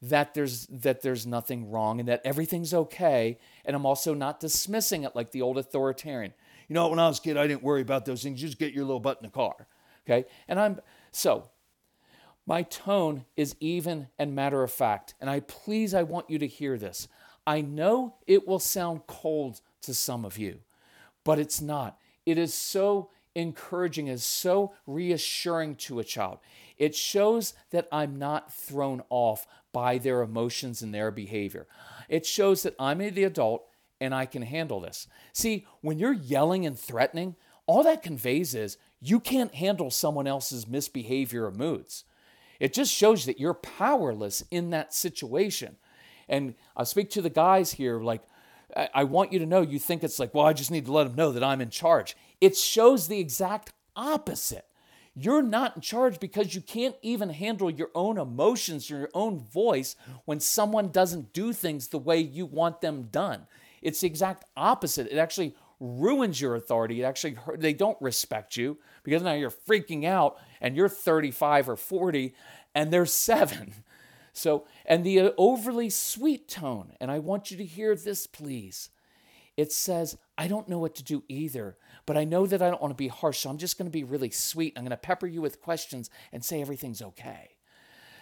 that 0.00 0.32
there's 0.32 0.66
that 0.66 1.02
there's 1.02 1.26
nothing 1.26 1.70
wrong 1.70 1.98
and 1.98 2.08
that 2.08 2.20
everything's 2.24 2.72
okay. 2.72 3.36
And 3.64 3.74
i'm 3.74 3.84
also 3.84 4.14
not 4.14 4.38
dismissing 4.38 5.02
it 5.02 5.16
like 5.16 5.32
the 5.32 5.42
old 5.42 5.58
authoritarian. 5.58 6.32
You 6.68 6.74
know 6.74 6.88
when 6.88 7.00
i 7.00 7.08
was 7.08 7.18
a 7.18 7.22
kid 7.22 7.36
i 7.36 7.48
didn't 7.48 7.64
worry 7.64 7.82
about 7.82 8.04
those 8.04 8.22
things. 8.22 8.40
Just 8.40 8.60
get 8.60 8.72
your 8.72 8.84
little 8.84 9.00
butt 9.00 9.18
in 9.20 9.26
the 9.26 9.32
car 9.32 9.66
okay? 10.08 10.28
And 10.46 10.60
i'm 10.60 10.80
so 11.10 11.50
my 12.46 12.62
tone 12.62 13.24
is 13.36 13.56
even 13.60 14.08
and 14.18 14.34
matter 14.34 14.62
of 14.62 14.70
fact. 14.70 15.14
And 15.20 15.28
i 15.28 15.40
please 15.40 15.94
i 15.94 16.04
want 16.04 16.30
you 16.30 16.38
to 16.38 16.46
hear 16.46 16.78
this. 16.78 17.08
I 17.44 17.60
know 17.60 18.14
it 18.28 18.46
will 18.46 18.60
sound 18.60 19.06
cold 19.08 19.60
to 19.82 19.94
some 19.94 20.24
of 20.24 20.38
you 20.38 20.60
but 21.24 21.38
it's 21.38 21.60
not. 21.60 21.98
It 22.24 22.38
is 22.38 22.54
so 22.54 23.10
encouraging 23.38 24.08
is 24.08 24.24
so 24.24 24.72
reassuring 24.86 25.76
to 25.76 25.98
a 25.98 26.04
child 26.04 26.38
it 26.78 26.94
shows 26.94 27.54
that 27.70 27.88
I'm 27.90 28.18
not 28.18 28.52
thrown 28.52 29.02
off 29.10 29.46
by 29.72 29.98
their 29.98 30.22
emotions 30.22 30.80
and 30.80 30.94
their 30.94 31.10
behavior. 31.10 31.66
It 32.08 32.24
shows 32.24 32.62
that 32.62 32.76
I'm 32.78 32.98
the 32.98 33.24
adult 33.24 33.64
and 34.00 34.14
I 34.14 34.26
can 34.26 34.42
handle 34.42 34.80
this. 34.80 35.08
See, 35.32 35.66
when 35.80 35.98
you're 35.98 36.12
yelling 36.12 36.64
and 36.64 36.78
threatening, 36.78 37.34
all 37.66 37.82
that 37.82 38.02
conveys 38.02 38.54
is 38.54 38.78
you 39.00 39.20
can't 39.20 39.54
handle 39.54 39.90
someone 39.90 40.26
else's 40.26 40.66
misbehavior 40.66 41.46
or 41.46 41.50
moods. 41.50 42.04
It 42.60 42.72
just 42.72 42.92
shows 42.92 43.26
that 43.26 43.38
you're 43.38 43.54
powerless 43.54 44.42
in 44.50 44.70
that 44.70 44.94
situation. 44.94 45.76
And 46.28 46.54
I 46.76 46.84
speak 46.84 47.10
to 47.10 47.22
the 47.22 47.30
guys 47.30 47.72
here 47.72 48.00
like, 48.00 48.22
I 48.76 49.04
want 49.04 49.32
you 49.32 49.38
to 49.38 49.46
know 49.46 49.62
you 49.62 49.78
think 49.78 50.04
it's 50.04 50.18
like, 50.18 50.34
well, 50.34 50.46
I 50.46 50.52
just 50.52 50.70
need 50.70 50.86
to 50.86 50.92
let 50.92 51.04
them 51.04 51.16
know 51.16 51.32
that 51.32 51.42
I'm 51.42 51.60
in 51.60 51.70
charge. 51.70 52.16
It 52.40 52.56
shows 52.56 53.08
the 53.08 53.18
exact 53.18 53.72
opposite. 53.96 54.66
You're 55.14 55.42
not 55.42 55.76
in 55.76 55.82
charge 55.82 56.20
because 56.20 56.54
you 56.54 56.60
can't 56.60 56.94
even 57.02 57.30
handle 57.30 57.70
your 57.70 57.90
own 57.94 58.18
emotions, 58.18 58.88
your 58.88 59.08
own 59.14 59.40
voice 59.40 59.96
when 60.26 60.38
someone 60.38 60.90
doesn't 60.90 61.32
do 61.32 61.52
things 61.52 61.88
the 61.88 61.98
way 61.98 62.18
you 62.20 62.46
want 62.46 62.80
them 62.80 63.08
done. 63.10 63.46
It's 63.82 64.00
the 64.00 64.06
exact 64.06 64.44
opposite. 64.56 65.08
It 65.10 65.18
actually 65.18 65.56
ruins 65.80 66.40
your 66.40 66.54
authority. 66.54 67.02
It 67.02 67.04
actually 67.04 67.36
they 67.56 67.72
don't 67.72 68.00
respect 68.00 68.56
you 68.56 68.78
because 69.02 69.22
now 69.22 69.32
you're 69.32 69.50
freaking 69.50 70.04
out 70.04 70.38
and 70.60 70.76
you're 70.76 70.88
35 70.88 71.68
or 71.68 71.76
40 71.76 72.34
and 72.74 72.92
they're 72.92 73.06
7. 73.06 73.74
So, 74.38 74.66
and 74.86 75.04
the 75.04 75.20
uh, 75.20 75.30
overly 75.36 75.90
sweet 75.90 76.48
tone, 76.48 76.92
and 77.00 77.10
I 77.10 77.18
want 77.18 77.50
you 77.50 77.56
to 77.56 77.64
hear 77.64 77.96
this 77.96 78.26
please. 78.26 78.90
It 79.56 79.72
says, 79.72 80.16
I 80.38 80.46
don't 80.46 80.68
know 80.68 80.78
what 80.78 80.94
to 80.94 81.02
do 81.02 81.24
either, 81.28 81.76
but 82.06 82.16
I 82.16 82.22
know 82.22 82.46
that 82.46 82.62
I 82.62 82.70
don't 82.70 82.80
want 82.80 82.92
to 82.92 83.02
be 83.02 83.08
harsh, 83.08 83.40
so 83.40 83.50
I'm 83.50 83.58
just 83.58 83.76
going 83.76 83.90
to 83.90 83.92
be 83.92 84.04
really 84.04 84.30
sweet. 84.30 84.74
I'm 84.76 84.84
going 84.84 84.90
to 84.90 84.96
pepper 84.96 85.26
you 85.26 85.42
with 85.42 85.60
questions 85.60 86.08
and 86.32 86.44
say 86.44 86.60
everything's 86.60 87.02
okay. 87.02 87.56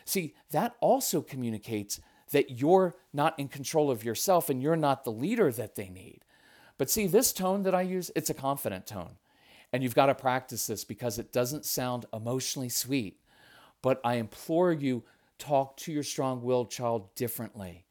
See, 0.06 0.34
that 0.52 0.76
also 0.80 1.20
communicates 1.20 2.00
that 2.30 2.58
you're 2.58 2.94
not 3.12 3.38
in 3.38 3.48
control 3.48 3.90
of 3.90 4.02
yourself 4.02 4.48
and 4.48 4.62
you're 4.62 4.76
not 4.76 5.04
the 5.04 5.12
leader 5.12 5.52
that 5.52 5.74
they 5.74 5.90
need. 5.90 6.20
But 6.78 6.88
see, 6.88 7.06
this 7.06 7.32
tone 7.32 7.62
that 7.64 7.74
I 7.74 7.82
use, 7.82 8.10
it's 8.16 8.30
a 8.30 8.34
confident 8.34 8.86
tone. 8.86 9.16
And 9.72 9.82
you've 9.82 9.94
got 9.94 10.06
to 10.06 10.14
practice 10.14 10.66
this 10.66 10.84
because 10.84 11.18
it 11.18 11.32
doesn't 11.32 11.66
sound 11.66 12.06
emotionally 12.14 12.70
sweet. 12.70 13.20
But 13.82 14.00
I 14.02 14.14
implore 14.14 14.72
you, 14.72 15.04
talk 15.38 15.76
to 15.78 15.92
your 15.92 16.02
strong 16.02 16.42
willed 16.42 16.70
child 16.70 17.14
differently. 17.14 17.84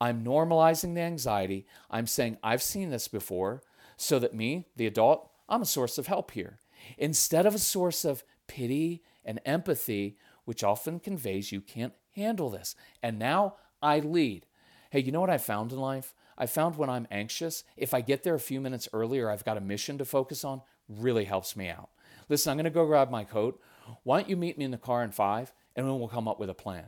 I'm 0.00 0.24
normalizing 0.24 0.94
the 0.94 1.00
anxiety. 1.00 1.66
I'm 1.90 2.06
saying, 2.06 2.38
I've 2.42 2.62
seen 2.62 2.90
this 2.90 3.08
before 3.08 3.62
so 3.96 4.18
that 4.18 4.34
me, 4.34 4.66
the 4.76 4.86
adult, 4.86 5.30
I'm 5.48 5.62
a 5.62 5.66
source 5.66 5.98
of 5.98 6.06
help 6.06 6.30
here. 6.30 6.60
Instead 6.96 7.46
of 7.46 7.54
a 7.54 7.58
source 7.58 8.04
of 8.04 8.22
pity 8.46 9.02
and 9.24 9.40
empathy, 9.44 10.16
which 10.44 10.62
often 10.64 11.00
conveys 11.00 11.52
you 11.52 11.60
can't 11.60 11.94
handle 12.14 12.48
this. 12.48 12.74
And 13.02 13.18
now 13.18 13.56
I 13.82 13.98
lead. 13.98 14.46
Hey, 14.90 15.00
you 15.00 15.12
know 15.12 15.20
what 15.20 15.30
I 15.30 15.38
found 15.38 15.72
in 15.72 15.78
life? 15.78 16.14
I 16.38 16.46
found 16.46 16.76
when 16.76 16.88
I'm 16.88 17.08
anxious, 17.10 17.64
if 17.76 17.92
I 17.92 18.00
get 18.00 18.22
there 18.22 18.36
a 18.36 18.40
few 18.40 18.60
minutes 18.60 18.88
earlier, 18.92 19.28
I've 19.28 19.44
got 19.44 19.56
a 19.56 19.60
mission 19.60 19.98
to 19.98 20.04
focus 20.04 20.44
on, 20.44 20.62
really 20.88 21.24
helps 21.24 21.56
me 21.56 21.68
out. 21.68 21.90
Listen, 22.28 22.52
I'm 22.52 22.56
going 22.56 22.64
to 22.64 22.70
go 22.70 22.86
grab 22.86 23.10
my 23.10 23.24
coat. 23.24 23.60
Why 24.04 24.20
don't 24.20 24.30
you 24.30 24.36
meet 24.36 24.56
me 24.56 24.64
in 24.64 24.70
the 24.70 24.78
car 24.78 25.02
in 25.02 25.10
five, 25.10 25.52
and 25.78 25.86
then 25.86 25.96
we'll 25.96 26.08
come 26.08 26.26
up 26.26 26.40
with 26.40 26.50
a 26.50 26.54
plan. 26.54 26.86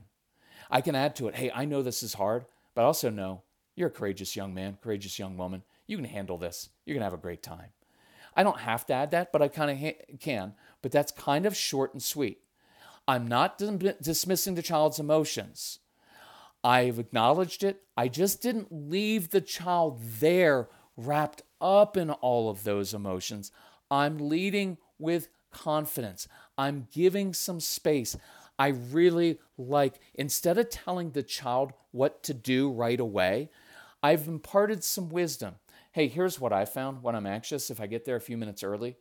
I 0.69 0.81
can 0.81 0.97
add 0.97 1.15
to 1.17 1.29
it, 1.29 1.37
hey, 1.37 1.53
I 1.55 1.65
know 1.65 1.81
this 1.81 2.03
is 2.03 2.15
hard, 2.15 2.45
but 2.75 2.83
I 2.83 2.87
also 2.87 3.09
know 3.09 3.43
you're 3.77 3.87
a 3.87 3.93
courageous 3.93 4.35
young 4.35 4.53
man, 4.53 4.79
courageous 4.83 5.17
young 5.17 5.37
woman. 5.37 5.63
You 5.87 5.97
can 5.97 6.05
handle 6.05 6.39
this. 6.39 6.71
You're 6.85 6.95
going 6.95 7.03
to 7.03 7.07
have 7.07 7.15
a 7.15 7.23
great 7.23 7.41
time. 7.41 7.69
I 8.35 8.43
don't 8.43 8.59
have 8.59 8.87
to 8.87 8.93
add 8.93 9.13
that, 9.13 9.31
but 9.31 9.43
I 9.43 9.49
kind 9.49 9.71
of 9.71 9.79
ha- 9.79 10.17
can. 10.19 10.55
But 10.83 10.91
that's 10.91 11.13
kind 11.13 11.47
of 11.47 11.57
short 11.57 11.95
and 11.95 12.03
sweet. 12.03 12.41
I'm 13.07 13.29
not 13.29 13.59
dismissing 13.59 14.57
the 14.57 14.63
child's 14.63 14.99
emotions. 14.99 15.79
I've 16.65 16.99
acknowledged 16.99 17.63
it. 17.63 17.83
I 17.97 18.09
just 18.09 18.43
didn't 18.43 18.69
leave 18.73 19.31
the 19.31 19.41
child 19.41 20.01
there 20.19 20.69
wrapped 20.97 21.43
up 21.61 21.97
in 21.97 22.11
all 22.11 22.51
of 22.51 22.65
those 22.65 22.93
emotions. 22.93 23.53
I'm 23.89 24.19
leading 24.19 24.79
with 24.99 25.29
confidence. 25.53 26.29
I'm 26.59 26.89
giving 26.93 27.35
some 27.35 27.61
space. 27.61 28.17
I 28.61 28.69
really 28.93 29.39
like, 29.57 29.95
instead 30.15 30.59
of 30.59 30.69
telling 30.69 31.13
the 31.13 31.23
child 31.23 31.73
what 31.93 32.23
to 32.25 32.35
do 32.35 32.71
right 32.71 33.01
away, 33.01 33.49
I've 34.03 34.29
imparted 34.29 34.85
some 34.85 35.09
wisdom 35.09 35.57
hey, 35.93 36.07
here's 36.07 36.39
what 36.39 36.53
I 36.53 36.67
found 36.67 37.03
when 37.03 37.17
I'm 37.17 37.27
anxious 37.27 37.69
if 37.69 37.81
I 37.81 37.89
get 37.89 38.05
there 38.05 38.15
a 38.15 38.21
few 38.21 38.37
minutes 38.37 38.63
early. 38.63 38.97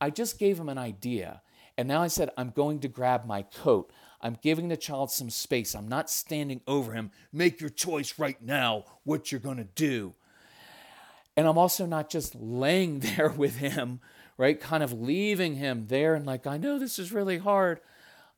I 0.00 0.10
just 0.10 0.38
gave 0.38 0.60
him 0.60 0.68
an 0.68 0.78
idea. 0.78 1.42
And 1.76 1.88
now 1.88 2.02
I 2.02 2.06
said, 2.06 2.30
I'm 2.36 2.50
going 2.50 2.78
to 2.80 2.88
grab 2.88 3.26
my 3.26 3.42
coat. 3.42 3.90
I'm 4.20 4.38
giving 4.40 4.68
the 4.68 4.76
child 4.76 5.10
some 5.10 5.28
space. 5.28 5.74
I'm 5.74 5.88
not 5.88 6.08
standing 6.08 6.60
over 6.68 6.92
him. 6.92 7.10
Make 7.32 7.60
your 7.60 7.68
choice 7.68 8.16
right 8.16 8.40
now 8.40 8.84
what 9.02 9.32
you're 9.32 9.40
going 9.40 9.56
to 9.56 9.64
do. 9.64 10.14
And 11.36 11.48
I'm 11.48 11.58
also 11.58 11.84
not 11.84 12.10
just 12.10 12.36
laying 12.36 13.00
there 13.16 13.30
with 13.30 13.56
him, 13.56 13.98
right? 14.38 14.60
Kind 14.60 14.84
of 14.84 14.92
leaving 14.92 15.56
him 15.56 15.86
there 15.88 16.14
and 16.14 16.24
like, 16.24 16.46
I 16.46 16.58
know 16.58 16.78
this 16.78 17.00
is 17.00 17.10
really 17.10 17.38
hard. 17.38 17.80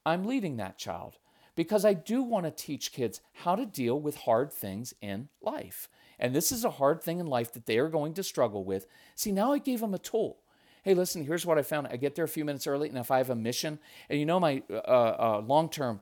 I'm 0.04 0.24
leading 0.24 0.56
that 0.56 0.78
child 0.78 1.18
because 1.54 1.84
I 1.84 1.94
do 1.94 2.22
want 2.22 2.46
to 2.46 2.50
teach 2.50 2.92
kids 2.92 3.20
how 3.32 3.54
to 3.56 3.66
deal 3.66 4.00
with 4.00 4.16
hard 4.16 4.52
things 4.52 4.94
in 5.00 5.28
life. 5.40 5.88
And 6.18 6.34
this 6.34 6.52
is 6.52 6.64
a 6.64 6.70
hard 6.70 7.02
thing 7.02 7.18
in 7.18 7.26
life 7.26 7.52
that 7.52 7.66
they 7.66 7.78
are 7.78 7.88
going 7.88 8.14
to 8.14 8.22
struggle 8.22 8.64
with. 8.64 8.86
See, 9.14 9.32
now 9.32 9.52
I 9.52 9.58
gave 9.58 9.80
them 9.80 9.94
a 9.94 9.98
tool. 9.98 10.38
Hey, 10.82 10.94
listen, 10.94 11.24
here's 11.24 11.46
what 11.46 11.58
I 11.58 11.62
found. 11.62 11.88
I 11.88 11.96
get 11.96 12.14
there 12.14 12.24
a 12.24 12.28
few 12.28 12.44
minutes 12.44 12.66
early, 12.66 12.88
and 12.88 12.98
if 12.98 13.10
I 13.10 13.18
have 13.18 13.30
a 13.30 13.36
mission, 13.36 13.78
and 14.08 14.18
you 14.18 14.26
know, 14.26 14.40
my 14.40 14.62
uh, 14.68 14.74
uh, 14.74 15.42
long 15.46 15.68
term, 15.68 16.00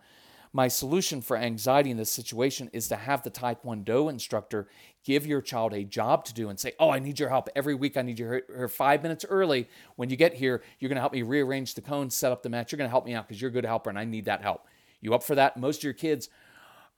my 0.53 0.67
solution 0.67 1.21
for 1.21 1.37
anxiety 1.37 1.91
in 1.91 1.97
this 1.97 2.11
situation 2.11 2.71
is 2.73 2.89
to 2.89 2.97
have 2.97 3.23
the 3.23 3.31
Taekwondo 3.31 4.11
instructor 4.11 4.69
give 5.05 5.25
your 5.27 5.41
child 5.41 5.73
a 5.73 5.85
job 5.85 6.25
to 6.25 6.35
do 6.35 6.49
and 6.49 6.59
say, 6.59 6.73
Oh, 6.81 6.91
I 6.91 6.99
need 6.99 7.21
your 7.21 7.29
help. 7.29 7.49
Every 7.55 7.75
week, 7.75 7.97
I 7.97 8.03
need 8.03 8.19
you 8.19 8.43
here 8.49 8.69
five 8.69 9.03
minutes 9.03 9.25
early. 9.29 9.69
When 9.97 10.11
you 10.11 10.17
get 10.17 10.35
here, 10.35 10.63
you're 10.79 10.89
going 10.89 10.97
to 10.97 11.03
help 11.03 11.13
me 11.13 11.23
rearrange 11.23 11.75
the 11.75 11.81
cones, 11.81 12.17
set 12.17 12.33
up 12.33 12.43
the 12.43 12.49
match. 12.49 12.73
You're 12.73 12.79
going 12.79 12.89
to 12.89 12.93
help 12.93 13.07
me 13.07 13.15
out 13.15 13.29
because 13.29 13.41
you're 13.41 13.51
a 13.51 13.53
good 13.53 13.65
helper 13.65 13.91
and 13.91 13.99
I 13.99 14.05
need 14.05 14.25
that 14.25 14.43
help. 14.43 14.67
You 15.01 15.15
up 15.15 15.23
for 15.23 15.37
that? 15.37 15.57
Most 15.57 15.79
of 15.79 15.85
your 15.85 15.93
kids 15.93 16.29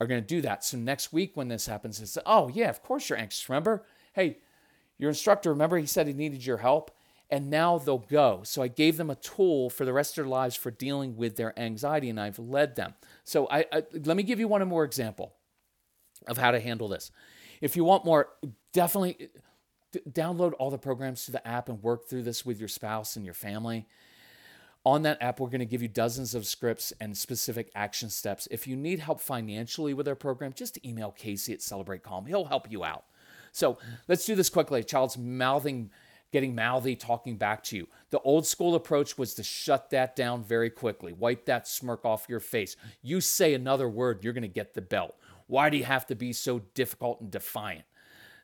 are 0.01 0.07
going 0.07 0.21
to 0.21 0.27
do 0.27 0.41
that. 0.41 0.65
So 0.65 0.77
next 0.79 1.13
week 1.13 1.33
when 1.37 1.49
this 1.49 1.67
happens, 1.67 2.01
it's 2.01 2.19
oh 2.27 2.49
yeah, 2.49 2.71
of 2.71 2.83
course 2.83 3.09
you're 3.09 3.19
anxious. 3.19 3.49
Remember, 3.49 3.85
hey, 4.15 4.39
your 4.99 5.11
instructor, 5.11 5.51
remember 5.51 5.79
he 5.79 5.87
said 5.87 6.07
he 6.07 6.13
needed 6.13 6.45
your 6.45 6.59
help, 6.59 6.91
and 7.33 7.49
now 7.49 7.79
they'll 7.79 7.97
go. 7.97 8.43
So 8.45 8.61
I 8.61 8.69
gave 8.69 8.99
them 8.99 9.09
a 9.09 9.15
tool 9.15 9.71
for 9.71 9.87
the 9.87 9.93
rest 9.93 10.19
of 10.19 10.25
their 10.25 10.31
lives 10.31 10.55
for 10.55 10.71
dealing 10.71 11.17
with 11.17 11.37
their 11.37 11.59
anxiety, 11.59 12.11
and 12.11 12.21
I've 12.21 12.39
led 12.39 12.77
them. 12.77 12.93
So 13.25 13.49
I, 13.51 13.65
I 13.73 13.83
let 14.05 14.19
me 14.19 14.23
give 14.23 14.39
you 14.39 14.47
one 14.47 14.67
more 14.69 14.85
example 14.85 15.33
of 16.29 16.37
how 16.37 16.51
to 16.51 16.61
handle 16.61 16.89
this. 16.89 17.11
If 17.63 17.75
you 17.75 17.85
want 17.85 18.05
more, 18.05 18.29
definitely 18.75 19.31
download 20.11 20.53
all 20.59 20.71
the 20.71 20.79
programs 20.79 21.25
to 21.25 21.33
the 21.33 21.47
app 21.49 21.71
and 21.71 21.83
work 21.83 22.07
through 22.07 22.23
this 22.23 22.45
with 22.45 22.59
your 22.59 22.69
spouse 22.69 23.17
and 23.17 23.25
your 23.25 23.35
family. 23.35 23.87
On 24.85 25.03
that 25.03 25.23
app, 25.23 25.41
we're 25.41 25.49
going 25.49 25.61
to 25.61 25.65
give 25.65 25.81
you 25.81 25.89
dozens 25.89 26.35
of 26.35 26.45
scripts 26.45 26.93
and 27.01 27.17
specific 27.17 27.71
action 27.75 28.11
steps. 28.11 28.47
If 28.51 28.67
you 28.67 28.77
need 28.77 28.99
help 28.99 29.21
financially 29.21 29.95
with 29.95 30.07
our 30.07 30.15
program, 30.15 30.53
just 30.53 30.85
email 30.85 31.13
Casey 31.13 31.55
at 31.55 31.63
Celebrate 31.63 32.03
Calm. 32.03 32.27
He'll 32.27 32.45
help 32.45 32.71
you 32.71 32.85
out. 32.85 33.05
So 33.53 33.79
let's 34.09 34.27
do 34.27 34.35
this 34.35 34.51
quickly. 34.51 34.81
A 34.81 34.85
child's 34.85 35.17
mouthing, 35.17 35.91
getting 36.33 36.55
mouthy, 36.55 36.97
talking 36.97 37.37
back 37.37 37.63
to 37.65 37.77
you. 37.77 37.87
The 38.11 38.21
old 38.21 38.47
school 38.47 38.75
approach 38.75 39.17
was 39.17 39.35
to 39.35 39.43
shut 39.43 39.91
that 39.91 40.17
down 40.17 40.43
very 40.43 40.71
quickly, 40.71 41.13
wipe 41.13 41.45
that 41.45 41.69
smirk 41.69 42.05
off 42.05 42.27
your 42.29 42.41
face. 42.41 42.77
You 43.03 43.21
say 43.21 43.55
another 43.55 43.89
word, 43.89 44.25
you're 44.25 44.33
going 44.33 44.43
to 44.43 44.49
get 44.49 44.75
the 44.75 44.83
belt. 44.83 45.15
Why 45.47 45.71
do 45.71 45.77
you 45.77 45.85
have 45.85 46.07
to 46.07 46.15
be 46.15 46.33
so 46.33 46.63
difficult 46.75 47.21
and 47.21 47.31
defiant? 47.31 47.85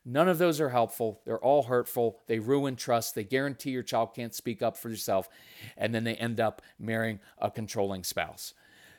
None 0.04 0.28
of 0.28 0.38
those 0.38 0.60
are 0.60 0.70
helpful. 0.70 1.20
They're 1.24 1.42
all 1.42 1.64
hurtful. 1.64 2.20
They 2.26 2.38
ruin 2.38 2.76
trust. 2.76 3.14
They 3.14 3.24
guarantee 3.24 3.70
your 3.70 3.82
child 3.82 4.14
can't 4.14 4.34
speak 4.34 4.62
up 4.62 4.76
for 4.76 4.88
yourself. 4.88 5.28
And 5.76 5.94
then 5.94 6.04
they 6.04 6.14
end 6.14 6.40
up 6.40 6.62
marrying 6.78 7.20
a 7.38 7.50
controlling 7.50 8.04
spouse. 8.04 8.54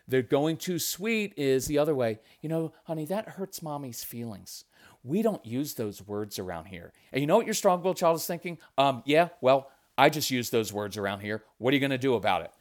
They're 0.08 0.22
going 0.22 0.58
too 0.58 0.80
sweet 0.80 1.34
is 1.38 1.68
the 1.68 1.78
other 1.78 1.96
way. 1.96 2.20
You 2.42 2.50
know, 2.50 2.74
honey, 2.84 3.06
that 3.06 3.30
hurts 3.30 3.62
mommy's 3.62 4.04
feelings. 4.04 4.66
We 5.04 5.22
don't 5.22 5.46
use 5.46 5.74
those 5.76 6.06
words 6.06 6.40
around 6.40 6.66
here. 6.66 6.92
And 7.12 7.22
you 7.22 7.28
know 7.28 7.38
what 7.38 7.46
your 7.46 7.54
strong 7.54 7.82
willed 7.82 7.98
child 7.98 8.18
is 8.18 8.26
thinking? 8.26 8.58
Um, 8.78 9.04
yeah, 9.06 9.30
well, 9.42 9.70
I 9.98 10.10
just 10.10 10.32
use 10.32 10.50
those 10.50 10.74
words 10.74 10.98
around 10.98 11.22
here. 11.22 11.44
What 11.58 11.72
are 11.72 11.76
you 11.76 11.80
going 11.80 11.92
to 11.92 11.98
do 11.98 12.16
about 12.16 12.42
it? 12.42 12.52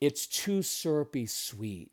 It's 0.00 0.26
too 0.26 0.62
syrupy 0.62 1.26
sweet. 1.26 1.90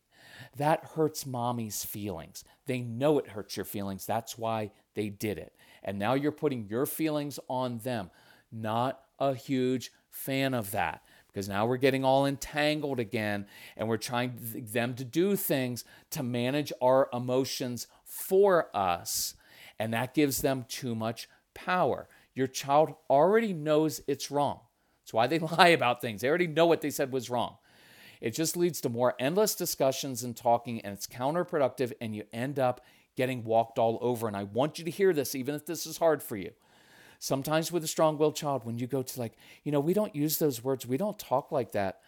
That 0.58 0.84
hurts 0.96 1.26
mommy's 1.26 1.84
feelings. 1.84 2.44
They 2.66 2.82
know 2.82 3.20
it 3.20 3.30
hurts 3.30 3.58
your 3.58 3.66
feelings. 3.66 4.06
That's 4.06 4.38
why 4.38 4.72
they 4.94 5.10
did 5.10 5.38
it. 5.38 5.54
And 5.84 6.00
now 6.00 6.14
you're 6.14 6.32
putting 6.32 6.68
your 6.68 6.86
feelings 6.86 7.40
on 7.50 7.80
them. 7.80 8.12
Not 8.52 9.02
a 9.20 9.34
huge 9.34 9.92
fan 10.10 10.54
of 10.54 10.72
that 10.72 11.02
because 11.28 11.48
now 11.48 11.66
we're 11.66 11.78
getting 11.78 12.04
all 12.04 12.26
entangled 12.26 13.00
again 13.00 13.46
and 13.76 13.88
we're 13.88 13.98
trying 13.98 14.34
them 14.40 14.96
to 14.96 15.04
do 15.04 15.36
things 15.36 15.86
to 16.12 16.24
manage 16.24 16.74
our 16.82 17.10
emotions 17.14 17.88
for 18.04 18.76
us. 18.76 19.36
And 19.80 19.94
that 19.94 20.14
gives 20.14 20.42
them 20.42 20.66
too 20.68 20.96
much 20.96 21.30
power. 21.54 22.08
Your 22.34 22.48
child 22.48 22.96
already 23.10 23.54
knows 23.54 24.02
it's 24.08 24.32
wrong. 24.32 24.60
That's 25.04 25.14
why 25.14 25.28
they 25.28 25.40
lie 25.58 25.70
about 25.70 26.02
things. 26.02 26.22
They 26.22 26.30
already 26.30 26.48
know 26.48 26.66
what 26.66 26.82
they 26.82 26.90
said 26.90 27.12
was 27.12 27.30
wrong. 27.30 27.58
It 28.20 28.32
just 28.32 28.58
leads 28.58 28.82
to 28.82 28.90
more 28.90 29.14
endless 29.20 29.54
discussions 29.56 30.24
and 30.24 30.36
talking, 30.36 30.82
and 30.82 30.94
it's 30.94 31.06
counterproductive, 31.06 31.94
and 32.02 32.16
you 32.16 32.24
end 32.34 32.58
up 32.58 32.82
getting 33.16 33.44
walked 33.44 33.78
all 33.78 34.00
over. 34.02 34.28
And 34.28 34.36
I 34.36 34.44
want 34.44 34.80
you 34.80 34.86
to 34.86 34.92
hear 34.92 35.14
this, 35.14 35.36
even 35.36 35.56
if 35.56 35.66
this 35.66 35.86
is 35.86 35.98
hard 35.98 36.24
for 36.24 36.36
you. 36.36 36.52
Sometimes 37.20 37.72
with 37.72 37.84
a 37.84 37.88
strong 37.88 38.18
willed 38.18 38.36
child, 38.36 38.64
when 38.64 38.78
you 38.78 38.88
go 38.88 39.02
to, 39.02 39.20
like, 39.20 39.34
you 39.64 39.72
know, 39.72 39.80
we 39.80 39.94
don't 39.94 40.16
use 40.16 40.38
those 40.38 40.64
words, 40.64 40.86
we 40.86 40.98
don't 40.98 41.18
talk 41.18 41.52
like 41.52 41.72
that. 41.72 42.00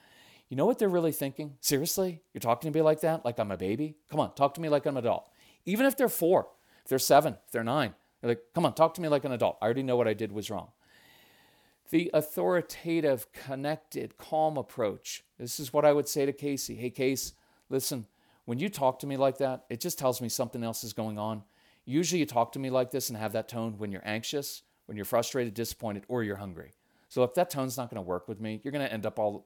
You 0.49 0.57
know 0.57 0.65
what 0.65 0.80
they're 0.80 0.89
really 0.89 1.11
thinking? 1.11 1.55
Seriously? 1.61 2.22
You're 2.34 2.41
talking 2.41 2.72
to 2.72 2.78
me 2.78 2.82
like 2.82 3.01
that? 3.01 3.24
Like 3.24 3.39
I'm 3.39 3.51
a 3.51 3.57
baby? 3.57 3.95
Come 4.09 4.20
on, 4.20 4.34
talk 4.34 4.55
to 4.55 4.61
me 4.61 4.70
like 4.70 4.86
I'm 4.86 4.97
an 4.97 5.03
adult. 5.03 5.30
Even 5.65 5.86
if 5.86 5.95
they're 5.95 6.09
four, 6.09 6.47
if 6.90 6.92
they're 6.92 7.00
seven, 7.00 7.38
if 7.46 7.52
they're 7.52 7.64
nine, 7.64 7.94
they're 8.20 8.32
like, 8.32 8.42
come 8.56 8.66
on, 8.66 8.74
talk 8.74 8.96
to 8.96 9.02
me 9.02 9.08
like 9.08 9.24
an 9.24 9.32
adult. 9.32 9.60
I 9.62 9.66
already 9.66 9.84
know 9.84 9.96
what 9.96 10.08
I 10.08 10.16
did 10.16 10.32
was 10.32 10.50
wrong. 10.50 10.72
The 11.92 12.10
authoritative, 12.14 13.32
connected, 13.32 14.18
calm 14.18 14.58
approach. 14.58 15.24
This 15.38 15.60
is 15.60 15.72
what 15.72 15.86
I 15.86 15.94
would 15.94 16.08
say 16.08 16.26
to 16.26 16.34
Casey. 16.34 16.76
Hey, 16.76 16.90
Case, 16.90 17.34
listen, 17.70 18.08
when 18.46 18.58
you 18.60 18.70
talk 18.70 19.00
to 19.00 19.08
me 19.08 19.18
like 19.18 19.38
that, 19.38 19.66
it 19.70 19.80
just 19.80 20.00
tells 20.00 20.20
me 20.20 20.30
something 20.30 20.64
else 20.64 20.84
is 20.84 20.94
going 20.94 21.20
on. 21.20 21.44
Usually 21.86 22.20
you 22.20 22.26
talk 22.26 22.52
to 22.54 22.60
me 22.60 22.70
like 22.70 22.92
this 22.92 23.10
and 23.10 23.18
have 23.18 23.34
that 23.34 23.48
tone 23.48 23.76
when 23.78 23.92
you're 23.92 24.02
anxious 24.04 24.64
when 24.90 24.96
you're 24.96 25.06
frustrated, 25.06 25.54
disappointed, 25.54 26.04
or 26.08 26.24
you're 26.24 26.38
hungry. 26.38 26.74
So 27.10 27.22
if 27.22 27.36
that 27.36 27.52
tone's 27.52 27.78
not 27.78 27.92
going 27.92 28.04
to 28.04 28.08
work 28.08 28.28
with 28.28 28.42
me, 28.42 28.60
you're 28.64 28.72
going 28.72 28.84
to 28.84 28.92
end 28.92 29.06
up 29.06 29.20
all 29.20 29.46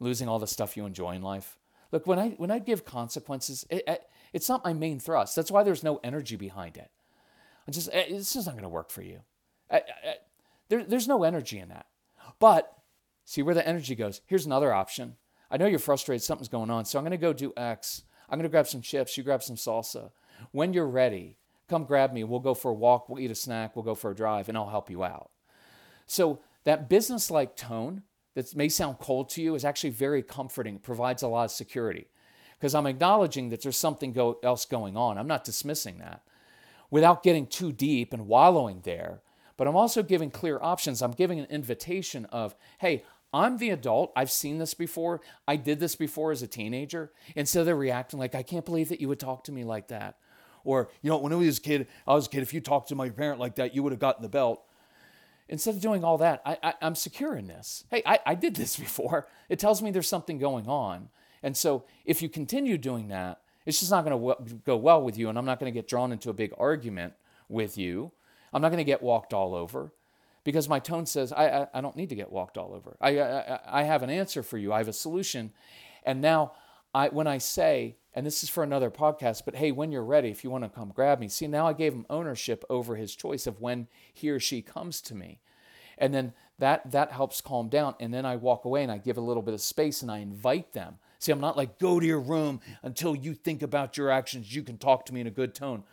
losing 0.00 0.28
all 0.28 0.40
the 0.40 0.48
stuff 0.48 0.76
you 0.76 0.84
enjoy 0.84 1.12
in 1.12 1.22
life. 1.22 1.56
Look, 1.92 2.06
when 2.06 2.18
I 2.18 2.30
when 2.30 2.50
I 2.50 2.58
give 2.58 2.84
consequences, 2.84 3.66
it, 3.70 3.82
it, 3.86 4.08
it's 4.32 4.48
not 4.48 4.64
my 4.64 4.72
main 4.72 5.00
thrust. 5.00 5.36
That's 5.36 5.50
why 5.50 5.62
there's 5.62 5.84
no 5.84 6.00
energy 6.04 6.36
behind 6.36 6.76
it. 6.76 6.90
I 7.66 7.70
just 7.70 7.88
eh, 7.92 8.04
it's 8.08 8.34
just 8.34 8.46
not 8.46 8.54
going 8.54 8.62
to 8.62 8.68
work 8.68 8.90
for 8.90 9.02
you. 9.02 9.20
I, 9.70 9.82
there, 10.68 10.84
there's 10.84 11.08
no 11.08 11.24
energy 11.24 11.58
in 11.58 11.68
that. 11.68 11.86
But 12.38 12.72
see 13.24 13.42
where 13.42 13.54
the 13.54 13.66
energy 13.66 13.94
goes. 13.94 14.20
Here's 14.26 14.46
another 14.46 14.72
option. 14.72 15.16
I 15.50 15.56
know 15.56 15.66
you're 15.66 15.78
frustrated. 15.78 16.22
Something's 16.22 16.48
going 16.48 16.70
on. 16.70 16.84
So 16.84 16.98
I'm 16.98 17.04
going 17.04 17.10
to 17.10 17.16
go 17.16 17.32
do 17.32 17.52
X. 17.56 18.02
I'm 18.28 18.38
going 18.38 18.44
to 18.44 18.50
grab 18.50 18.68
some 18.68 18.80
chips. 18.80 19.16
You 19.16 19.24
grab 19.24 19.42
some 19.42 19.56
salsa. 19.56 20.10
When 20.52 20.72
you're 20.72 20.86
ready, 20.86 21.36
Come 21.70 21.84
grab 21.84 22.12
me. 22.12 22.24
We'll 22.24 22.40
go 22.40 22.52
for 22.52 22.72
a 22.72 22.74
walk. 22.74 23.08
We'll 23.08 23.20
eat 23.20 23.30
a 23.30 23.34
snack. 23.36 23.76
We'll 23.76 23.84
go 23.84 23.94
for 23.94 24.10
a 24.10 24.14
drive, 24.14 24.48
and 24.48 24.58
I'll 24.58 24.68
help 24.68 24.90
you 24.90 25.04
out. 25.04 25.30
So, 26.04 26.40
that 26.64 26.88
business 26.88 27.30
like 27.30 27.54
tone 27.54 28.02
that 28.34 28.54
may 28.54 28.68
sound 28.68 28.98
cold 28.98 29.28
to 29.30 29.42
you 29.42 29.54
is 29.54 29.64
actually 29.64 29.90
very 29.90 30.22
comforting. 30.22 30.78
Provides 30.78 31.22
a 31.22 31.28
lot 31.28 31.44
of 31.44 31.50
security 31.50 32.06
because 32.58 32.74
I'm 32.74 32.86
acknowledging 32.86 33.48
that 33.50 33.62
there's 33.62 33.76
something 33.76 34.12
go- 34.12 34.38
else 34.42 34.64
going 34.64 34.96
on. 34.96 35.18
I'm 35.18 35.26
not 35.26 35.44
dismissing 35.44 35.98
that 35.98 36.22
without 36.90 37.22
getting 37.22 37.46
too 37.46 37.72
deep 37.72 38.12
and 38.12 38.26
wallowing 38.26 38.80
there. 38.84 39.22
But 39.56 39.68
I'm 39.68 39.76
also 39.76 40.02
giving 40.02 40.30
clear 40.30 40.58
options. 40.60 41.02
I'm 41.02 41.12
giving 41.12 41.38
an 41.38 41.46
invitation 41.46 42.24
of, 42.26 42.56
hey, 42.78 43.04
I'm 43.32 43.58
the 43.58 43.70
adult. 43.70 44.12
I've 44.16 44.30
seen 44.30 44.58
this 44.58 44.74
before. 44.74 45.20
I 45.46 45.56
did 45.56 45.78
this 45.78 45.94
before 45.94 46.32
as 46.32 46.42
a 46.42 46.46
teenager. 46.46 47.12
Instead 47.36 47.60
of 47.60 47.66
they're 47.66 47.76
reacting 47.76 48.18
like, 48.18 48.34
I 48.34 48.42
can't 48.42 48.64
believe 48.64 48.88
that 48.88 49.00
you 49.00 49.08
would 49.08 49.20
talk 49.20 49.44
to 49.44 49.52
me 49.52 49.64
like 49.64 49.88
that. 49.88 50.16
Or, 50.64 50.90
you 51.02 51.10
know, 51.10 51.18
when 51.18 51.32
I 51.32 51.36
was 51.36 51.58
a 51.58 51.60
kid, 51.60 51.86
I 52.06 52.14
was 52.14 52.26
a 52.26 52.30
kid, 52.30 52.42
if 52.42 52.52
you 52.52 52.60
talked 52.60 52.88
to 52.88 52.94
my 52.94 53.08
parent 53.10 53.38
like 53.38 53.56
that, 53.56 53.74
you 53.74 53.82
would 53.82 53.92
have 53.92 54.00
gotten 54.00 54.22
the 54.22 54.28
belt. 54.28 54.62
Instead 55.50 55.74
of 55.74 55.80
doing 55.80 56.04
all 56.04 56.16
that, 56.16 56.40
I, 56.46 56.74
am 56.80 56.94
secure 56.94 57.34
in 57.34 57.48
this. 57.48 57.84
Hey, 57.90 58.02
I, 58.06 58.20
I 58.24 58.34
did 58.36 58.54
this 58.54 58.76
before. 58.86 59.26
It 59.48 59.58
tells 59.58 59.82
me 59.82 59.90
there's 59.90 60.08
something 60.08 60.38
going 60.38 60.68
on. 60.68 61.08
And 61.42 61.56
so 61.56 61.84
if 62.04 62.22
you 62.22 62.28
continue 62.28 62.78
doing 62.78 63.08
that, 63.08 63.40
it's 63.66 63.80
just 63.80 63.90
not 63.90 64.04
going 64.04 64.16
to 64.16 64.34
w- 64.34 64.60
go 64.64 64.76
well 64.76 65.02
with 65.02 65.18
you. 65.18 65.28
And 65.28 65.36
I'm 65.36 65.44
not 65.44 65.58
going 65.58 65.70
to 65.70 65.76
get 65.76 65.88
drawn 65.88 66.12
into 66.12 66.30
a 66.30 66.32
big 66.32 66.54
argument 66.56 67.14
with 67.48 67.76
you. 67.76 68.12
I'm 68.52 68.62
not 68.62 68.68
going 68.68 68.78
to 68.78 68.84
get 68.84 69.02
walked 69.02 69.34
all 69.34 69.54
over 69.54 69.92
because 70.44 70.68
my 70.68 70.78
tone 70.78 71.04
says, 71.04 71.32
I, 71.32 71.48
I, 71.48 71.66
I 71.74 71.80
don't 71.80 71.96
need 71.96 72.10
to 72.10 72.14
get 72.14 72.30
walked 72.30 72.56
all 72.56 72.72
over. 72.72 72.96
I, 73.00 73.18
I, 73.18 73.60
I 73.66 73.82
have 73.82 74.04
an 74.04 74.10
answer 74.10 74.44
for 74.44 74.56
you, 74.56 74.72
I 74.72 74.78
have 74.78 74.88
a 74.88 74.92
solution. 74.92 75.52
And 76.04 76.20
now, 76.20 76.52
I, 76.94 77.08
when 77.08 77.26
I 77.26 77.38
say, 77.38 77.96
and 78.14 78.26
this 78.26 78.42
is 78.42 78.50
for 78.50 78.62
another 78.62 78.90
podcast, 78.90 79.42
but 79.44 79.54
hey, 79.56 79.70
when 79.70 79.92
you're 79.92 80.04
ready, 80.04 80.30
if 80.30 80.42
you 80.42 80.50
want 80.50 80.64
to 80.64 80.70
come 80.70 80.92
grab 80.94 81.20
me, 81.20 81.28
see, 81.28 81.46
now 81.46 81.66
I 81.66 81.72
gave 81.72 81.92
him 81.92 82.06
ownership 82.10 82.64
over 82.68 82.96
his 82.96 83.14
choice 83.14 83.46
of 83.46 83.60
when 83.60 83.86
he 84.12 84.30
or 84.30 84.40
she 84.40 84.62
comes 84.62 85.00
to 85.02 85.14
me. 85.14 85.40
And 85.96 86.12
then 86.12 86.32
that 86.58 86.90
that 86.90 87.12
helps 87.12 87.40
calm 87.40 87.68
down. 87.68 87.94
And 88.00 88.12
then 88.12 88.24
I 88.24 88.36
walk 88.36 88.64
away 88.64 88.82
and 88.82 88.90
I 88.90 88.98
give 88.98 89.16
a 89.16 89.22
little 89.22 89.42
bit 89.42 89.54
of 89.54 89.60
space 89.60 90.02
and 90.02 90.10
I 90.10 90.18
invite 90.18 90.72
them. 90.72 90.96
See, 91.18 91.30
I'm 91.30 91.40
not 91.40 91.56
like, 91.56 91.78
go 91.78 92.00
to 92.00 92.06
your 92.06 92.20
room 92.20 92.60
until 92.82 93.14
you 93.14 93.34
think 93.34 93.62
about 93.62 93.96
your 93.96 94.10
actions. 94.10 94.54
You 94.54 94.62
can 94.62 94.78
talk 94.78 95.04
to 95.06 95.14
me 95.14 95.20
in 95.20 95.26
a 95.26 95.30
good 95.30 95.54
tone. 95.54 95.84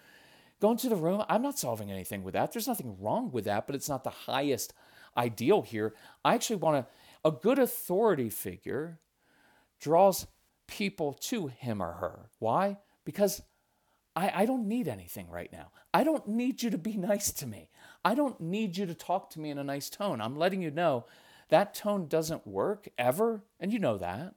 Go 0.59 0.71
into 0.71 0.89
the 0.89 0.95
room, 0.95 1.23
I'm 1.29 1.43
not 1.43 1.59
solving 1.59 1.91
anything 1.91 2.23
with 2.23 2.33
that. 2.33 2.51
There's 2.51 2.67
nothing 2.67 2.97
wrong 2.99 3.31
with 3.31 3.45
that, 3.45 3.67
but 3.67 3.75
it's 3.75 3.89
not 3.89 4.03
the 4.03 4.09
highest 4.09 4.73
ideal 5.15 5.61
here. 5.61 5.93
I 6.25 6.33
actually 6.33 6.55
want 6.55 6.85
to, 6.85 6.91
a 7.23 7.31
good 7.31 7.59
authority 7.59 8.29
figure 8.29 8.99
draws 9.79 10.25
people 10.67 11.13
to 11.13 11.47
him 11.47 11.81
or 11.81 11.93
her. 11.93 12.29
Why? 12.39 12.77
Because 13.05 13.41
I, 14.15 14.31
I 14.33 14.45
don't 14.45 14.67
need 14.67 14.87
anything 14.87 15.29
right 15.29 15.51
now. 15.51 15.71
I 15.93 16.03
don't 16.03 16.27
need 16.27 16.63
you 16.63 16.69
to 16.71 16.77
be 16.77 16.97
nice 16.97 17.31
to 17.33 17.47
me. 17.47 17.69
I 18.03 18.15
don't 18.15 18.39
need 18.39 18.77
you 18.77 18.85
to 18.85 18.93
talk 18.93 19.29
to 19.31 19.39
me 19.39 19.49
in 19.49 19.57
a 19.57 19.63
nice 19.63 19.89
tone. 19.89 20.21
I'm 20.21 20.37
letting 20.37 20.61
you 20.61 20.71
know 20.71 21.05
that 21.49 21.73
tone 21.73 22.07
doesn't 22.07 22.45
work 22.45 22.87
ever. 22.97 23.43
And 23.59 23.71
you 23.71 23.79
know 23.79 23.97
that, 23.97 24.35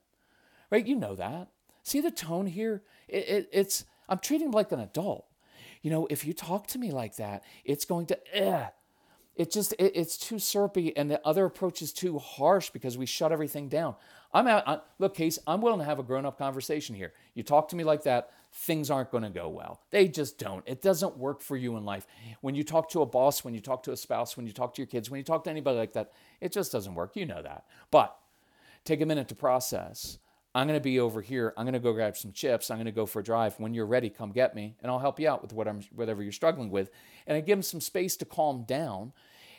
right? 0.69 0.85
You 0.85 0.95
know 0.95 1.15
that. 1.15 1.49
See 1.83 1.99
the 1.99 2.11
tone 2.11 2.45
here? 2.45 2.83
It, 3.07 3.27
it, 3.27 3.49
it's, 3.51 3.85
I'm 4.07 4.19
treating 4.19 4.47
him 4.47 4.51
like 4.51 4.71
an 4.71 4.79
adult. 4.79 5.25
You 5.81 5.89
know, 5.89 6.07
if 6.09 6.25
you 6.25 6.33
talk 6.33 6.67
to 6.67 6.77
me 6.77 6.91
like 6.91 7.15
that, 7.15 7.43
it's 7.65 7.85
going 7.85 8.05
to, 8.07 8.35
eh, 8.35 8.67
it 9.35 9.51
just 9.51 9.73
it, 9.73 9.93
it's 9.95 10.17
too 10.17 10.39
syrupy 10.39 10.95
and 10.95 11.09
the 11.09 11.25
other 11.25 11.45
approach 11.45 11.81
is 11.81 11.91
too 11.91 12.19
harsh 12.19 12.69
because 12.69 12.97
we 12.97 13.05
shut 13.05 13.31
everything 13.31 13.69
down 13.69 13.95
i'm 14.33 14.47
out 14.47 14.67
I, 14.67 14.79
look 14.99 15.15
case 15.15 15.39
i'm 15.47 15.61
willing 15.61 15.79
to 15.79 15.85
have 15.85 15.99
a 15.99 16.03
grown-up 16.03 16.37
conversation 16.37 16.95
here 16.95 17.13
you 17.33 17.43
talk 17.43 17.69
to 17.69 17.75
me 17.75 17.83
like 17.83 18.03
that 18.03 18.31
things 18.53 18.89
aren't 18.89 19.11
going 19.11 19.23
to 19.23 19.29
go 19.29 19.47
well 19.49 19.81
they 19.91 20.07
just 20.07 20.37
don't 20.37 20.63
it 20.67 20.81
doesn't 20.81 21.17
work 21.17 21.41
for 21.41 21.55
you 21.55 21.77
in 21.77 21.85
life 21.85 22.05
when 22.41 22.55
you 22.55 22.63
talk 22.63 22.89
to 22.89 23.01
a 23.01 23.05
boss 23.05 23.43
when 23.43 23.53
you 23.53 23.61
talk 23.61 23.83
to 23.83 23.91
a 23.91 23.97
spouse 23.97 24.35
when 24.35 24.45
you 24.45 24.53
talk 24.53 24.73
to 24.73 24.81
your 24.81 24.87
kids 24.87 25.09
when 25.09 25.17
you 25.17 25.23
talk 25.23 25.43
to 25.43 25.49
anybody 25.49 25.77
like 25.77 25.93
that 25.93 26.11
it 26.41 26.51
just 26.51 26.71
doesn't 26.71 26.95
work 26.95 27.15
you 27.15 27.25
know 27.25 27.41
that 27.41 27.65
but 27.91 28.17
take 28.83 29.01
a 29.01 29.05
minute 29.05 29.27
to 29.27 29.35
process 29.35 30.17
I'm 30.53 30.67
going 30.67 30.77
to 30.77 30.83
be 30.83 30.99
over 30.99 31.21
here. 31.21 31.53
I'm 31.55 31.65
going 31.65 31.73
to 31.73 31.79
go 31.79 31.93
grab 31.93 32.17
some 32.17 32.33
chips. 32.33 32.69
I'm 32.69 32.77
going 32.77 32.85
to 32.85 32.91
go 32.91 33.05
for 33.05 33.19
a 33.21 33.23
drive. 33.23 33.57
When 33.57 33.73
you're 33.73 33.85
ready, 33.85 34.09
come 34.09 34.31
get 34.31 34.53
me, 34.53 34.75
and 34.81 34.91
I'll 34.91 34.99
help 34.99 35.19
you 35.19 35.29
out 35.29 35.41
with 35.41 35.53
what 35.53 35.67
I'm, 35.67 35.81
whatever 35.95 36.21
you're 36.21 36.31
struggling 36.33 36.69
with. 36.69 36.89
And 37.25 37.37
I 37.37 37.41
give 37.41 37.57
him 37.57 37.63
some 37.63 37.79
space 37.79 38.17
to 38.17 38.25
calm 38.25 38.63
down. 38.63 39.13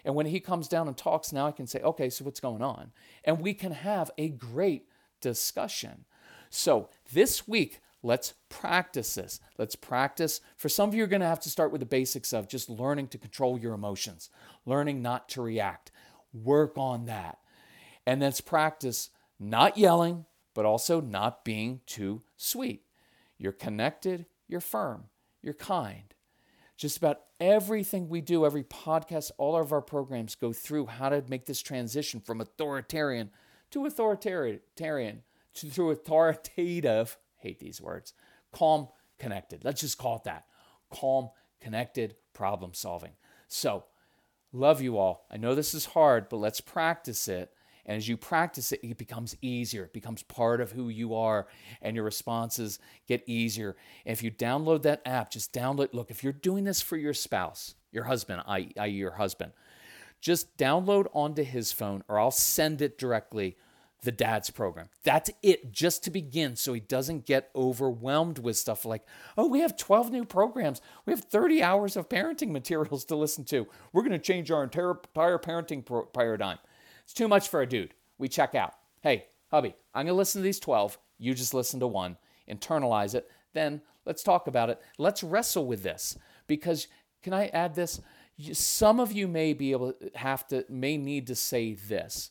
And 0.04 0.14
when 0.14 0.26
he 0.26 0.40
comes 0.40 0.68
down 0.68 0.88
and 0.88 0.96
talks, 0.96 1.32
now 1.32 1.46
I 1.46 1.52
can 1.52 1.66
say, 1.66 1.80
okay, 1.80 2.10
so 2.10 2.24
what's 2.24 2.40
going 2.40 2.62
on? 2.62 2.92
And 3.24 3.40
we 3.40 3.54
can 3.54 3.72
have 3.72 4.10
a 4.18 4.28
great 4.28 4.88
discussion. 5.20 6.04
So 6.50 6.88
this 7.12 7.46
week, 7.46 7.80
let's 8.02 8.34
practice 8.48 9.14
this. 9.14 9.40
Let's 9.58 9.76
practice. 9.76 10.40
For 10.56 10.68
some 10.68 10.88
of 10.88 10.94
you, 10.94 10.98
you're 10.98 11.06
going 11.06 11.20
to 11.20 11.26
have 11.26 11.40
to 11.40 11.50
start 11.50 11.72
with 11.72 11.80
the 11.80 11.86
basics 11.86 12.32
of 12.32 12.48
just 12.48 12.68
learning 12.68 13.08
to 13.08 13.18
control 13.18 13.58
your 13.58 13.74
emotions, 13.74 14.28
learning 14.66 15.02
not 15.02 15.28
to 15.30 15.42
react. 15.42 15.92
Work 16.32 16.76
on 16.76 17.06
that. 17.06 17.38
And 18.06 18.20
let's 18.20 18.40
practice 18.40 19.10
not 19.38 19.76
yelling 19.78 20.26
but 20.54 20.64
also 20.64 21.00
not 21.00 21.44
being 21.44 21.80
too 21.86 22.22
sweet. 22.36 22.84
You're 23.38 23.52
connected, 23.52 24.26
you're 24.48 24.60
firm, 24.60 25.04
you're 25.40 25.54
kind. 25.54 26.14
Just 26.76 26.96
about 26.96 27.20
everything 27.38 28.08
we 28.08 28.20
do, 28.20 28.44
every 28.44 28.64
podcast, 28.64 29.30
all 29.38 29.56
of 29.56 29.72
our 29.72 29.82
programs 29.82 30.34
go 30.34 30.52
through 30.52 30.86
how 30.86 31.08
to 31.08 31.22
make 31.28 31.46
this 31.46 31.62
transition 31.62 32.20
from 32.20 32.40
authoritarian 32.40 33.30
to 33.70 33.86
authoritarian 33.86 35.22
to 35.54 35.68
through 35.68 35.90
authoritative, 35.90 37.18
hate 37.36 37.60
these 37.60 37.80
words, 37.80 38.14
calm, 38.52 38.88
connected. 39.18 39.64
Let's 39.64 39.80
just 39.80 39.98
call 39.98 40.16
it 40.16 40.24
that. 40.24 40.46
Calm, 40.90 41.30
connected 41.60 42.16
problem 42.32 42.74
solving. 42.74 43.12
So, 43.48 43.84
love 44.52 44.80
you 44.80 44.98
all. 44.98 45.26
I 45.30 45.36
know 45.36 45.54
this 45.54 45.74
is 45.74 45.86
hard, 45.86 46.28
but 46.28 46.38
let's 46.38 46.60
practice 46.60 47.28
it 47.28 47.52
and 47.84 47.96
as 47.96 48.08
you 48.08 48.16
practice 48.16 48.72
it, 48.72 48.80
it 48.82 48.96
becomes 48.98 49.36
easier. 49.42 49.84
It 49.84 49.92
becomes 49.92 50.22
part 50.22 50.60
of 50.60 50.72
who 50.72 50.88
you 50.88 51.14
are, 51.14 51.48
and 51.80 51.96
your 51.96 52.04
responses 52.04 52.78
get 53.08 53.22
easier. 53.26 53.76
If 54.04 54.22
you 54.22 54.30
download 54.30 54.82
that 54.82 55.02
app, 55.04 55.30
just 55.30 55.52
download. 55.52 55.92
Look, 55.92 56.10
if 56.10 56.22
you're 56.22 56.32
doing 56.32 56.64
this 56.64 56.80
for 56.80 56.96
your 56.96 57.14
spouse, 57.14 57.74
your 57.90 58.04
husband, 58.04 58.42
i.e., 58.46 58.90
your 58.90 59.12
husband, 59.12 59.52
just 60.20 60.56
download 60.56 61.06
onto 61.12 61.42
his 61.42 61.72
phone, 61.72 62.04
or 62.08 62.20
I'll 62.20 62.30
send 62.30 62.80
it 62.80 62.98
directly 62.98 63.56
the 64.02 64.12
dad's 64.12 64.50
program. 64.50 64.88
That's 65.04 65.30
it, 65.42 65.72
just 65.72 66.04
to 66.04 66.10
begin, 66.10 66.56
so 66.56 66.72
he 66.72 66.80
doesn't 66.80 67.24
get 67.24 67.50
overwhelmed 67.54 68.38
with 68.38 68.56
stuff 68.56 68.84
like, 68.84 69.04
oh, 69.36 69.46
we 69.46 69.60
have 69.60 69.76
12 69.76 70.10
new 70.10 70.24
programs. 70.24 70.80
We 71.06 71.12
have 71.12 71.20
30 71.20 71.62
hours 71.62 71.96
of 71.96 72.08
parenting 72.08 72.50
materials 72.52 73.04
to 73.06 73.16
listen 73.16 73.44
to. 73.46 73.66
We're 73.92 74.02
going 74.02 74.12
to 74.12 74.18
change 74.18 74.50
our 74.50 74.64
entire, 74.64 74.90
entire 74.90 75.38
parenting 75.38 75.84
pro- 75.84 76.06
paradigm. 76.06 76.58
It's 77.04 77.14
too 77.14 77.28
much 77.28 77.48
for 77.48 77.62
a 77.62 77.68
dude. 77.68 77.94
We 78.18 78.28
check 78.28 78.54
out. 78.54 78.74
Hey, 79.02 79.26
hubby, 79.50 79.74
I'm 79.94 80.06
going 80.06 80.14
to 80.14 80.18
listen 80.18 80.40
to 80.40 80.44
these 80.44 80.60
12. 80.60 80.98
You 81.18 81.34
just 81.34 81.54
listen 81.54 81.80
to 81.80 81.86
one, 81.86 82.16
internalize 82.48 83.14
it. 83.14 83.30
Then 83.52 83.82
let's 84.04 84.22
talk 84.22 84.46
about 84.46 84.70
it. 84.70 84.80
Let's 84.98 85.22
wrestle 85.22 85.66
with 85.66 85.82
this 85.82 86.18
because, 86.46 86.88
can 87.22 87.32
I 87.32 87.48
add 87.48 87.74
this? 87.74 88.00
Some 88.52 88.98
of 88.98 89.12
you 89.12 89.28
may 89.28 89.52
be 89.52 89.72
able 89.72 89.94
have 90.14 90.46
to, 90.48 90.64
may 90.68 90.96
need 90.96 91.26
to 91.28 91.34
say 91.34 91.74
this 91.74 92.30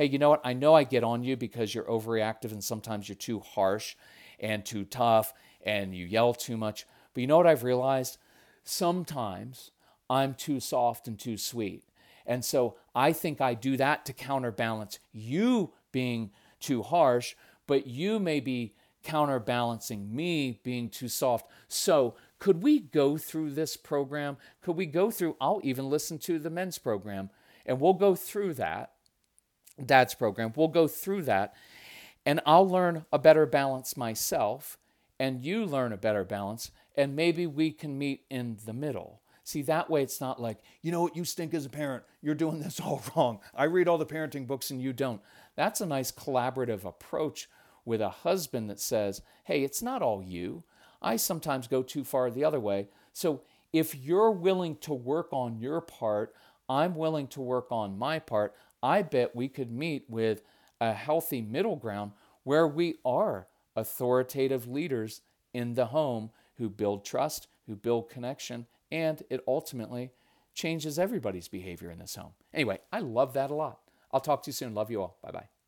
hey, 0.00 0.06
you 0.06 0.18
know 0.18 0.30
what? 0.30 0.40
I 0.44 0.54
know 0.54 0.74
I 0.74 0.84
get 0.84 1.04
on 1.04 1.24
you 1.24 1.36
because 1.36 1.74
you're 1.74 1.84
overreactive 1.84 2.52
and 2.52 2.64
sometimes 2.64 3.06
you're 3.06 3.16
too 3.16 3.40
harsh 3.40 3.96
and 4.38 4.64
too 4.64 4.84
tough 4.86 5.34
and 5.62 5.94
you 5.94 6.06
yell 6.06 6.32
too 6.32 6.56
much. 6.56 6.86
But 7.12 7.20
you 7.20 7.26
know 7.26 7.36
what 7.36 7.46
I've 7.46 7.64
realized? 7.64 8.16
Sometimes 8.64 9.72
I'm 10.08 10.32
too 10.32 10.58
soft 10.58 11.06
and 11.06 11.18
too 11.18 11.36
sweet. 11.36 11.84
And 12.26 12.44
so 12.44 12.76
I 12.94 13.12
think 13.12 13.40
I 13.40 13.54
do 13.54 13.76
that 13.76 14.04
to 14.06 14.12
counterbalance 14.12 14.98
you 15.12 15.72
being 15.92 16.30
too 16.60 16.82
harsh, 16.82 17.34
but 17.66 17.86
you 17.86 18.18
may 18.18 18.40
be 18.40 18.74
counterbalancing 19.02 20.14
me 20.14 20.60
being 20.62 20.88
too 20.88 21.08
soft. 21.08 21.46
So, 21.68 22.14
could 22.38 22.62
we 22.62 22.80
go 22.80 23.18
through 23.18 23.50
this 23.50 23.76
program? 23.76 24.38
Could 24.62 24.76
we 24.76 24.86
go 24.86 25.10
through? 25.10 25.36
I'll 25.40 25.60
even 25.62 25.90
listen 25.90 26.18
to 26.20 26.38
the 26.38 26.50
men's 26.50 26.78
program 26.78 27.30
and 27.66 27.80
we'll 27.80 27.94
go 27.94 28.14
through 28.14 28.54
that 28.54 28.92
dad's 29.84 30.14
program. 30.14 30.52
We'll 30.56 30.68
go 30.68 30.88
through 30.88 31.22
that 31.22 31.54
and 32.24 32.40
I'll 32.46 32.68
learn 32.68 33.04
a 33.12 33.18
better 33.18 33.46
balance 33.46 33.96
myself 33.96 34.78
and 35.18 35.44
you 35.44 35.64
learn 35.64 35.92
a 35.92 35.98
better 35.98 36.24
balance 36.24 36.70
and 36.96 37.14
maybe 37.14 37.46
we 37.46 37.72
can 37.72 37.98
meet 37.98 38.24
in 38.30 38.58
the 38.64 38.72
middle. 38.72 39.19
See, 39.50 39.62
that 39.62 39.90
way 39.90 40.04
it's 40.04 40.20
not 40.20 40.40
like, 40.40 40.58
you 40.80 40.92
know 40.92 41.02
what, 41.02 41.16
you 41.16 41.24
stink 41.24 41.54
as 41.54 41.66
a 41.66 41.70
parent. 41.70 42.04
You're 42.22 42.36
doing 42.36 42.60
this 42.60 42.78
all 42.84 43.02
wrong. 43.16 43.40
I 43.52 43.64
read 43.64 43.88
all 43.88 43.98
the 43.98 44.06
parenting 44.06 44.46
books 44.46 44.70
and 44.70 44.80
you 44.80 44.92
don't. 44.92 45.20
That's 45.56 45.80
a 45.80 45.86
nice 45.86 46.12
collaborative 46.12 46.84
approach 46.84 47.48
with 47.84 48.00
a 48.00 48.10
husband 48.10 48.70
that 48.70 48.78
says, 48.78 49.22
hey, 49.42 49.64
it's 49.64 49.82
not 49.82 50.02
all 50.02 50.22
you. 50.22 50.62
I 51.02 51.16
sometimes 51.16 51.66
go 51.66 51.82
too 51.82 52.04
far 52.04 52.30
the 52.30 52.44
other 52.44 52.60
way. 52.60 52.90
So 53.12 53.42
if 53.72 53.92
you're 53.92 54.30
willing 54.30 54.76
to 54.82 54.94
work 54.94 55.32
on 55.32 55.58
your 55.58 55.80
part, 55.80 56.32
I'm 56.68 56.94
willing 56.94 57.26
to 57.28 57.40
work 57.40 57.72
on 57.72 57.98
my 57.98 58.20
part. 58.20 58.54
I 58.84 59.02
bet 59.02 59.34
we 59.34 59.48
could 59.48 59.72
meet 59.72 60.04
with 60.08 60.44
a 60.80 60.92
healthy 60.92 61.42
middle 61.42 61.74
ground 61.74 62.12
where 62.44 62.68
we 62.68 62.98
are 63.04 63.48
authoritative 63.74 64.68
leaders 64.68 65.22
in 65.52 65.74
the 65.74 65.86
home 65.86 66.30
who 66.58 66.68
build 66.70 67.04
trust, 67.04 67.48
who 67.66 67.74
build 67.74 68.08
connection, 68.08 68.66
and 68.90 69.22
it 69.30 69.42
ultimately 69.46 70.10
changes 70.54 70.98
everybody's 70.98 71.48
behavior 71.48 71.90
in 71.90 71.98
this 71.98 72.16
home. 72.16 72.32
Anyway, 72.52 72.78
I 72.92 73.00
love 73.00 73.34
that 73.34 73.50
a 73.50 73.54
lot. 73.54 73.80
I'll 74.12 74.20
talk 74.20 74.42
to 74.44 74.48
you 74.48 74.52
soon. 74.52 74.74
Love 74.74 74.90
you 74.90 75.00
all. 75.00 75.18
Bye 75.22 75.30
bye. 75.30 75.59